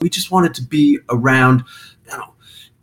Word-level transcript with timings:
We 0.00 0.08
just 0.08 0.30
wanted 0.30 0.54
to 0.54 0.62
be 0.62 0.98
around 1.10 1.62
you 2.10 2.16
know, 2.16 2.32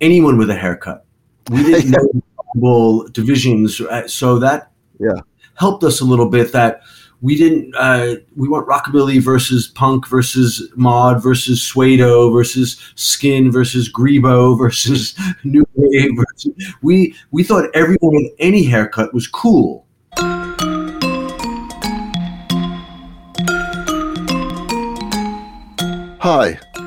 anyone 0.02 0.38
with 0.38 0.52
a 0.52 0.56
haircut. 0.56 1.04
We 1.50 1.64
didn't 1.64 1.96
know 2.56 3.08
divisions, 3.12 3.82
uh, 3.82 4.08
so 4.08 4.38
that 4.40 4.72
Yeah. 5.00 5.22
helped 5.56 5.84
us 5.84 6.00
a 6.00 6.06
little 6.06 6.30
bit. 6.30 6.52
That 6.52 6.82
we 7.22 7.36
didn't 7.36 7.74
uh, 7.76 8.18
we 8.36 8.48
weren't 8.48 8.68
rockabilly 8.68 9.20
versus 9.20 9.68
punk 9.68 10.08
versus 10.08 10.70
mod 10.76 11.24
versus 11.24 11.60
suedo 11.60 12.32
versus 12.32 12.78
skin 12.94 13.52
versus 13.52 13.92
grebo 13.92 14.56
versus 14.56 15.16
new 15.44 15.66
wave. 15.74 16.12
Versus, 16.16 16.54
we 16.84 17.16
we 17.32 17.44
thought 17.44 17.68
everyone 17.74 18.14
with 18.14 18.32
any 18.38 18.64
haircut 18.64 19.12
was 19.12 19.26
cool. 19.26 19.88
Hi, 26.20 26.60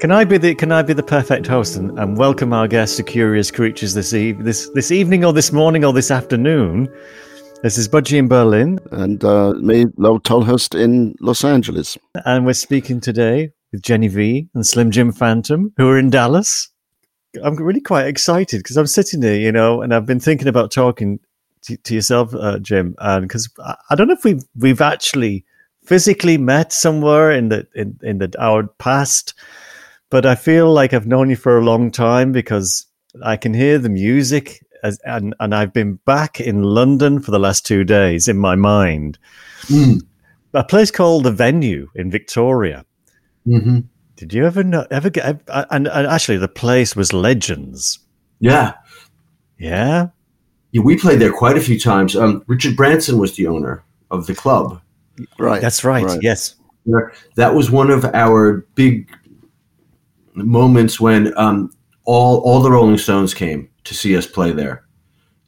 Can 0.00 0.12
I 0.12 0.24
be 0.24 0.38
the 0.38 0.54
Can 0.54 0.72
I 0.72 0.80
be 0.80 0.94
the 0.94 1.02
perfect 1.02 1.46
host 1.46 1.76
and, 1.76 1.98
and 1.98 2.16
welcome 2.16 2.54
our 2.54 2.66
guests 2.66 2.96
to 2.96 3.02
Curious 3.02 3.50
Creatures 3.50 3.92
this 3.92 4.14
eve 4.14 4.42
this 4.42 4.70
this 4.70 4.90
evening 4.90 5.26
or 5.26 5.34
this 5.34 5.52
morning 5.52 5.84
or 5.84 5.92
this 5.92 6.10
afternoon? 6.10 6.88
This 7.62 7.76
is 7.76 7.86
Budgie 7.86 8.16
in 8.16 8.26
Berlin, 8.26 8.80
And 8.92 9.22
uh, 9.22 9.52
me, 9.60 9.84
Lol 9.98 10.18
Tolhurst 10.18 10.74
in 10.74 11.14
Los 11.20 11.44
Angeles. 11.44 11.98
and 12.24 12.46
we're 12.46 12.54
speaking 12.54 12.98
today 12.98 13.52
with 13.72 13.82
Jenny 13.82 14.08
V 14.08 14.48
and 14.54 14.66
Slim 14.66 14.90
Jim 14.90 15.12
Phantom, 15.12 15.70
who 15.76 15.90
are 15.90 15.98
in 15.98 16.08
Dallas. 16.08 16.70
I'm 17.44 17.56
really 17.56 17.82
quite 17.82 18.06
excited 18.06 18.60
because 18.60 18.78
I'm 18.78 18.86
sitting 18.86 19.20
there, 19.20 19.36
you 19.36 19.52
know, 19.52 19.82
and 19.82 19.92
I've 19.92 20.06
been 20.06 20.18
thinking 20.18 20.48
about 20.48 20.70
talking 20.70 21.20
to, 21.64 21.76
to 21.76 21.94
yourself, 21.94 22.34
uh, 22.34 22.58
Jim, 22.60 22.94
and 23.00 23.28
because 23.28 23.50
I, 23.62 23.76
I 23.90 23.96
don't 23.96 24.08
know 24.08 24.14
if 24.14 24.24
we've 24.24 24.44
we've 24.56 24.80
actually 24.80 25.44
physically 25.84 26.38
met 26.38 26.72
somewhere 26.72 27.30
in 27.30 27.50
the 27.50 27.66
in, 27.74 28.00
in 28.02 28.16
the 28.16 28.34
our 28.40 28.66
past, 28.78 29.34
but 30.10 30.26
I 30.26 30.34
feel 30.34 30.72
like 30.72 30.92
I've 30.92 31.06
known 31.06 31.30
you 31.30 31.36
for 31.36 31.56
a 31.58 31.64
long 31.64 31.90
time 31.90 32.32
because 32.32 32.86
I 33.24 33.36
can 33.36 33.54
hear 33.54 33.78
the 33.78 33.88
music, 33.88 34.64
as, 34.82 34.98
and 35.04 35.34
and 35.40 35.54
I've 35.54 35.72
been 35.72 35.94
back 36.04 36.40
in 36.40 36.62
London 36.62 37.20
for 37.20 37.30
the 37.30 37.38
last 37.38 37.64
two 37.64 37.84
days 37.84 38.28
in 38.28 38.36
my 38.36 38.56
mind. 38.56 39.18
Mm. 39.66 40.02
A 40.54 40.64
place 40.64 40.90
called 40.90 41.24
the 41.24 41.30
Venue 41.30 41.88
in 41.94 42.10
Victoria. 42.10 42.84
hmm 43.44 43.80
Did 44.16 44.34
you 44.34 44.44
ever 44.46 44.64
know? 44.64 44.86
Ever 44.90 45.10
get? 45.10 45.40
And, 45.48 45.86
and 45.86 46.06
actually, 46.06 46.38
the 46.38 46.48
place 46.48 46.96
was 46.96 47.12
Legends. 47.12 48.00
Yeah. 48.40 48.74
Yeah. 49.58 50.08
yeah, 50.72 50.82
we 50.82 50.96
played 50.96 51.20
there 51.20 51.32
quite 51.32 51.56
a 51.56 51.60
few 51.60 51.78
times. 51.78 52.16
Um, 52.16 52.42
Richard 52.46 52.74
Branson 52.76 53.18
was 53.18 53.36
the 53.36 53.46
owner 53.46 53.84
of 54.10 54.26
the 54.26 54.34
club. 54.34 54.80
Right. 55.38 55.60
That's 55.60 55.84
right. 55.84 56.04
Right. 56.04 56.18
Yes. 56.22 56.54
That 57.36 57.54
was 57.54 57.70
one 57.70 57.90
of 57.90 58.06
our 58.06 58.66
big 58.74 59.10
moments 60.34 61.00
when 61.00 61.36
um, 61.38 61.72
all 62.04 62.38
all 62.40 62.60
the 62.60 62.70
Rolling 62.70 62.98
Stones 62.98 63.34
came 63.34 63.68
to 63.84 63.94
see 63.94 64.16
us 64.16 64.26
play 64.26 64.52
there. 64.52 64.84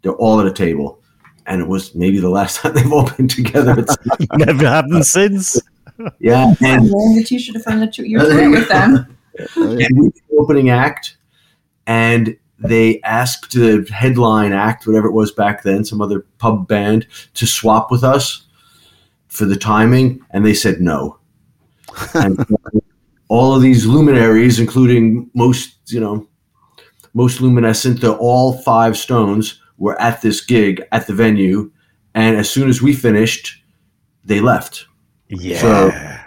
They're 0.02 0.12
all 0.12 0.40
at 0.40 0.46
a 0.46 0.52
table, 0.52 1.02
and 1.46 1.60
it 1.60 1.68
was 1.68 1.94
maybe 1.94 2.18
the 2.18 2.28
last 2.28 2.56
time 2.60 2.74
they've 2.74 2.92
all 2.92 3.10
been 3.16 3.28
together. 3.28 3.72
It's- 3.78 3.96
Never 4.32 4.66
happened 4.66 5.06
since. 5.06 5.60
yeah, 6.18 6.54
and, 6.60 6.90
wearing 6.92 7.16
the 7.16 7.24
T-shirt 7.24 7.62
from 7.62 7.80
the 7.80 7.86
t- 7.86 8.06
your 8.08 8.20
tour 8.22 8.50
with 8.50 8.68
them. 8.68 9.16
And 9.56 9.98
we 9.98 10.08
were 10.08 10.12
the 10.28 10.36
opening 10.38 10.68
act, 10.68 11.16
and 11.86 12.36
they 12.58 13.00
asked 13.00 13.52
the 13.52 13.88
headline 13.90 14.52
act, 14.52 14.86
whatever 14.86 15.08
it 15.08 15.12
was 15.12 15.32
back 15.32 15.62
then, 15.62 15.86
some 15.86 16.02
other 16.02 16.26
pub 16.36 16.68
band, 16.68 17.06
to 17.32 17.46
swap 17.46 17.90
with 17.90 18.04
us 18.04 18.46
for 19.28 19.46
the 19.46 19.56
timing, 19.56 20.20
and 20.32 20.44
they 20.44 20.52
said 20.52 20.82
no. 20.82 21.18
and 22.12 22.44
all 23.32 23.54
of 23.56 23.62
these 23.62 23.86
luminaries, 23.86 24.60
including 24.60 25.30
most, 25.32 25.78
you 25.86 26.00
know, 26.00 26.28
most 27.14 27.40
luminescent, 27.40 27.98
the 28.02 28.12
all 28.16 28.58
five 28.58 28.94
Stones 28.94 29.58
were 29.78 29.98
at 30.00 30.20
this 30.20 30.42
gig 30.42 30.82
at 30.92 31.06
the 31.06 31.14
venue, 31.14 31.70
and 32.14 32.36
as 32.36 32.50
soon 32.50 32.68
as 32.68 32.82
we 32.82 32.92
finished, 32.92 33.64
they 34.22 34.40
left. 34.40 34.84
Yeah. 35.28 36.18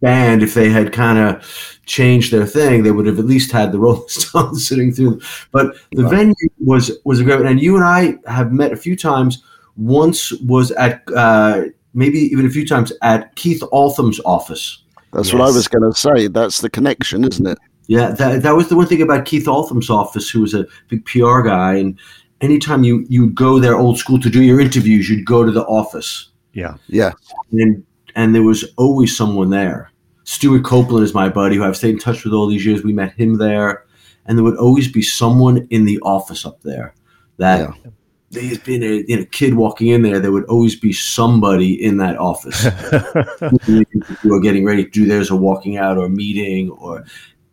Band, 0.00 0.42
if 0.44 0.54
they 0.54 0.68
had 0.70 0.92
kind 0.92 1.18
of 1.18 1.78
changed 1.86 2.32
their 2.32 2.46
thing, 2.46 2.82
they 2.84 2.92
would 2.92 3.06
have 3.06 3.18
at 3.18 3.24
least 3.24 3.50
had 3.50 3.72
the 3.72 3.78
Rolling 3.80 4.04
Stones 4.08 4.66
sitting 4.66 4.92
through. 4.92 5.20
But 5.50 5.74
the 5.92 6.04
Wow. 6.04 6.10
venue 6.10 6.34
was 6.58 6.92
was 7.04 7.18
a 7.20 7.24
great, 7.24 7.40
and 7.40 7.60
you 7.60 7.74
and 7.74 7.84
I 7.84 8.18
have 8.30 8.52
met 8.52 8.72
a 8.72 8.76
few 8.76 8.96
times. 8.96 9.42
Once 9.76 10.32
was 10.46 10.70
at 10.72 11.02
uh, 11.16 11.62
maybe 11.92 12.18
even 12.20 12.46
a 12.46 12.50
few 12.50 12.66
times 12.66 12.92
at 13.02 13.34
Keith 13.34 13.62
Altham's 13.72 14.20
office. 14.24 14.81
That's 15.12 15.32
what 15.32 15.42
I 15.42 15.50
was 15.50 15.68
going 15.68 15.90
to 15.90 15.98
say. 15.98 16.26
That's 16.26 16.60
the 16.60 16.70
connection, 16.70 17.24
isn't 17.24 17.46
it? 17.46 17.58
Yeah, 17.86 18.12
that, 18.12 18.42
that 18.42 18.56
was 18.56 18.68
the 18.68 18.76
one 18.76 18.86
thing 18.86 19.02
about 19.02 19.26
Keith 19.26 19.46
Altham's 19.46 19.90
office, 19.90 20.30
who 20.30 20.40
was 20.40 20.54
a 20.54 20.66
big 20.88 21.04
PR 21.04 21.42
guy. 21.42 21.74
And 21.74 21.98
anytime 22.40 22.84
you 22.84 23.04
you'd 23.08 23.34
go 23.34 23.58
there 23.58 23.76
old 23.76 23.98
school 23.98 24.18
to 24.20 24.30
do 24.30 24.42
your 24.42 24.60
interviews, 24.60 25.10
you'd 25.10 25.26
go 25.26 25.44
to 25.44 25.52
the 25.52 25.64
office, 25.64 26.30
yeah. 26.52 26.76
Yeah. 26.88 27.12
and 27.52 27.84
and 28.14 28.34
there 28.34 28.42
was 28.42 28.64
always 28.76 29.16
someone 29.16 29.50
there. 29.50 29.90
Stewart 30.24 30.64
Copeland 30.64 31.04
is 31.04 31.14
my 31.14 31.28
buddy, 31.28 31.56
who 31.56 31.64
I've 31.64 31.76
stayed 31.76 31.94
in 31.94 31.98
touch 31.98 32.24
with 32.24 32.32
all 32.32 32.46
these 32.46 32.64
years. 32.64 32.82
We 32.82 32.92
met 32.92 33.12
him 33.14 33.36
there, 33.36 33.84
and 34.26 34.38
there 34.38 34.44
would 34.44 34.56
always 34.56 34.90
be 34.90 35.02
someone 35.02 35.66
in 35.70 35.84
the 35.84 36.00
office 36.00 36.46
up 36.46 36.62
there 36.62 36.94
that. 37.38 37.60
Yeah. 37.60 37.90
There's 38.32 38.58
been 38.58 38.82
a 38.82 39.04
you 39.06 39.18
know, 39.18 39.24
kid 39.26 39.54
walking 39.54 39.88
in 39.88 40.02
there. 40.02 40.18
There 40.18 40.32
would 40.32 40.46
always 40.46 40.74
be 40.74 40.92
somebody 40.92 41.72
in 41.82 41.98
that 41.98 42.18
office. 42.18 42.64
who 44.22 44.34
are 44.34 44.40
getting 44.40 44.64
ready 44.64 44.84
to 44.84 44.90
do 44.90 45.06
theirs 45.06 45.30
or 45.30 45.38
walking 45.38 45.76
out 45.76 45.98
or 45.98 46.08
meeting 46.08 46.70
or 46.70 47.04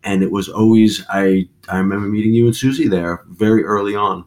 and 0.02 0.22
it 0.22 0.30
was 0.30 0.48
always 0.48 1.04
I 1.10 1.48
I 1.68 1.78
remember 1.78 2.08
meeting 2.08 2.32
you 2.32 2.46
and 2.46 2.54
Siouxsie 2.54 2.90
there 2.90 3.24
very 3.28 3.64
early 3.64 3.94
on. 3.94 4.24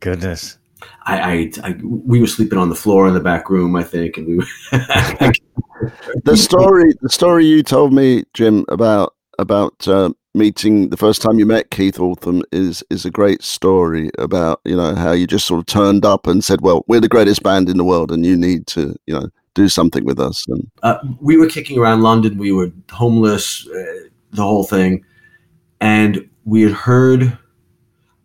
Goodness. 0.00 0.58
I, 1.06 1.20
I, 1.20 1.50
I 1.62 1.76
we 1.82 2.20
were 2.20 2.26
sleeping 2.26 2.58
on 2.58 2.68
the 2.68 2.74
floor 2.74 3.06
in 3.06 3.14
the 3.14 3.20
back 3.20 3.48
room, 3.48 3.76
I 3.76 3.82
think, 3.82 4.16
and 4.16 4.26
we 4.26 4.36
were 4.36 4.46
The 6.24 6.36
story, 6.36 6.92
the 7.02 7.08
story 7.08 7.46
you 7.46 7.62
told 7.62 7.92
me, 7.92 8.24
Jim, 8.32 8.64
about 8.68 9.14
about 9.38 9.86
uh, 9.88 10.10
meeting 10.34 10.90
the 10.90 10.96
first 10.96 11.22
time 11.22 11.38
you 11.38 11.46
met 11.46 11.70
Keith 11.70 11.98
Altham 11.98 12.42
is 12.52 12.82
is 12.90 13.04
a 13.04 13.10
great 13.10 13.42
story 13.42 14.10
about 14.18 14.60
you 14.64 14.76
know 14.76 14.94
how 14.94 15.12
you 15.12 15.26
just 15.26 15.46
sort 15.46 15.60
of 15.60 15.66
turned 15.66 16.04
up 16.04 16.26
and 16.26 16.44
said, 16.44 16.60
"Well, 16.60 16.84
we're 16.88 17.00
the 17.00 17.08
greatest 17.08 17.42
band 17.42 17.68
in 17.68 17.76
the 17.76 17.84
world, 17.84 18.10
and 18.10 18.26
you 18.26 18.36
need 18.36 18.66
to 18.68 18.96
you 19.06 19.14
know 19.14 19.28
do 19.54 19.68
something 19.68 20.04
with 20.04 20.18
us." 20.18 20.44
And 20.48 20.70
uh, 20.82 20.98
we 21.20 21.36
were 21.36 21.48
kicking 21.48 21.78
around 21.78 22.02
London. 22.02 22.38
We 22.38 22.52
were 22.52 22.70
homeless, 22.90 23.66
uh, 23.68 24.08
the 24.32 24.42
whole 24.42 24.64
thing, 24.64 25.04
and 25.80 26.28
we 26.44 26.62
had 26.62 26.72
heard 26.72 27.38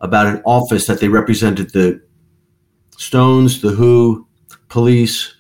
about 0.01 0.27
an 0.27 0.41
office 0.45 0.87
that 0.87 0.99
they 0.99 1.07
represented 1.07 1.71
the 1.71 2.01
Stones, 2.97 3.61
the 3.61 3.71
Who, 3.71 4.27
Police, 4.69 5.33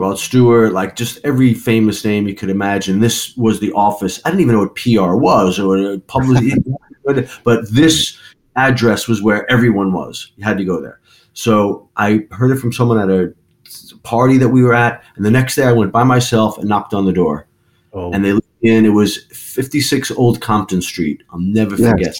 Rod 0.00 0.18
Stewart, 0.18 0.72
like 0.72 0.96
just 0.96 1.20
every 1.24 1.52
famous 1.52 2.02
name 2.04 2.26
you 2.26 2.34
could 2.34 2.48
imagine. 2.48 3.00
This 3.00 3.36
was 3.36 3.60
the 3.60 3.70
office. 3.72 4.18
I 4.24 4.30
didn't 4.30 4.40
even 4.40 4.54
know 4.54 4.60
what 4.62 4.74
PR 4.74 5.14
was 5.14 5.58
or 5.60 5.98
public, 6.00 6.54
but 7.44 7.70
this 7.70 8.18
address 8.56 9.06
was 9.06 9.22
where 9.22 9.48
everyone 9.52 9.92
was. 9.92 10.32
You 10.36 10.44
had 10.44 10.56
to 10.56 10.64
go 10.64 10.80
there. 10.80 11.00
So 11.34 11.90
I 11.98 12.26
heard 12.30 12.50
it 12.50 12.56
from 12.58 12.72
someone 12.72 12.98
at 12.98 13.10
a 13.10 13.34
party 14.02 14.38
that 14.38 14.48
we 14.48 14.62
were 14.62 14.74
at, 14.74 15.04
and 15.16 15.24
the 15.24 15.30
next 15.30 15.54
day 15.54 15.64
I 15.64 15.72
went 15.72 15.92
by 15.92 16.02
myself 16.02 16.56
and 16.56 16.66
knocked 16.66 16.94
on 16.94 17.04
the 17.04 17.12
door, 17.12 17.46
Oh, 17.92 18.10
and 18.12 18.24
they 18.24 18.32
me 18.32 18.40
in. 18.62 18.86
It 18.86 18.90
was 18.90 19.24
56 19.32 20.10
Old 20.12 20.40
Compton 20.40 20.80
Street. 20.80 21.22
I'll 21.30 21.38
never 21.40 21.76
Yes. 21.76 21.90
forget. 21.90 22.16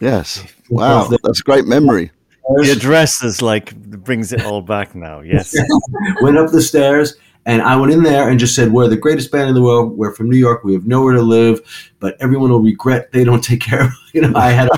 yes, 0.00 0.44
wow, 0.70 1.08
that's 1.22 1.40
a 1.40 1.42
great 1.42 1.66
memory. 1.66 2.12
The 2.48 2.72
address 2.72 3.22
is 3.22 3.42
like 3.42 3.74
brings 3.76 4.32
it 4.32 4.44
all 4.44 4.62
back 4.62 4.94
now. 4.94 5.20
Yes. 5.20 5.54
went 6.20 6.36
up 6.36 6.50
the 6.50 6.62
stairs 6.62 7.16
and 7.46 7.62
I 7.62 7.76
went 7.76 7.92
in 7.92 8.02
there 8.02 8.28
and 8.28 8.40
just 8.40 8.56
said, 8.56 8.72
We're 8.72 8.88
the 8.88 8.96
greatest 8.96 9.30
band 9.30 9.48
in 9.48 9.54
the 9.54 9.62
world. 9.62 9.96
We're 9.96 10.12
from 10.12 10.28
New 10.28 10.36
York. 10.36 10.64
We 10.64 10.74
have 10.74 10.86
nowhere 10.86 11.14
to 11.14 11.22
live, 11.22 11.60
but 12.00 12.16
everyone 12.20 12.50
will 12.50 12.60
regret 12.60 13.12
they 13.12 13.22
don't 13.22 13.42
take 13.42 13.60
care 13.60 13.82
of 13.84 13.92
You 14.12 14.22
know, 14.22 14.32
I 14.34 14.50
had 14.50 14.68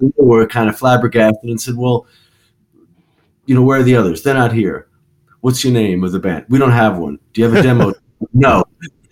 people 0.00 0.12
were 0.26 0.46
kind 0.46 0.68
of 0.68 0.76
flabbergasted 0.76 1.48
and 1.48 1.60
said, 1.60 1.76
Well, 1.76 2.06
you 3.46 3.54
know, 3.54 3.62
where 3.62 3.78
are 3.78 3.84
the 3.84 3.94
others? 3.94 4.24
They're 4.24 4.34
not 4.34 4.52
here. 4.52 4.88
What's 5.40 5.62
your 5.62 5.72
name 5.72 6.02
of 6.02 6.10
the 6.10 6.18
band? 6.18 6.46
We 6.48 6.58
don't 6.58 6.72
have 6.72 6.98
one. 6.98 7.18
Do 7.32 7.40
you 7.40 7.48
have 7.48 7.56
a 7.56 7.62
demo? 7.62 7.92
no. 8.32 8.64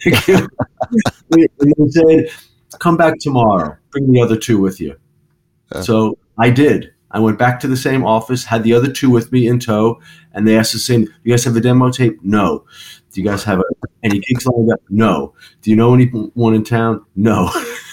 and 0.04 0.48
they 1.30 1.88
said, 1.88 2.30
Come 2.80 2.96
back 2.96 3.18
tomorrow. 3.20 3.76
Bring 3.92 4.10
the 4.10 4.20
other 4.20 4.36
two 4.36 4.60
with 4.60 4.80
you. 4.80 4.96
Yeah. 5.72 5.82
So 5.82 6.18
I 6.36 6.50
did. 6.50 6.92
I 7.12 7.18
went 7.18 7.38
back 7.38 7.58
to 7.60 7.68
the 7.68 7.76
same 7.76 8.04
office, 8.04 8.44
had 8.44 8.62
the 8.62 8.72
other 8.72 8.90
two 8.90 9.10
with 9.10 9.32
me 9.32 9.48
in 9.48 9.58
tow, 9.58 10.00
and 10.32 10.46
they 10.46 10.56
asked 10.56 10.72
the 10.72 10.78
same. 10.78 11.04
Do 11.04 11.12
you 11.24 11.32
guys 11.32 11.44
have 11.44 11.56
a 11.56 11.60
demo 11.60 11.90
tape? 11.90 12.18
No. 12.22 12.64
Do 13.12 13.20
you 13.20 13.26
guys 13.26 13.42
have 13.44 13.58
a, 13.58 13.64
any 14.02 14.20
gigs 14.20 14.46
lined 14.46 14.72
up? 14.72 14.80
No. 14.88 15.34
Do 15.62 15.70
you 15.70 15.76
know 15.76 15.92
anyone 15.92 16.54
in 16.54 16.62
town? 16.62 17.04
No. 17.16 17.50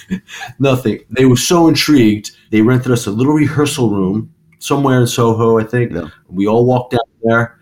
Nothing. 0.59 0.99
They 1.09 1.25
were 1.25 1.37
so 1.37 1.67
intrigued. 1.67 2.31
They 2.51 2.61
rented 2.61 2.91
us 2.91 3.07
a 3.07 3.11
little 3.11 3.33
rehearsal 3.33 3.89
room 3.89 4.33
somewhere 4.59 4.99
in 4.99 5.07
Soho, 5.07 5.59
I 5.59 5.63
think. 5.63 5.93
Yeah. 5.93 6.09
We 6.27 6.47
all 6.47 6.65
walked 6.65 6.91
down 6.91 6.99
there, 7.23 7.59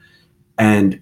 and 0.57 1.01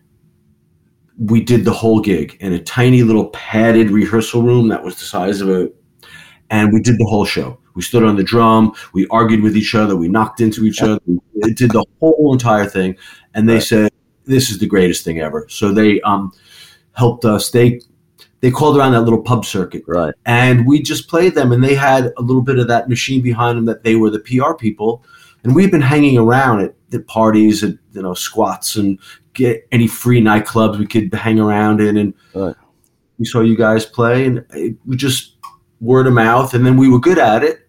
we 1.18 1.42
did 1.42 1.66
the 1.66 1.74
whole 1.74 2.00
gig 2.00 2.38
in 2.40 2.54
a 2.54 2.64
tiny 2.64 3.04
little 3.04 3.28
padded 3.30 3.92
rehearsal 3.92 4.42
room 4.42 4.68
that 4.68 4.84
was 4.84 4.96
the 4.96 5.06
size 5.06 5.42
of 5.42 5.50
a, 5.50 5.70
and 6.54 6.72
we 6.72 6.80
did 6.80 7.00
the 7.00 7.06
whole 7.06 7.26
show. 7.26 7.58
We 7.74 7.82
stood 7.82 8.04
on 8.04 8.16
the 8.16 8.24
drum. 8.24 8.74
We 8.94 9.08
argued 9.08 9.42
with 9.42 9.58
each 9.58 9.74
other. 9.74 9.96
We 9.96 10.08
knocked 10.08 10.40
into 10.40 10.66
each 10.66 10.82
other. 10.84 11.00
We 11.08 11.54
did 11.54 11.72
the 11.72 11.84
whole 12.00 12.32
entire 12.32 12.68
thing. 12.68 12.96
And 13.34 13.50
they 13.50 13.56
Right. 13.56 13.64
said, 13.64 13.92
"This 14.26 14.52
is 14.52 14.60
the 14.60 14.68
greatest 14.68 15.04
thing 15.04 15.20
ever." 15.20 15.48
So 15.50 15.72
they 15.72 16.00
um, 16.02 16.32
helped 16.92 17.26
us. 17.26 17.50
They 17.50 17.82
they 18.42 18.52
called 18.52 18.78
around 18.78 18.92
that 18.92 19.02
little 19.02 19.22
pub 19.22 19.46
circuit, 19.46 19.84
Right. 19.88 20.14
and 20.26 20.68
we 20.68 20.82
just 20.84 21.08
played 21.08 21.34
them. 21.34 21.52
And 21.54 21.64
they 21.64 21.74
had 21.76 22.12
a 22.18 22.22
little 22.22 22.42
bit 22.44 22.60
of 22.60 22.68
that 22.68 22.88
machine 22.90 23.22
behind 23.22 23.58
them 23.58 23.66
that 23.66 23.84
they 23.84 23.96
were 23.96 24.12
the 24.12 24.20
PR 24.20 24.54
people. 24.54 25.02
And 25.44 25.56
we've 25.56 25.72
been 25.72 25.82
hanging 25.82 26.18
around 26.20 26.60
at 26.62 26.76
the 26.90 27.00
parties, 27.00 27.64
at 27.64 27.74
you 27.94 28.02
know 28.04 28.14
squats, 28.14 28.76
and 28.76 29.00
get 29.34 29.66
any 29.72 29.88
free 29.88 30.22
nightclubs 30.22 30.78
we 30.78 30.86
could 30.86 31.12
hang 31.16 31.40
around 31.40 31.82
in. 31.82 31.98
And 31.98 32.14
Right. 32.36 32.56
we 33.18 33.26
saw 33.26 33.42
you 33.42 33.58
guys 33.58 33.86
play, 33.88 34.26
and 34.28 34.46
it, 34.54 34.76
we 34.86 34.96
just 34.98 35.33
word 35.84 36.08
of 36.08 36.14
mouth, 36.14 36.54
and 36.54 36.66
then 36.66 36.78
we 36.78 36.90
were 36.90 37.00
good 37.00 37.20
at 37.20 37.44
it, 37.44 37.68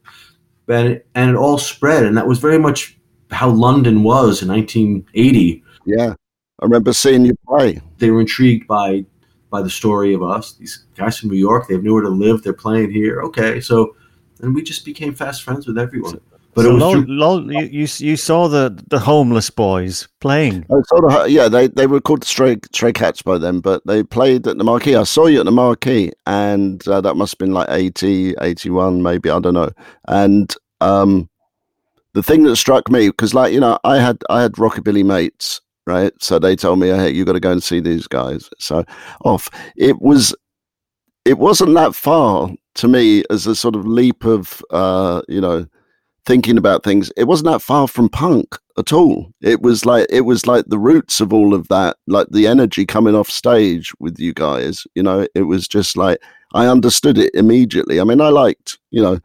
and 0.69 0.89
it, 0.89 1.07
and 1.15 1.31
it 1.31 1.37
all 1.37 1.59
spread, 1.59 2.05
and 2.05 2.17
that 2.17 2.27
was 2.27 2.39
very 2.39 2.59
much 2.59 2.99
how 3.31 3.51
London 3.51 4.03
was 4.03 4.43
in 4.43 4.49
1980. 4.49 5.63
Yeah. 5.87 6.15
I 6.61 6.65
remember 6.65 6.93
seeing 6.93 7.25
you 7.25 7.35
play. 7.47 7.81
They 7.99 8.11
were 8.11 8.21
intrigued 8.21 8.67
by 8.67 9.05
by 9.51 9.63
the 9.63 9.71
story 9.71 10.15
of 10.15 10.23
us. 10.23 10.55
These 10.55 10.87
guys 10.97 11.19
from 11.19 11.31
New 11.31 11.37
York, 11.37 11.69
they 11.69 11.75
have 11.75 11.85
nowhere 11.85 12.03
to 12.03 12.09
live. 12.09 12.43
They're 12.43 12.53
playing 12.53 12.91
here. 12.91 13.23
Okay, 13.23 13.61
so 13.61 13.97
and 14.41 14.55
we 14.55 14.63
just 14.63 14.85
became 14.85 15.15
fast 15.15 15.43
friends 15.43 15.67
with 15.67 15.79
everyone. 15.79 16.21
But 16.55 16.63
so 16.63 16.71
it 16.71 16.73
was 16.75 16.83
lol, 16.83 16.93
through- 16.93 17.07
lol, 17.09 17.53
you, 17.53 17.65
you 17.65 17.89
you 17.99 18.17
saw 18.17 18.49
the 18.49 18.81
the 18.89 18.99
homeless 18.99 19.51
boys 19.51 20.09
playing. 20.21 20.65
I 20.71 20.81
sort 20.87 21.05
of, 21.13 21.29
yeah, 21.29 21.49
they, 21.49 21.67
they 21.69 21.87
were 21.87 22.01
called 22.01 22.25
Stray, 22.25 22.57
Stray 22.73 22.93
Cats 22.93 23.23
by 23.23 23.39
then, 23.39 23.61
but 23.61 23.83
they 23.87 24.03
played 24.03 24.47
at 24.47 24.57
the 24.57 24.65
Marquee. 24.65 24.95
I 24.95 25.03
saw 25.03 25.27
you 25.27 25.41
at 25.41 25.47
the 25.47 25.53
Marquee, 25.53 26.13
and 26.27 26.87
uh, 26.87 27.01
that 27.01 27.17
must 27.17 27.35
have 27.35 27.39
been 27.39 27.53
like 27.53 27.69
80, 27.71 28.35
81, 28.41 29.03
maybe, 29.03 29.31
I 29.31 29.41
don't 29.41 29.55
know. 29.55 29.71
And 30.07 30.55
um, 30.81 31.29
the 32.15 32.23
thing 32.23 32.45
that 32.45 32.57
struck 32.57 32.89
me, 32.91 33.09
because 33.09 33.35
like, 33.35 33.53
you 33.53 33.61
know, 33.61 33.79
I 33.85 33.99
had, 33.99 34.19
I 34.31 34.43
had 34.43 34.53
rockabilly 34.53 35.05
mates, 35.05 35.61
right? 35.87 36.13
So 36.21 36.39
they 36.39 36.57
told 36.57 36.79
me, 36.79 36.89
hey, 36.89 37.11
you 37.11 37.25
got 37.25 37.33
to 37.33 37.41
go 37.41 37.53
and 37.53 37.63
see 37.63 37.81
these 37.81 38.07
guys. 38.07 38.49
So 38.59 38.85
off. 39.25 39.51
It 39.77 40.01
was, 40.01 40.35
it 41.25 41.39
wasn't 41.39 41.75
that 41.75 41.95
far 41.95 42.51
to 42.77 42.89
me 42.89 43.25
as 43.31 43.47
a 43.47 43.55
sort 43.55 43.75
of 43.75 43.87
leap 43.87 44.25
of, 44.25 44.63
uh, 44.71 45.23
you 45.29 45.41
know, 45.41 45.67
thinking 46.27 46.57
about 46.57 46.83
things 46.83 47.13
it 47.17 47.25
wasn't 47.25 47.47
that 47.47 47.61
far 47.63 47.87
from 47.87 48.09
punk 48.09 48.57
at 48.79 48.93
all. 48.93 49.31
It 49.41 49.63
was 49.63 49.85
like 49.85 50.07
it 50.11 50.23
was 50.23 50.47
like 50.47 50.65
the 50.67 50.79
roots 50.79 51.21
of 51.21 51.33
all 51.33 51.55
of 51.55 51.69
that 51.69 51.97
like 52.07 52.29
the 52.31 52.47
energy 52.47 52.87
coming 52.87 53.15
off 53.15 53.31
stage 53.31 53.93
with 54.01 54.19
you 54.19 54.33
guys 54.33 54.87
you 54.95 55.03
know? 55.03 55.27
It 55.35 55.43
was 55.43 55.69
just 55.69 55.97
like 55.97 56.19
i 56.55 56.67
understood 56.67 57.19
it 57.19 57.35
immediately. 57.35 58.01
I 58.01 58.05
mean 58.05 58.21
i 58.21 58.29
liked 58.29 58.79
you 58.91 59.03
know 59.03 59.21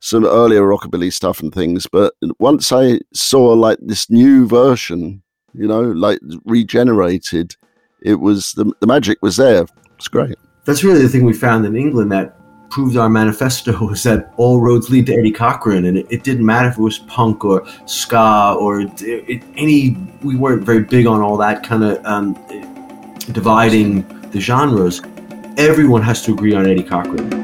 some 0.00 0.24
earlier 0.24 0.62
rockabilly 0.62 1.12
stuff 1.12 1.40
and 1.40 1.52
things 1.52 1.86
but 1.86 2.14
once 2.38 2.72
i 2.72 2.98
saw 3.12 3.48
like 3.48 3.76
this 3.82 4.08
new 4.08 4.46
version 4.46 5.22
you 5.52 5.68
know 5.68 5.82
like 5.82 6.18
regenerated 6.46 7.54
it 8.02 8.16
was 8.16 8.52
the, 8.52 8.72
the 8.80 8.86
magic 8.86 9.18
was 9.22 9.36
there. 9.36 9.66
It's 9.96 10.08
great. 10.08 10.36
That's 10.64 10.84
really 10.84 11.02
the 11.02 11.08
thing 11.08 11.24
we 11.24 11.32
found 11.32 11.66
in 11.66 11.76
England 11.76 12.12
that 12.12 12.36
proved 12.70 12.96
our 12.96 13.08
manifesto 13.10 13.72
was 13.86 14.02
that 14.04 14.32
all 14.36 14.60
roads 14.60 14.88
lead 14.90 15.06
to 15.06 15.14
Eddie 15.14 15.32
Cochran, 15.32 15.84
and 15.86 15.98
it, 15.98 16.06
it 16.10 16.22
didn't 16.24 16.46
matter 16.46 16.68
if 16.68 16.78
it 16.78 16.80
was 16.80 16.98
punk 17.00 17.44
or 17.44 17.66
ska 17.86 18.56
or 18.58 18.80
it, 18.80 19.02
it- 19.02 19.42
any. 19.56 19.96
We 20.22 20.36
weren't 20.36 20.64
very 20.64 20.82
big 20.84 21.06
on 21.06 21.20
all 21.22 21.36
that 21.38 21.62
kind 21.64 21.82
of 21.82 22.04
um, 22.04 22.34
dividing 23.32 24.06
the 24.30 24.40
genres. 24.40 25.00
Everyone 25.56 26.02
has 26.02 26.22
to 26.22 26.32
agree 26.32 26.54
on 26.54 26.66
Eddie 26.66 26.82
Cochran. 26.82 27.40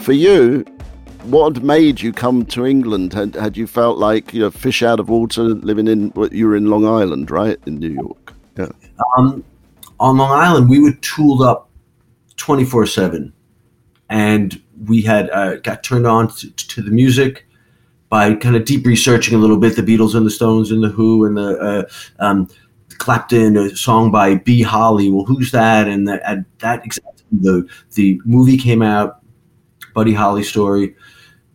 for 0.00 0.14
you, 0.14 0.64
what 1.30 1.62
made 1.62 2.00
you 2.00 2.12
come 2.12 2.44
to 2.46 2.66
England? 2.66 3.12
Had 3.12 3.34
had 3.34 3.56
you 3.56 3.66
felt 3.66 3.98
like 3.98 4.34
you 4.34 4.40
know 4.40 4.50
fish 4.50 4.82
out 4.82 5.00
of 5.00 5.08
water, 5.08 5.42
living 5.42 5.88
in 5.88 6.12
you 6.32 6.46
were 6.46 6.56
in 6.56 6.66
Long 6.66 6.86
Island, 6.86 7.30
right, 7.30 7.58
in 7.66 7.78
New 7.78 7.88
York? 7.90 8.34
Yeah, 8.56 8.68
Um, 9.16 9.44
on 9.98 10.16
Long 10.16 10.32
Island, 10.32 10.68
we 10.68 10.80
were 10.80 10.92
tooled 11.00 11.42
up 11.42 11.70
twenty 12.36 12.64
four 12.64 12.86
seven, 12.86 13.32
and 14.08 14.60
we 14.86 15.02
had 15.02 15.30
uh, 15.30 15.56
got 15.56 15.82
turned 15.82 16.06
on 16.06 16.28
to, 16.28 16.50
to 16.50 16.82
the 16.82 16.90
music 16.90 17.46
by 18.08 18.34
kind 18.34 18.56
of 18.56 18.64
deep 18.64 18.84
researching 18.84 19.34
a 19.34 19.38
little 19.38 19.56
bit 19.56 19.76
the 19.76 19.82
Beatles 19.82 20.14
and 20.14 20.26
the 20.26 20.30
Stones 20.30 20.70
and 20.70 20.82
the 20.82 20.88
Who 20.88 21.24
and 21.24 21.36
the 21.36 21.58
uh, 21.58 21.88
um, 22.18 22.48
Clapton, 22.98 23.56
a 23.56 23.74
song 23.76 24.10
by 24.10 24.34
B. 24.34 24.62
Holly. 24.62 25.10
Well, 25.10 25.24
who's 25.24 25.52
that? 25.52 25.86
And 25.86 26.08
that 26.08 26.20
at 26.22 26.38
that 26.58 26.84
the 27.30 27.66
the 27.94 28.20
movie 28.24 28.56
came 28.56 28.82
out, 28.82 29.22
Buddy 29.94 30.12
Holly 30.12 30.42
story. 30.42 30.94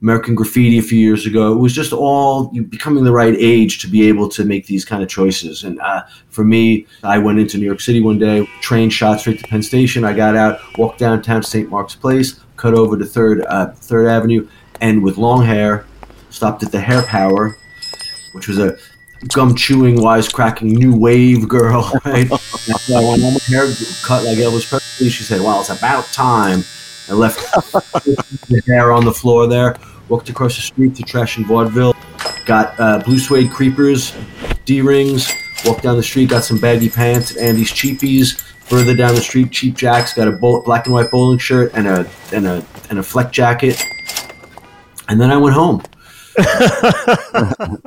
American 0.06 0.36
Graffiti 0.36 0.78
a 0.78 0.84
few 0.84 1.00
years 1.00 1.26
ago. 1.26 1.52
It 1.52 1.56
was 1.56 1.74
just 1.74 1.92
all 1.92 2.52
you 2.54 2.62
becoming 2.62 3.04
the 3.04 3.12
right 3.12 3.36
age 3.40 3.80
to 3.80 3.88
be 3.88 4.08
able 4.08 4.30
to 4.30 4.46
make 4.46 4.68
these 4.68 4.86
kind 4.86 5.02
of 5.02 5.10
choices. 5.10 5.64
And 5.64 5.80
uh, 5.80 6.04
for 6.30 6.44
me, 6.44 6.86
I 7.02 7.18
went 7.18 7.40
into 7.40 7.58
New 7.58 7.66
York 7.66 7.82
City 7.82 8.02
one 8.02 8.20
day, 8.20 8.46
train 8.62 8.92
shot 8.92 9.20
straight 9.20 9.40
to 9.40 9.48
Penn 9.48 9.64
Station. 9.64 10.04
I 10.06 10.14
got 10.14 10.36
out, 10.36 10.60
walked 10.78 11.00
downtown 11.00 11.42
to 11.42 11.48
St. 11.48 11.72
Mark's 11.72 11.96
Place, 11.96 12.40
cut 12.56 12.76
over 12.76 12.96
to 12.96 13.04
Third 13.04 13.44
uh, 13.48 13.72
Third 13.72 14.06
Avenue, 14.06 14.48
and 14.80 15.02
with 15.02 15.18
long 15.18 15.44
hair, 15.44 15.88
stopped 16.30 16.62
at 16.62 16.72
the 16.72 16.80
Hair 16.80 17.02
Power, 17.08 17.58
which 18.34 18.48
was 18.48 18.60
a 18.60 18.78
gum 19.30 19.56
chewing, 19.56 19.96
wisecracking 19.96 20.72
new 20.72 20.96
wave 20.96 21.50
girl. 21.50 21.92
Right? 22.06 22.28
so 22.28 23.10
when 23.10 23.22
my 23.22 23.40
hair 23.48 23.66
cut 24.04 24.24
like 24.24 24.38
Elvis 24.38 24.70
Presley, 24.70 25.10
she 25.10 25.24
said, 25.24 25.42
"Well, 25.42 25.62
it's 25.62 25.72
about 25.72 26.06
time." 26.14 26.64
I 27.10 27.14
left 27.14 27.38
the 27.74 28.62
hair 28.68 28.92
on 28.92 29.06
the 29.06 29.14
floor 29.14 29.48
there. 29.48 29.76
Walked 30.10 30.30
across 30.30 30.56
the 30.56 30.62
street 30.62 30.96
to 30.96 31.04
Trash 31.04 31.38
and 31.38 31.46
Vaudeville. 31.46 31.96
Got 32.46 32.80
uh, 32.80 33.02
blue 33.04 33.18
suede 33.18 33.52
creepers, 33.52 34.16
D 34.66 34.82
rings. 34.82 35.32
Walked 35.66 35.82
down 35.82 35.98
the 35.98 36.04
street, 36.04 36.30
got 36.30 36.44
some 36.44 36.60
baggy 36.60 36.90
pants 36.90 37.32
at 37.32 37.38
Andy's 37.38 37.72
Cheapies. 37.72 38.40
Further 38.66 38.96
down 38.96 39.16
the 39.16 39.22
street, 39.22 39.52
Cheap 39.52 39.76
Jacks 39.76 40.14
got 40.14 40.28
a 40.28 40.32
bowl, 40.32 40.62
black 40.64 40.86
and 40.86 40.94
white 40.94 41.12
bowling 41.12 41.38
shirt 41.38 41.72
and 41.74 41.88
a 41.88 42.10
and 42.34 42.48
a 42.48 42.66
and 42.90 43.00
a 43.00 43.04
fleck 43.04 43.32
jacket. 43.32 43.84
And 45.08 45.20
then 45.22 45.32
I 45.32 45.38
went 45.38 45.56
home. 45.56 45.84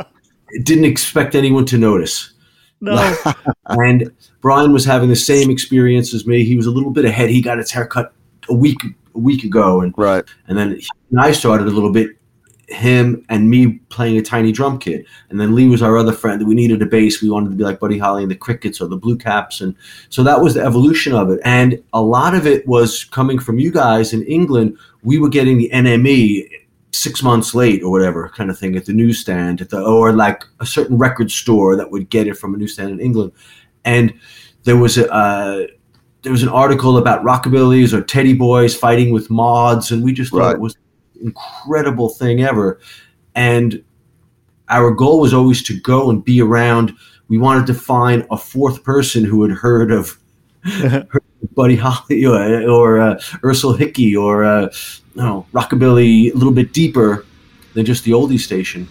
Didn't 0.62 0.84
expect 0.84 1.34
anyone 1.34 1.66
to 1.66 1.78
notice. 1.78 2.32
No, 2.80 3.16
And 3.66 4.12
Brian 4.40 4.72
was 4.72 4.84
having 4.84 5.08
the 5.08 5.16
same 5.16 5.50
experience 5.50 6.14
as 6.14 6.26
me. 6.26 6.44
He 6.44 6.56
was 6.56 6.66
a 6.66 6.70
little 6.70 6.90
bit 6.90 7.04
ahead. 7.04 7.28
He 7.28 7.40
got 7.40 7.58
his 7.58 7.70
hair 7.70 7.86
cut 7.86 8.12
a 8.48 8.54
week 8.54 8.78
a 9.18 9.20
week 9.20 9.44
ago, 9.44 9.80
and 9.80 9.92
right. 9.96 10.24
and 10.46 10.56
then 10.56 10.76
he 10.76 10.86
and 11.10 11.20
I 11.20 11.32
started 11.32 11.66
a 11.66 11.70
little 11.70 11.92
bit. 11.92 12.12
Him 12.70 13.24
and 13.30 13.48
me 13.48 13.78
playing 13.88 14.18
a 14.18 14.22
tiny 14.22 14.52
drum 14.52 14.78
kit, 14.78 15.06
and 15.30 15.40
then 15.40 15.54
Lee 15.54 15.68
was 15.68 15.82
our 15.82 15.96
other 15.96 16.12
friend. 16.12 16.40
That 16.40 16.46
we 16.46 16.54
needed 16.54 16.82
a 16.82 16.86
bass. 16.86 17.22
We 17.22 17.30
wanted 17.30 17.50
to 17.50 17.56
be 17.56 17.64
like 17.64 17.80
Buddy 17.80 17.96
Holly 17.96 18.22
and 18.22 18.30
the 18.30 18.36
Crickets 18.36 18.80
or 18.80 18.88
the 18.88 18.96
Blue 18.96 19.16
Caps, 19.16 19.62
and 19.62 19.74
so 20.10 20.22
that 20.22 20.42
was 20.42 20.54
the 20.54 20.62
evolution 20.62 21.14
of 21.14 21.30
it. 21.30 21.40
And 21.44 21.82
a 21.94 22.02
lot 22.02 22.34
of 22.34 22.46
it 22.46 22.66
was 22.68 23.04
coming 23.04 23.38
from 23.38 23.58
you 23.58 23.72
guys 23.72 24.12
in 24.12 24.22
England. 24.24 24.76
We 25.02 25.18
were 25.18 25.30
getting 25.30 25.56
the 25.56 25.70
NME 25.72 26.46
six 26.92 27.22
months 27.22 27.54
late 27.54 27.82
or 27.82 27.90
whatever 27.90 28.28
kind 28.30 28.50
of 28.50 28.58
thing 28.58 28.76
at 28.76 28.84
the 28.84 28.92
newsstand 28.92 29.60
at 29.60 29.70
the 29.70 29.82
or 29.82 30.12
like 30.12 30.44
a 30.60 30.66
certain 30.66 30.98
record 30.98 31.30
store 31.30 31.74
that 31.76 31.90
would 31.90 32.10
get 32.10 32.26
it 32.26 32.36
from 32.36 32.54
a 32.54 32.58
newsstand 32.58 32.90
in 32.90 33.00
England, 33.00 33.32
and 33.84 34.12
there 34.64 34.76
was 34.76 34.98
a. 34.98 35.10
Uh, 35.10 35.66
there 36.22 36.32
was 36.32 36.42
an 36.42 36.48
article 36.48 36.98
about 36.98 37.22
rockabillys 37.24 37.92
or 37.92 38.02
teddy 38.02 38.34
boys 38.34 38.76
fighting 38.76 39.12
with 39.12 39.30
mods, 39.30 39.90
and 39.90 40.02
we 40.02 40.12
just 40.12 40.30
thought 40.30 40.38
Right. 40.38 40.54
it 40.56 40.60
was 40.60 40.74
an 41.20 41.26
incredible 41.26 42.08
thing 42.08 42.42
ever. 42.42 42.80
And 43.34 43.82
our 44.68 44.90
goal 44.90 45.20
was 45.20 45.32
always 45.32 45.62
to 45.64 45.78
go 45.80 46.10
and 46.10 46.24
be 46.24 46.40
around. 46.42 46.92
We 47.28 47.38
wanted 47.38 47.66
to 47.68 47.74
find 47.74 48.26
a 48.30 48.36
fourth 48.36 48.82
person 48.84 49.24
who 49.24 49.42
had 49.42 49.52
heard 49.52 49.92
of 49.92 50.18
Buddy 51.54 51.76
Holly 51.76 52.24
or, 52.24 52.68
or 52.68 53.00
uh, 53.00 53.20
Ursula 53.44 53.76
Hickey 53.76 54.16
or 54.16 54.44
uh, 54.44 54.68
no, 55.14 55.46
rockabilly 55.52 56.32
a 56.32 56.36
little 56.36 56.52
bit 56.52 56.72
deeper 56.72 57.24
than 57.74 57.86
just 57.86 58.04
the 58.04 58.10
oldie 58.12 58.38
station. 58.40 58.88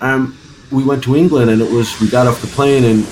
Um, 0.00 0.36
we 0.72 0.82
went 0.82 1.04
to 1.04 1.14
England 1.14 1.50
and 1.50 1.60
it 1.60 1.70
was 1.70 2.00
we 2.00 2.08
got 2.08 2.26
off 2.26 2.40
the 2.40 2.46
plane 2.48 2.84
and 2.84 3.04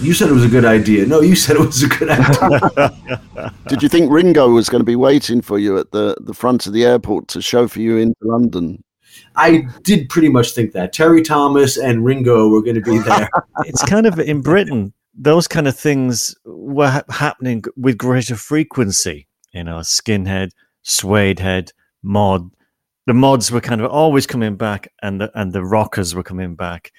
You 0.00 0.14
said 0.14 0.30
it 0.30 0.32
was 0.32 0.44
a 0.44 0.48
good 0.48 0.64
idea. 0.64 1.04
No, 1.06 1.20
you 1.20 1.36
said 1.36 1.56
it 1.56 1.66
was 1.66 1.82
a 1.82 1.88
good 1.88 2.08
idea. 2.08 3.52
Did 3.68 3.82
you 3.82 3.88
think 3.88 4.10
Ringo 4.10 4.48
was 4.48 4.70
going 4.70 4.80
to 4.80 4.86
be 4.86 4.96
waiting 4.96 5.42
for 5.42 5.58
you 5.58 5.78
at 5.78 5.90
the, 5.92 6.16
the 6.20 6.32
front 6.32 6.66
of 6.66 6.72
the 6.72 6.86
airport 6.86 7.28
to 7.28 7.42
chauffeur 7.42 7.80
you 7.80 7.98
into 7.98 8.16
London? 8.22 8.82
I 9.36 9.66
did 9.82 10.08
pretty 10.08 10.30
much 10.30 10.52
think 10.52 10.72
that 10.72 10.92
Terry 10.92 11.22
Thomas 11.22 11.76
and 11.76 12.04
Ringo 12.04 12.48
were 12.48 12.62
going 12.62 12.76
to 12.76 12.80
be 12.80 12.98
there. 12.98 13.28
it's 13.66 13.84
kind 13.84 14.06
of 14.06 14.18
in 14.18 14.40
Britain, 14.40 14.94
those 15.14 15.46
kind 15.46 15.68
of 15.68 15.76
things 15.76 16.34
were 16.44 16.88
ha- 16.88 17.02
happening 17.10 17.62
with 17.76 17.98
greater 17.98 18.36
frequency. 18.36 19.26
You 19.52 19.64
know, 19.64 19.78
skinhead, 19.78 20.50
suede 20.82 21.40
head, 21.40 21.72
mod. 22.02 22.50
The 23.06 23.14
mods 23.14 23.50
were 23.50 23.60
kind 23.60 23.80
of 23.80 23.90
always 23.90 24.26
coming 24.26 24.56
back, 24.56 24.92
and 25.02 25.20
the 25.20 25.30
and 25.38 25.52
the 25.52 25.64
rockers 25.64 26.14
were 26.14 26.22
coming 26.22 26.54
back. 26.54 26.92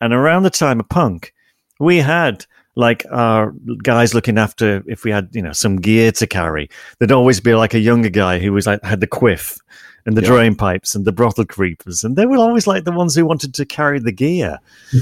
And 0.00 0.12
around 0.12 0.44
the 0.44 0.50
time 0.50 0.80
of 0.80 0.88
punk, 0.88 1.34
we 1.80 1.96
had 1.96 2.46
like 2.76 3.04
our 3.10 3.52
guys 3.82 4.14
looking 4.14 4.38
after 4.38 4.82
if 4.86 5.02
we 5.04 5.10
had 5.10 5.28
you 5.32 5.42
know 5.42 5.52
some 5.52 5.76
gear 5.76 6.12
to 6.12 6.26
carry. 6.26 6.70
There'd 6.98 7.10
always 7.12 7.40
be 7.40 7.54
like 7.54 7.74
a 7.74 7.80
younger 7.80 8.10
guy 8.10 8.38
who 8.38 8.52
was 8.52 8.66
like 8.66 8.82
had 8.84 9.00
the 9.00 9.06
quiff 9.08 9.58
and 10.06 10.16
the 10.16 10.22
Yeah. 10.22 10.28
drain 10.28 10.54
pipes 10.54 10.94
and 10.94 11.04
the 11.04 11.12
brothel 11.12 11.44
creepers, 11.44 12.04
and 12.04 12.16
they 12.16 12.24
were 12.26 12.38
always 12.38 12.66
like 12.66 12.84
the 12.84 12.92
ones 12.92 13.14
who 13.14 13.26
wanted 13.26 13.52
to 13.54 13.66
carry 13.66 13.98
the 13.98 14.12
gear. 14.12 14.58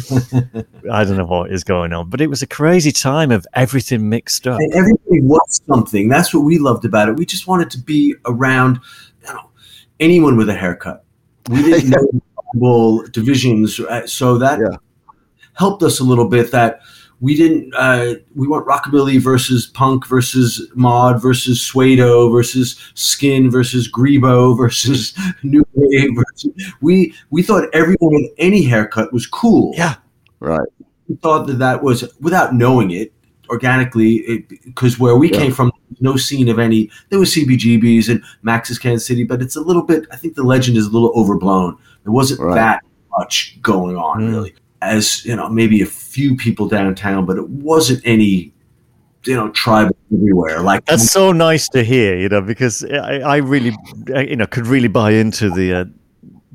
I 0.90 1.04
don't 1.04 1.16
know 1.16 1.26
what 1.26 1.52
is 1.52 1.62
going 1.62 1.92
on, 1.92 2.08
but 2.10 2.20
it 2.20 2.28
was 2.28 2.42
a 2.42 2.46
crazy 2.46 2.90
time 2.90 3.30
of 3.30 3.46
everything 3.54 4.08
mixed 4.08 4.46
up. 4.46 4.58
And 4.58 4.72
everybody 4.74 5.20
was 5.20 5.60
something. 5.68 6.08
That's 6.08 6.34
what 6.34 6.40
we 6.44 6.58
loved 6.58 6.84
about 6.84 7.08
it. 7.08 7.16
We 7.16 7.26
just 7.26 7.46
wanted 7.46 7.70
to 7.72 7.78
be 7.78 8.14
around 8.26 8.80
you 9.26 9.32
know, 9.32 9.50
anyone 10.00 10.36
with 10.36 10.48
a 10.48 10.54
haircut. 10.54 11.04
We 11.48 11.62
didn't 11.80 12.22
know 12.54 13.04
divisions, 13.12 13.78
uh, 13.78 14.06
so 14.06 14.38
that 14.38 14.58
Yeah. 14.58 14.76
Helped 15.58 15.82
us 15.82 16.00
a 16.00 16.04
little 16.04 16.28
bit. 16.28 16.50
That 16.52 16.80
we 17.20 17.34
didn't, 17.36 17.74
uh, 17.74 18.14
we 18.36 18.46
weren't 18.46 18.66
rockabilly 18.66 19.20
versus 19.20 19.66
punk 19.66 20.06
versus 20.06 20.66
mod 20.74 21.20
versus 21.20 21.58
suedo 21.60 22.30
versus 22.32 22.76
skin 22.94 23.50
versus 23.50 23.90
grebo 23.90 24.56
versus 24.56 25.14
new 25.42 25.64
wave. 25.74 26.10
Versus, 26.14 26.52
we 26.80 27.12
we 27.30 27.42
thought 27.42 27.68
everyone 27.72 28.14
with 28.14 28.30
any 28.38 28.62
haircut 28.62 29.12
was 29.12 29.26
cool 29.26 29.72
Yeah, 29.76 29.96
Right. 30.40 30.68
we 31.08 31.16
thought 31.16 31.46
that 31.48 31.58
that 31.58 31.82
was 31.82 32.04
without 32.20 32.54
knowing 32.54 32.92
it 32.92 33.12
organically 33.50 34.46
because 34.64 34.98
where 34.98 35.16
we 35.16 35.32
Yeah. 35.32 35.38
came 35.38 35.52
from 35.52 35.72
no 36.00 36.16
scene 36.16 36.48
of 36.50 36.58
any 36.58 36.90
there 37.08 37.18
was 37.18 37.34
cbgbs 37.34 38.08
and 38.10 38.22
max's 38.42 38.78
kansas 38.78 39.06
city 39.06 39.24
but 39.24 39.40
it's 39.40 39.56
a 39.56 39.60
little 39.62 39.82
bit 39.82 40.06
i 40.12 40.16
think 40.16 40.34
the 40.34 40.42
legend 40.42 40.76
is 40.76 40.84
a 40.86 40.90
little 40.90 41.10
overblown 41.16 41.74
there 42.04 42.12
wasn't 42.12 42.38
Right. 42.40 42.54
that 42.56 42.82
much 43.18 43.58
going 43.62 43.96
on 43.96 44.20
Mm. 44.20 44.28
really 44.32 44.54
as 44.82 45.24
you 45.24 45.34
know 45.34 45.48
maybe 45.48 45.82
a 45.82 45.86
few 45.86 46.36
people 46.36 46.68
downtown 46.68 47.26
but 47.26 47.36
it 47.36 47.48
wasn't 47.48 48.00
any 48.04 48.52
you 49.24 49.34
know 49.34 49.50
tribal 49.50 49.96
everywhere 50.12 50.60
like 50.60 50.84
that's 50.86 51.10
so 51.10 51.32
nice 51.32 51.68
to 51.68 51.82
hear, 51.84 52.16
you 52.16 52.28
know, 52.28 52.40
because 52.40 52.84
I, 52.84 53.18
I 53.20 53.36
really, 53.36 53.76
you 54.08 54.36
know, 54.36 54.46
could 54.46 54.66
really 54.66 54.88
buy 54.88 55.12
into 55.12 55.50
the 55.50 55.72
uh, 55.74 55.84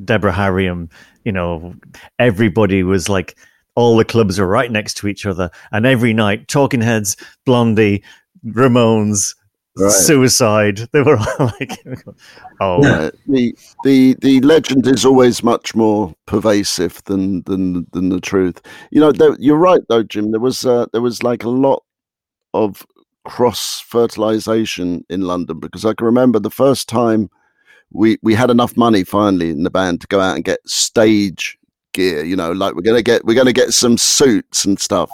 Deborah 0.03 0.33
Harriam. 0.33 0.91
You 1.23 1.31
know, 1.31 1.75
everybody 2.19 2.83
was 2.83 3.09
like, 3.09 3.37
all 3.75 3.97
the 3.97 4.05
clubs 4.05 4.39
are 4.39 4.47
right 4.47 4.71
next 4.71 4.95
to 4.97 5.07
each 5.07 5.25
other, 5.25 5.49
and 5.71 5.85
every 5.85 6.13
night, 6.13 6.47
Talking 6.47 6.81
Heads, 6.81 7.15
Blondie, 7.45 8.03
Ramones, 8.45 9.35
Right. 9.75 9.91
Suicide, 9.91 10.87
they 10.91 11.01
were 11.01 11.17
all 11.17 11.51
like, 11.59 11.83
oh, 12.59 12.83
Uh, 12.85 13.09
the 13.27 13.55
the 13.83 14.15
the 14.21 14.39
legend 14.41 14.85
is 14.85 15.03
always 15.03 15.43
much 15.43 15.73
more 15.73 16.13
pervasive 16.27 17.03
than 17.05 17.41
than 17.43 17.87
than 17.91 18.09
the 18.09 18.21
truth. 18.21 18.61
You 18.91 19.01
know, 19.01 19.11
there, 19.11 19.35
you're 19.39 19.57
right 19.57 19.81
though, 19.89 20.03
Jim. 20.03 20.29
There 20.31 20.39
was 20.39 20.63
uh, 20.63 20.85
there 20.93 21.01
was 21.01 21.23
like 21.23 21.43
a 21.43 21.49
lot 21.49 21.83
of 22.53 22.85
cross 23.25 23.79
fertilization 23.87 25.03
in 25.09 25.21
London 25.21 25.59
because 25.59 25.85
I 25.85 25.93
can 25.93 26.05
remember 26.05 26.39
the 26.39 26.51
first 26.51 26.87
time 26.87 27.29
we 27.91 28.17
we 28.21 28.35
had 28.35 28.51
enough 28.51 28.77
money 28.77 29.03
finally 29.03 29.49
in 29.49 29.63
the 29.63 29.71
band 29.71 30.01
to 30.01 30.07
go 30.07 30.19
out 30.19 30.35
and 30.35 30.45
get 30.45 30.59
stage 30.67 31.57
gear. 31.93 32.23
You 32.23 32.35
know, 32.35 32.51
like 32.51 32.75
we're 32.75 32.81
gonna 32.81 33.01
get 33.01 33.25
we're 33.25 33.35
gonna 33.35 33.53
get 33.53 33.71
some 33.71 33.97
suits 33.97 34.65
and 34.65 34.79
stuff. 34.79 35.09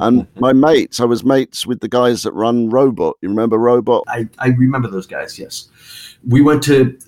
And 0.00 0.26
my 0.36 0.52
mates, 0.52 1.00
I 1.00 1.04
was 1.04 1.24
mates 1.24 1.66
with 1.66 1.80
the 1.80 1.88
guys 1.88 2.22
that 2.22 2.32
run 2.32 2.70
Robot. 2.70 3.16
You 3.20 3.28
remember 3.28 3.58
Robot? 3.58 4.04
I, 4.08 4.28
I 4.38 4.48
remember 4.48 4.88
those 4.88 5.06
guys. 5.06 5.38
Yes, 5.38 5.68
we 6.26 6.42
went 6.42 6.62
to 6.64 6.98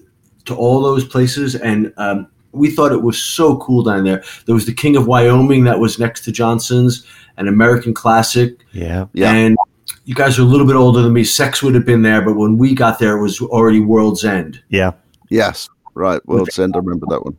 to 0.47 0.55
all 0.55 0.83
those 0.83 1.05
places, 1.05 1.55
and 1.57 1.93
um, 1.97 2.29
we 2.53 2.71
thought 2.71 2.93
it 2.93 3.03
was 3.03 3.21
so 3.21 3.57
cool 3.59 3.83
down 3.83 4.05
there. 4.05 4.23
There 4.47 4.55
was 4.55 4.67
the 4.67 4.75
King 4.75 4.97
of 4.97 5.07
Wyoming 5.07 5.65
that 5.65 5.79
was 5.79 5.99
next 5.99 6.25
to 6.25 6.33
Johnson's, 6.33 7.07
an 7.37 7.49
American 7.49 7.95
classic, 7.95 8.61
yeah. 8.73 9.07
Yeah. 9.13 9.33
and 9.33 9.57
you 10.05 10.15
guys 10.15 10.39
are 10.39 10.43
a 10.43 10.47
little 10.47 10.67
bit 10.67 10.77
older 10.77 11.03
than 11.03 11.13
me. 11.13 11.25
Sex 11.25 11.63
would 11.63 11.75
have 11.75 11.87
been 11.87 12.03
there, 12.03 12.23
but 12.23 12.35
when 12.35 12.59
we 12.59 12.75
got 12.75 12.99
there, 12.99 13.17
it 13.17 13.23
was 13.23 13.41
already 13.41 13.81
World's 13.81 14.25
End. 14.25 14.63
Yeah. 14.69 14.93
Yes, 15.31 15.69
right. 15.95 16.25
World's 16.27 16.59
End. 16.59 16.75
I 16.77 16.79
remember 16.79 17.07
that 17.09 17.25
one. 17.25 17.37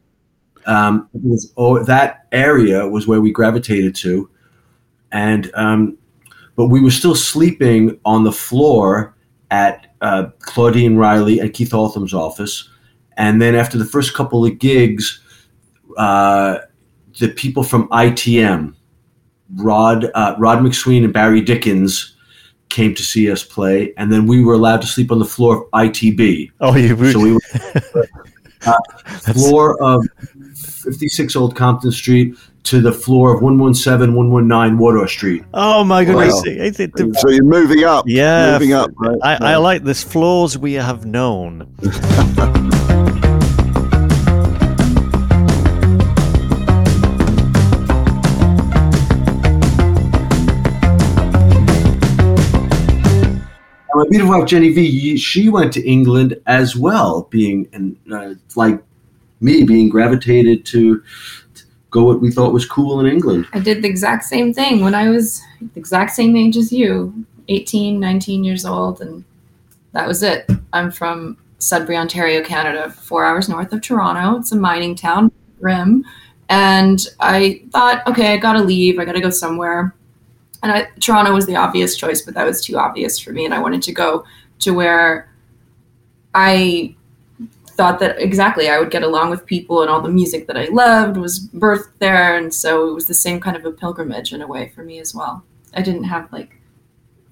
Um, 0.65 1.09
was, 1.13 1.53
oh, 1.57 1.83
that 1.83 2.27
area 2.31 2.87
was 2.87 3.07
where 3.07 3.21
we 3.21 3.31
gravitated 3.31 3.95
to, 3.95 4.29
and 5.11 5.51
um, 5.53 5.97
but 6.55 6.67
we 6.67 6.81
were 6.81 6.91
still 6.91 7.15
sleeping 7.15 7.99
on 8.05 8.23
the 8.23 8.31
floor 8.31 9.15
at 9.51 9.93
uh, 10.01 10.27
Claudine 10.39 10.95
Riley 10.95 11.39
and 11.39 11.53
Keith 11.53 11.73
Altham's 11.73 12.13
office, 12.13 12.69
and 13.17 13.41
then 13.41 13.55
after 13.55 13.77
the 13.77 13.85
first 13.85 14.13
couple 14.13 14.45
of 14.45 14.57
gigs, 14.57 15.21
uh, 15.97 16.59
the 17.19 17.29
people 17.29 17.63
from 17.63 17.87
ITB, 17.89 18.73
Rod 19.55 20.11
uh, 20.15 20.35
Rod 20.37 20.59
MacSween 20.59 21.03
and 21.03 21.13
Barry 21.13 21.41
Dickins. 21.41 22.11
Came 22.69 22.95
to 22.95 23.03
see 23.03 23.31
us 23.31 23.43
play, 23.43 23.93
and 23.95 24.11
then 24.11 24.25
we 24.25 24.43
were 24.43 24.55
allowed 24.55 24.81
to 24.81 24.87
sleep 24.87 25.11
on 25.11 25.19
the 25.19 25.25
floor 25.25 25.61
of 25.61 25.71
ITB. 25.71 26.51
Oh, 26.59 26.75
you 26.75 27.11
So 27.11 27.19
we 27.19 27.33
were 27.33 27.39
floor 29.33 29.81
of 29.81 30.05
56 30.55 31.35
Old 31.35 31.55
Compton 31.55 31.91
Street 31.91 32.35
to 32.63 32.81
the 32.81 32.91
floor 32.91 33.35
of 33.35 33.41
117, 33.43 34.15
119 34.15 34.77
Wardour 34.77 35.07
Street. 35.07 35.43
Oh 35.53 35.83
my 35.83 36.03
goodness! 36.03 36.33
Wow. 36.33 36.41
It- 36.45 36.79
it- 36.79 36.93
the- 36.93 37.13
So 37.19 37.29
you're 37.29 37.43
moving 37.43 37.83
up. 37.83 38.05
Yeah, 38.07 38.53
moving 38.53 38.73
up. 38.73 38.89
Right? 38.95 39.17
I, 39.21 39.53
I 39.53 39.57
like 39.57 39.83
this 39.83 40.03
floors 40.03 40.57
we 40.57 40.73
have 40.73 41.05
known. 41.05 41.67
my 53.95 54.05
beautiful 54.09 54.37
wife 54.37 54.47
Jenny 54.47 54.69
V, 54.71 55.17
she 55.17 55.49
went 55.49 55.73
to 55.73 55.87
England 55.87 56.39
as 56.47 56.75
well, 56.75 57.27
being 57.29 57.67
and 57.73 57.95
uh, 58.11 58.35
like 58.55 58.81
me, 59.41 59.63
being 59.63 59.89
gravitated 59.89 60.65
to, 60.65 61.01
to 61.53 61.63
go 61.91 62.03
what 62.03 62.21
we 62.21 62.31
thought 62.31 62.53
was 62.53 62.65
cool 62.65 62.99
in 62.99 63.05
England. 63.05 63.47
I 63.53 63.59
did 63.59 63.81
the 63.81 63.87
exact 63.87 64.23
same 64.23 64.53
thing 64.53 64.81
when 64.81 64.95
I 64.95 65.09
was 65.09 65.41
the 65.59 65.79
exact 65.79 66.11
same 66.11 66.35
age 66.35 66.57
as 66.57 66.71
you, 66.71 67.25
18, 67.47 67.99
19 67.99 68.43
years 68.43 68.65
old, 68.65 69.01
and 69.01 69.23
that 69.93 70.07
was 70.07 70.23
it. 70.23 70.49
I'm 70.73 70.91
from 70.91 71.37
Sudbury, 71.59 71.97
Ontario, 71.97 72.43
Canada, 72.43 72.89
four 72.89 73.25
hours 73.25 73.49
north 73.49 73.71
of 73.73 73.81
Toronto. 73.81 74.39
It's 74.39 74.51
a 74.51 74.55
mining 74.55 74.95
town, 74.95 75.31
Rim. 75.59 76.03
And 76.49 76.99
I 77.19 77.63
thought, 77.71 78.05
okay, 78.07 78.33
I 78.33 78.37
gotta 78.37 78.61
leave. 78.61 78.99
I 78.99 79.05
gotta 79.05 79.21
go 79.21 79.29
somewhere. 79.29 79.95
And 80.65 80.71
I, 80.71 80.87
Toronto 80.99 81.31
was 81.31 81.45
the 81.45 81.55
obvious 81.55 81.95
choice, 81.95 82.23
but 82.23 82.33
that 82.33 82.43
was 82.43 82.59
too 82.59 82.75
obvious 82.75 83.19
for 83.19 83.31
me. 83.31 83.45
And 83.45 83.53
I 83.53 83.59
wanted 83.59 83.83
to 83.83 83.93
go 83.93 84.25
to 84.61 84.73
where 84.73 85.31
I 86.33 86.95
thought 87.67 87.99
that 87.99 88.19
exactly 88.19 88.67
I 88.67 88.79
would 88.79 88.89
get 88.89 89.03
along 89.03 89.29
with 89.29 89.45
people 89.45 89.83
and 89.83 89.91
all 89.91 90.01
the 90.01 90.09
music 90.09 90.47
that 90.47 90.57
I 90.57 90.65
loved 90.69 91.17
was 91.17 91.47
birthed 91.49 91.91
there. 91.99 92.35
And 92.35 92.51
so 92.51 92.89
it 92.89 92.95
was 92.95 93.05
the 93.05 93.13
same 93.13 93.39
kind 93.39 93.55
of 93.55 93.63
a 93.63 93.71
pilgrimage 93.71 94.33
in 94.33 94.41
a 94.41 94.47
way 94.47 94.69
for 94.69 94.83
me 94.83 94.97
as 94.97 95.13
well. 95.13 95.43
I 95.75 95.83
didn't 95.83 96.05
have 96.05 96.33
like 96.33 96.59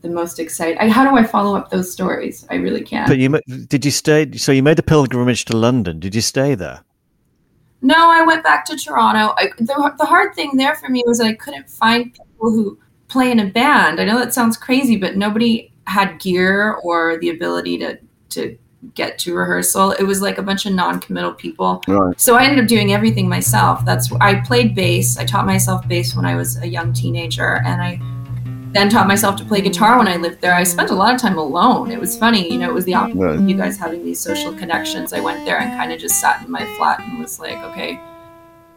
the 0.04 0.10
most 0.10 0.40
exciting. 0.40 0.78
I, 0.78 0.90
how 0.90 1.10
do 1.10 1.18
I 1.18 1.24
follow 1.24 1.56
up 1.56 1.72
those 1.72 1.92
stories? 1.92 2.46
I 2.52 2.56
really 2.58 2.84
can't. 2.84 3.08
But 3.08 3.18
you 3.18 3.66
did 3.66 3.84
you 3.84 3.90
stay? 3.90 4.32
So 4.38 4.52
you 4.52 4.62
made 4.62 4.78
a 4.78 4.84
pilgrimage 4.84 5.46
to 5.46 5.58
London. 5.58 6.00
Did 6.00 6.14
you 6.14 6.22
stay 6.22 6.54
there? 6.54 6.84
No, 7.82 8.12
I 8.12 8.24
went 8.24 8.44
back 8.44 8.64
to 8.66 8.78
Toronto. 8.78 9.34
I, 9.38 9.48
the, 9.58 9.96
the 9.98 10.06
hard 10.06 10.36
thing 10.36 10.56
there 10.56 10.76
for 10.76 10.90
me 10.90 11.04
was 11.08 11.18
that 11.18 11.26
I 11.26 11.34
couldn't 11.34 11.68
find 11.68 12.14
people 12.14 12.52
who 12.52 12.78
play 13.14 13.32
in 13.32 13.40
a 13.40 13.46
band. 13.46 14.02
I 14.02 14.06
know 14.06 14.20
that 14.20 14.34
sounds 14.34 14.58
crazy, 14.58 14.98
but 14.98 15.16
nobody 15.16 15.72
had 15.88 16.20
gear 16.20 16.74
or 16.84 17.18
the 17.20 17.30
ability 17.30 17.78
to 17.80 17.98
to 18.30 18.58
get 18.96 19.18
to 19.18 19.34
rehearsal. 19.34 19.92
It 19.92 20.04
was 20.04 20.22
like 20.22 20.38
a 20.38 20.42
bunch 20.42 20.66
of 20.66 20.74
non-committal 20.74 21.36
people. 21.36 21.82
Right. 21.88 22.20
So 22.20 22.36
I 22.36 22.44
ended 22.44 22.60
up 22.60 22.68
doing 22.68 22.92
everything 22.92 23.30
myself. 23.30 23.86
That's 23.86 24.12
I 24.20 24.42
played 24.42 24.76
bass. 24.76 25.18
I 25.18 25.26
taught 25.26 25.46
myself 25.46 25.88
bass 25.88 26.16
when 26.16 26.26
I 26.26 26.36
was 26.36 26.58
a 26.62 26.68
young 26.68 26.92
teenager, 26.92 27.62
and 27.66 27.82
I 27.82 28.02
then 28.74 28.90
taught 28.90 29.08
myself 29.08 29.36
to 29.38 29.46
play 29.46 29.62
guitar 29.62 29.98
when 30.00 30.08
I 30.08 30.18
lived 30.18 30.42
there. 30.42 30.56
I 30.56 30.64
spent 30.64 30.90
a 30.90 30.96
lot 30.96 31.14
of 31.14 31.22
time 31.22 31.38
alone. 31.38 31.92
It 31.92 32.00
was 32.00 32.18
funny, 32.18 32.52
you 32.52 32.58
know. 32.58 32.70
It 32.70 32.74
was 32.74 32.86
the 32.86 32.96
opposite 32.96 33.20
Right. 33.20 33.36
of 33.36 33.48
you 33.48 33.56
guys 33.56 33.78
having 33.78 34.04
these 34.04 34.20
social 34.20 34.52
connections. 34.52 35.14
I 35.14 35.20
went 35.20 35.46
there 35.46 35.60
and 35.60 35.72
kind 35.80 35.92
of 35.94 36.00
just 36.00 36.20
sat 36.20 36.44
in 36.44 36.52
my 36.52 36.66
flat 36.76 37.00
and 37.00 37.20
was 37.20 37.40
like, 37.40 37.60
okay, 37.70 38.00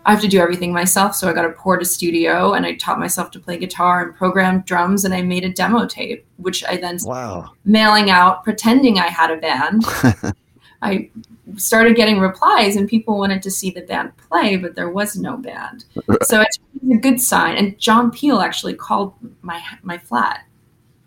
I 0.06 0.12
have 0.12 0.20
to 0.22 0.28
do 0.28 0.38
everything 0.38 0.72
myself. 0.72 1.14
So 1.16 1.28
I 1.28 1.32
got 1.32 1.44
a 1.44 1.50
Porta 1.50 1.84
Studio 1.84 2.52
and 2.52 2.64
I 2.64 2.74
taught 2.76 2.98
myself 3.00 3.30
to 3.32 3.40
play 3.40 3.58
guitar 3.58 4.02
and 4.04 4.14
program 4.14 4.60
drums 4.60 5.04
and 5.04 5.12
I 5.12 5.20
made 5.20 5.44
a 5.44 5.48
demo 5.52 5.84
tape, 5.86 6.24
which 6.36 6.64
I 6.64 6.76
then 6.76 6.98
Wow. 7.04 7.50
mailing 7.64 8.08
out, 8.08 8.44
pretending 8.44 8.98
I 9.00 9.08
had 9.08 9.30
a 9.32 9.36
band. 9.36 9.84
I 10.82 11.10
started 11.56 11.96
getting 11.96 12.18
replies 12.20 12.76
and 12.76 12.88
people 12.88 13.18
wanted 13.18 13.42
to 13.42 13.50
see 13.50 13.70
the 13.70 13.80
band 13.82 14.16
play, 14.16 14.56
but 14.56 14.74
there 14.76 14.90
was 14.90 15.16
no 15.16 15.36
band. 15.36 15.84
So 16.22 16.40
it 16.40 16.48
was 16.82 16.96
a 16.96 17.00
good 17.00 17.20
sign. 17.20 17.56
And 17.56 17.78
John 17.78 18.10
Peel 18.12 18.38
actually 18.40 18.74
called 18.74 19.12
my 19.42 19.60
my 19.82 19.98
flat. 19.98 20.44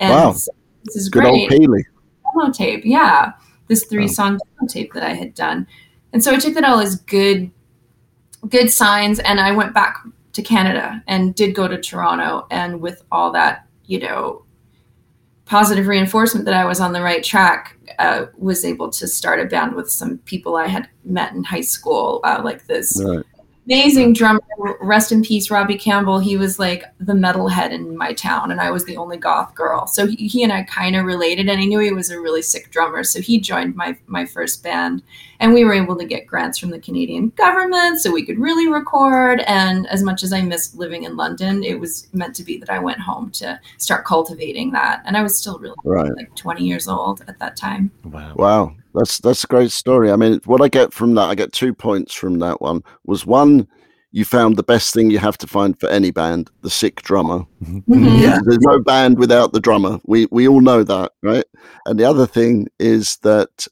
And 0.02 0.12
Wow. 0.12 0.32
this 0.84 0.96
is 0.96 1.08
Good 1.10 1.22
great 1.24 1.30
old 1.32 1.50
Peely. 1.52 1.84
demo 2.34 2.52
tape. 2.52 2.82
Yeah, 2.84 3.32
this 3.68 3.86
three 3.86 4.08
song 4.08 4.40
demo 4.58 4.68
tape 4.68 4.92
that 4.94 5.04
I 5.04 5.14
had 5.14 5.34
done, 5.36 5.68
and 6.12 6.24
so 6.24 6.34
I 6.34 6.38
took 6.38 6.54
that 6.56 6.64
all 6.64 6.80
as 6.80 6.96
good, 7.02 7.52
good 8.48 8.72
signs. 8.72 9.20
And 9.20 9.40
I 9.40 9.52
went 9.52 9.74
back 9.74 9.98
to 10.34 10.42
Canada 10.42 11.04
and 11.08 11.36
did 11.36 11.56
go 11.56 11.68
to 11.68 11.78
Toronto, 11.78 12.48
and 12.52 12.82
with 12.82 13.04
all 13.12 13.32
that, 13.32 13.68
you 13.86 14.00
know, 14.00 14.44
positive 15.46 15.88
reinforcement 15.88 16.46
that 16.46 16.54
I 16.54 16.66
was 16.66 16.80
on 16.80 16.94
the 16.94 17.02
right 17.02 17.24
track, 17.24 17.76
uh, 17.98 18.28
was 18.38 18.64
able 18.64 18.90
to 18.92 19.08
start 19.08 19.40
a 19.40 19.46
band 19.46 19.74
with 19.74 19.90
some 19.90 20.20
people 20.20 20.56
I 20.56 20.68
had 20.68 20.88
met 21.04 21.34
in 21.34 21.44
high 21.44 21.62
school, 21.62 22.22
uh, 22.24 22.42
like 22.44 22.68
this 22.68 23.02
Right. 23.04 23.26
Amazing 23.70 24.14
drummer. 24.14 24.42
Rest 24.82 25.12
in 25.12 25.24
peace, 25.24 25.50
Robbie 25.50 25.78
Campbell. 25.78 26.20
He 26.20 26.36
was 26.36 26.60
like 26.60 26.84
the 27.00 27.14
metalhead 27.14 27.72
in 27.72 27.96
my 27.96 28.14
town, 28.14 28.52
and 28.52 28.60
I 28.60 28.72
was 28.72 28.84
the 28.86 28.98
only 28.98 29.18
goth 29.18 29.56
girl. 29.56 29.88
So 29.88 30.08
he, 30.08 30.28
he 30.28 30.44
and 30.44 30.52
I 30.52 30.64
kind 30.64 30.96
of 30.96 31.06
related, 31.06 31.48
and 31.48 31.60
I 31.60 31.66
knew 31.66 31.80
he 31.80 31.92
was 31.92 32.10
a 32.10 32.20
really 32.20 32.42
sick 32.42 32.72
drummer. 32.72 33.04
So 33.04 33.22
he 33.22 33.40
joined 33.40 33.76
my 33.76 33.98
my 34.08 34.26
first 34.26 34.64
band, 34.64 35.04
and 35.40 35.54
we 35.54 35.64
were 35.64 35.74
able 35.74 35.96
to 35.98 36.06
get 36.06 36.28
grants 36.28 36.58
from 36.58 36.72
the 36.72 36.80
Canadian 36.80 37.30
government, 37.30 38.02
so 38.02 38.12
we 38.12 38.26
could 38.26 38.40
really 38.40 38.68
record. 38.68 39.42
And 39.42 39.88
as 39.88 40.04
much 40.04 40.24
as 40.24 40.34
I 40.34 40.42
missed 40.42 40.76
living 40.76 41.04
in 41.04 41.16
London, 41.16 41.64
it 41.64 41.80
was 41.80 42.08
meant 42.12 42.36
to 42.36 42.44
be 42.44 42.58
that 42.58 42.70
I 42.70 42.80
went 42.80 43.00
home 43.00 43.30
to 43.32 43.60
start 43.78 44.06
cultivating 44.06 44.72
that. 44.72 45.02
And 45.06 45.16
I 45.16 45.24
was 45.24 45.38
still 45.38 45.60
really 45.60 45.76
Right. 45.86 46.12
like 46.16 46.36
20 46.36 46.64
years 46.66 46.88
old 46.88 47.24
at 47.28 47.40
that 47.40 47.56
time. 47.56 47.92
Wow. 48.04 48.34
Wow, 48.36 48.76
that's 48.94 49.20
that's 49.20 49.44
a 49.44 49.48
great 49.48 49.72
story. 49.72 50.12
I 50.12 50.16
mean, 50.16 50.40
what 50.46 50.62
I 50.62 50.68
get 50.68 50.94
from 50.94 51.16
that, 51.16 51.30
I 51.30 51.36
get 51.36 51.54
two 51.54 51.74
points 51.74 52.14
from 52.14 52.40
that 52.40 52.62
one. 52.62 52.82
Was 53.06 53.26
one, 53.26 53.68
you 54.12 54.26
found 54.26 54.56
the 54.58 54.64
best 54.64 54.94
thing 54.94 55.10
you 55.12 55.20
have 55.20 55.38
to 55.40 55.48
find 55.48 55.80
for 55.80 55.88
any 55.90 56.12
band, 56.12 56.50
the 56.62 56.70
sick 56.70 57.02
drummer. 57.04 57.46
Mhm. 57.64 58.22
Yeah. 58.22 58.40
There's 58.44 58.60
no 58.62 58.80
band 58.82 59.20
without 59.20 59.54
the 59.54 59.60
drummer. 59.60 60.00
We 60.06 60.28
we 60.32 60.48
all 60.48 60.62
know 60.62 60.84
that, 60.84 61.12
right? 61.24 61.46
And 61.86 62.00
the 62.00 62.06
other 62.06 62.26
thing 62.26 62.68
is 62.80 63.18
that 63.24 63.68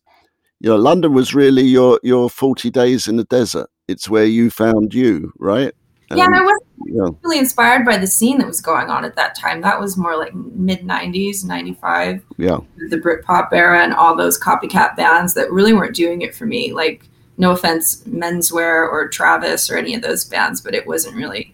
you 0.59 0.69
know 0.69 0.77
London 0.77 1.13
was 1.13 1.33
really 1.35 1.63
your 1.63 1.99
your 2.03 2.29
40 2.29 2.69
days 2.69 3.07
in 3.07 3.17
the 3.17 3.23
desert. 3.25 3.69
It's 3.87 4.09
where 4.09 4.25
you 4.25 4.49
found 4.49 4.93
you, 4.93 5.31
right? 5.39 5.73
Yeah, 6.15 6.25
and 6.25 6.35
I 6.35 6.41
was 6.41 6.61
you 6.85 6.93
know, 6.95 7.19
really 7.21 7.37
inspired 7.37 7.85
by 7.85 7.97
the 7.97 8.07
scene 8.07 8.37
that 8.37 8.47
was 8.47 8.61
going 8.61 8.89
on 8.89 9.03
at 9.03 9.15
that 9.15 9.35
time. 9.35 9.59
That 9.61 9.79
was 9.79 9.97
more 9.97 10.15
like 10.15 10.33
mid 10.33 10.81
90s, 10.81 11.43
95, 11.43 12.23
yeah, 12.37 12.59
the 12.89 12.97
Britpop 12.97 13.51
era, 13.51 13.83
and 13.83 13.93
all 13.93 14.15
those 14.15 14.39
copycat 14.39 14.95
bands 14.95 15.33
that 15.33 15.51
really 15.51 15.73
weren't 15.73 15.95
doing 15.95 16.21
it 16.21 16.33
for 16.33 16.45
me. 16.45 16.71
Like, 16.71 17.03
no 17.37 17.51
offense, 17.51 18.03
Menswear 18.05 18.89
or 18.89 19.09
Travis 19.09 19.69
or 19.69 19.77
any 19.77 19.95
of 19.95 20.01
those 20.01 20.23
bands, 20.23 20.61
but 20.61 20.73
it 20.73 20.87
wasn't 20.87 21.15
really 21.15 21.53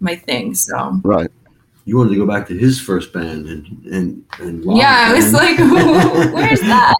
my 0.00 0.14
thing. 0.14 0.54
So, 0.54 1.00
right. 1.02 1.30
You 1.86 1.96
wanted 1.96 2.10
to 2.10 2.16
go 2.16 2.26
back 2.26 2.48
to 2.48 2.58
his 2.58 2.80
first 2.80 3.12
band 3.12 3.46
and 3.46 3.86
and 3.86 4.24
and 4.40 4.76
yeah, 4.76 5.06
I 5.08 5.14
was 5.14 5.32
band. 5.32 5.70
like, 5.70 6.32
where's 6.34 6.60
that? 6.62 6.96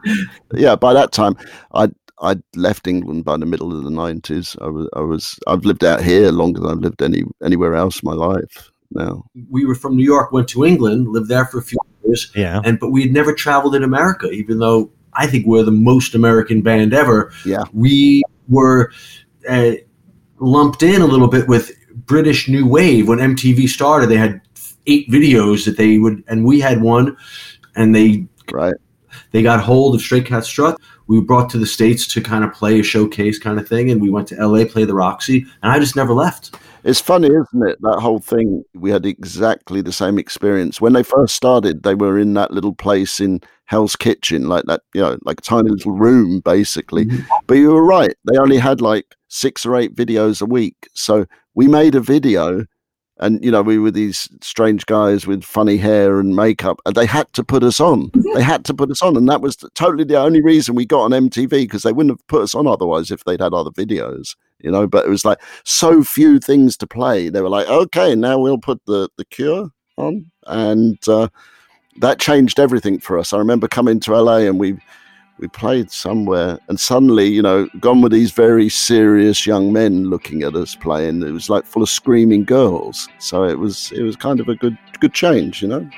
yeah, 0.54 0.76
by 0.76 0.94
that 0.94 1.12
time, 1.12 1.36
I'd 1.72 1.92
I'd 2.20 2.42
left 2.56 2.86
England 2.86 3.24
by 3.24 3.36
the 3.36 3.46
middle 3.46 3.76
of 3.76 3.84
the 3.84 3.90
nineties. 3.90 4.56
I 4.60 4.66
was 4.68 4.88
I 4.94 5.00
was 5.00 5.38
I've 5.46 5.64
lived 5.64 5.84
out 5.84 6.02
here 6.02 6.30
longer 6.30 6.60
than 6.60 6.70
I've 6.70 6.78
lived 6.80 7.02
any 7.02 7.22
anywhere 7.44 7.74
else 7.74 8.02
in 8.02 8.06
my 8.08 8.14
life 8.14 8.70
now. 8.90 9.24
we 9.50 9.64
were 9.66 9.74
from 9.74 9.96
New 9.96 10.04
York, 10.04 10.32
went 10.32 10.48
to 10.48 10.64
England, 10.64 11.08
lived 11.08 11.28
there 11.28 11.44
for 11.44 11.58
a 11.58 11.62
few 11.62 11.78
years, 12.04 12.30
Yeah. 12.34 12.60
and 12.64 12.80
but 12.80 12.90
we 12.90 13.02
had 13.02 13.12
never 13.12 13.32
traveled 13.34 13.74
in 13.74 13.82
America, 13.84 14.30
even 14.30 14.58
though 14.58 14.90
I 15.14 15.26
think 15.26 15.46
we're 15.46 15.62
the 15.62 15.70
most 15.72 16.14
American 16.14 16.62
band 16.62 16.94
ever. 16.94 17.30
Yeah. 17.44 17.64
we 17.72 18.22
were 18.48 18.90
uh, 19.48 19.72
lumped 20.38 20.82
in 20.82 21.02
a 21.02 21.06
little 21.06 21.28
bit 21.28 21.46
with 21.48 21.70
British 22.06 22.48
New 22.48 22.66
Wave 22.66 23.08
when 23.08 23.18
MTV 23.18 23.68
started. 23.68 24.08
They 24.08 24.16
had 24.16 24.40
eight 24.86 25.08
videos 25.10 25.64
that 25.66 25.76
they 25.76 25.98
would, 25.98 26.24
and 26.28 26.44
we 26.44 26.58
had 26.60 26.80
one, 26.80 27.16
and 27.76 27.94
they 27.94 28.26
Right. 28.50 28.74
they 29.32 29.42
got 29.42 29.60
hold 29.60 29.94
of 29.94 30.00
Stray 30.00 30.22
Cat 30.22 30.44
Strut. 30.46 30.80
We 31.08 31.18
were 31.18 31.24
brought 31.24 31.50
to 31.50 31.58
the 31.58 31.66
states 31.66 32.06
to 32.08 32.20
kind 32.20 32.44
of 32.44 32.52
play 32.52 32.80
a 32.80 32.82
showcase 32.82 33.38
kind 33.38 33.58
of 33.58 33.66
thing, 33.66 33.90
and 33.90 34.00
we 34.00 34.10
went 34.10 34.28
to 34.28 34.36
LA 34.36 34.64
play 34.66 34.84
the 34.84 34.94
Roxy, 34.94 35.46
and 35.62 35.72
I 35.72 35.78
just 35.78 35.96
never 35.96 36.12
left. 36.12 36.54
It's 36.84 37.00
funny, 37.00 37.28
isn't 37.28 37.68
it? 37.68 37.78
That 37.80 37.98
whole 38.00 38.20
thing. 38.20 38.62
We 38.74 38.90
had 38.90 39.04
exactly 39.06 39.80
the 39.80 39.92
same 39.92 40.18
experience 40.18 40.80
when 40.80 40.92
they 40.92 41.02
first 41.02 41.34
started. 41.34 41.82
They 41.82 41.94
were 41.94 42.18
in 42.18 42.34
that 42.34 42.52
little 42.52 42.74
place 42.74 43.20
in 43.20 43.40
Hell's 43.64 43.96
Kitchen, 43.96 44.48
like 44.48 44.64
that, 44.66 44.82
you 44.94 45.00
know, 45.00 45.18
like 45.24 45.40
a 45.40 45.42
tiny 45.42 45.70
little 45.70 45.92
room, 45.92 46.40
basically. 46.40 47.06
Mhm. 47.06 47.26
But 47.46 47.54
you 47.54 47.72
were 47.72 47.84
right; 47.84 48.14
they 48.30 48.38
only 48.38 48.58
had 48.58 48.80
like 48.80 49.06
six 49.28 49.66
or 49.66 49.76
eight 49.76 49.94
videos 49.94 50.40
a 50.40 50.46
week. 50.46 50.76
So 50.94 51.26
we 51.54 51.68
made 51.68 51.94
a 51.94 52.00
video, 52.00 52.64
and 53.20 53.44
you 53.44 53.50
know, 53.50 53.62
we 53.62 53.78
were 53.78 53.90
these 53.90 54.28
strange 54.40 54.86
guys 54.86 55.26
with 55.26 55.44
funny 55.44 55.76
hair 55.76 56.20
and 56.20 56.36
makeup, 56.36 56.80
and 56.86 56.94
they 56.94 57.06
had 57.06 57.32
to 57.34 57.44
put 57.44 57.62
us 57.62 57.80
on. 57.80 58.10
they 58.34 58.42
had 58.42 58.64
to 58.66 58.74
put 58.74 58.90
us 58.90 59.02
on, 59.02 59.16
and 59.16 59.28
that 59.28 59.40
was 59.40 59.56
totally 59.74 60.04
the 60.04 60.18
only 60.18 60.40
reason 60.40 60.74
we 60.74 60.86
got 60.86 61.02
on 61.02 61.10
MTV 61.10 61.50
because 61.50 61.82
they 61.82 61.92
wouldn't 61.92 62.12
have 62.12 62.26
put 62.28 62.42
us 62.42 62.54
on 62.54 62.66
otherwise 62.66 63.10
if 63.10 63.24
they'd 63.24 63.40
had 63.40 63.54
other 63.54 63.70
videos. 63.70 64.36
You 64.60 64.70
know, 64.70 64.86
but 64.86 65.06
it 65.06 65.08
was 65.08 65.24
like 65.24 65.40
so 65.64 66.02
few 66.02 66.38
things 66.38 66.76
to 66.78 66.86
play. 66.86 67.28
They 67.28 67.40
were 67.40 67.48
like, 67.48 67.68
okay, 67.68 68.14
now 68.14 68.38
we'll 68.38 68.58
put 68.58 68.84
the 68.86 69.08
the 69.16 69.24
Cure 69.24 69.70
on, 69.96 70.30
and 70.46 70.98
uh, 71.08 71.28
that 71.98 72.20
changed 72.20 72.60
everything 72.60 73.00
for 73.00 73.18
us. 73.18 73.32
I 73.32 73.38
remember 73.38 73.68
coming 73.68 74.00
to 74.00 74.16
LA 74.16 74.38
and 74.38 74.58
we 74.58 74.78
we 75.38 75.46
played 75.46 75.90
somewhere, 75.90 76.58
and 76.68 76.78
suddenly, 76.80 77.26
you 77.26 77.42
know, 77.42 77.68
gone 77.78 78.00
with 78.00 78.12
these 78.12 78.32
very 78.32 78.68
serious 78.68 79.46
young 79.46 79.72
men 79.72 80.10
looking 80.10 80.42
at 80.42 80.56
us 80.56 80.74
playing. 80.74 81.22
It 81.22 81.30
was 81.30 81.48
like 81.48 81.64
full 81.64 81.82
of 81.82 81.88
screaming 81.88 82.44
girls. 82.44 83.08
So 83.18 83.44
it 83.44 83.58
was 83.58 83.92
it 83.92 84.02
was 84.02 84.16
kind 84.16 84.40
of 84.40 84.48
a 84.48 84.56
good 84.56 84.76
good 85.00 85.14
change, 85.14 85.62
you 85.62 85.68
know. 85.68 85.88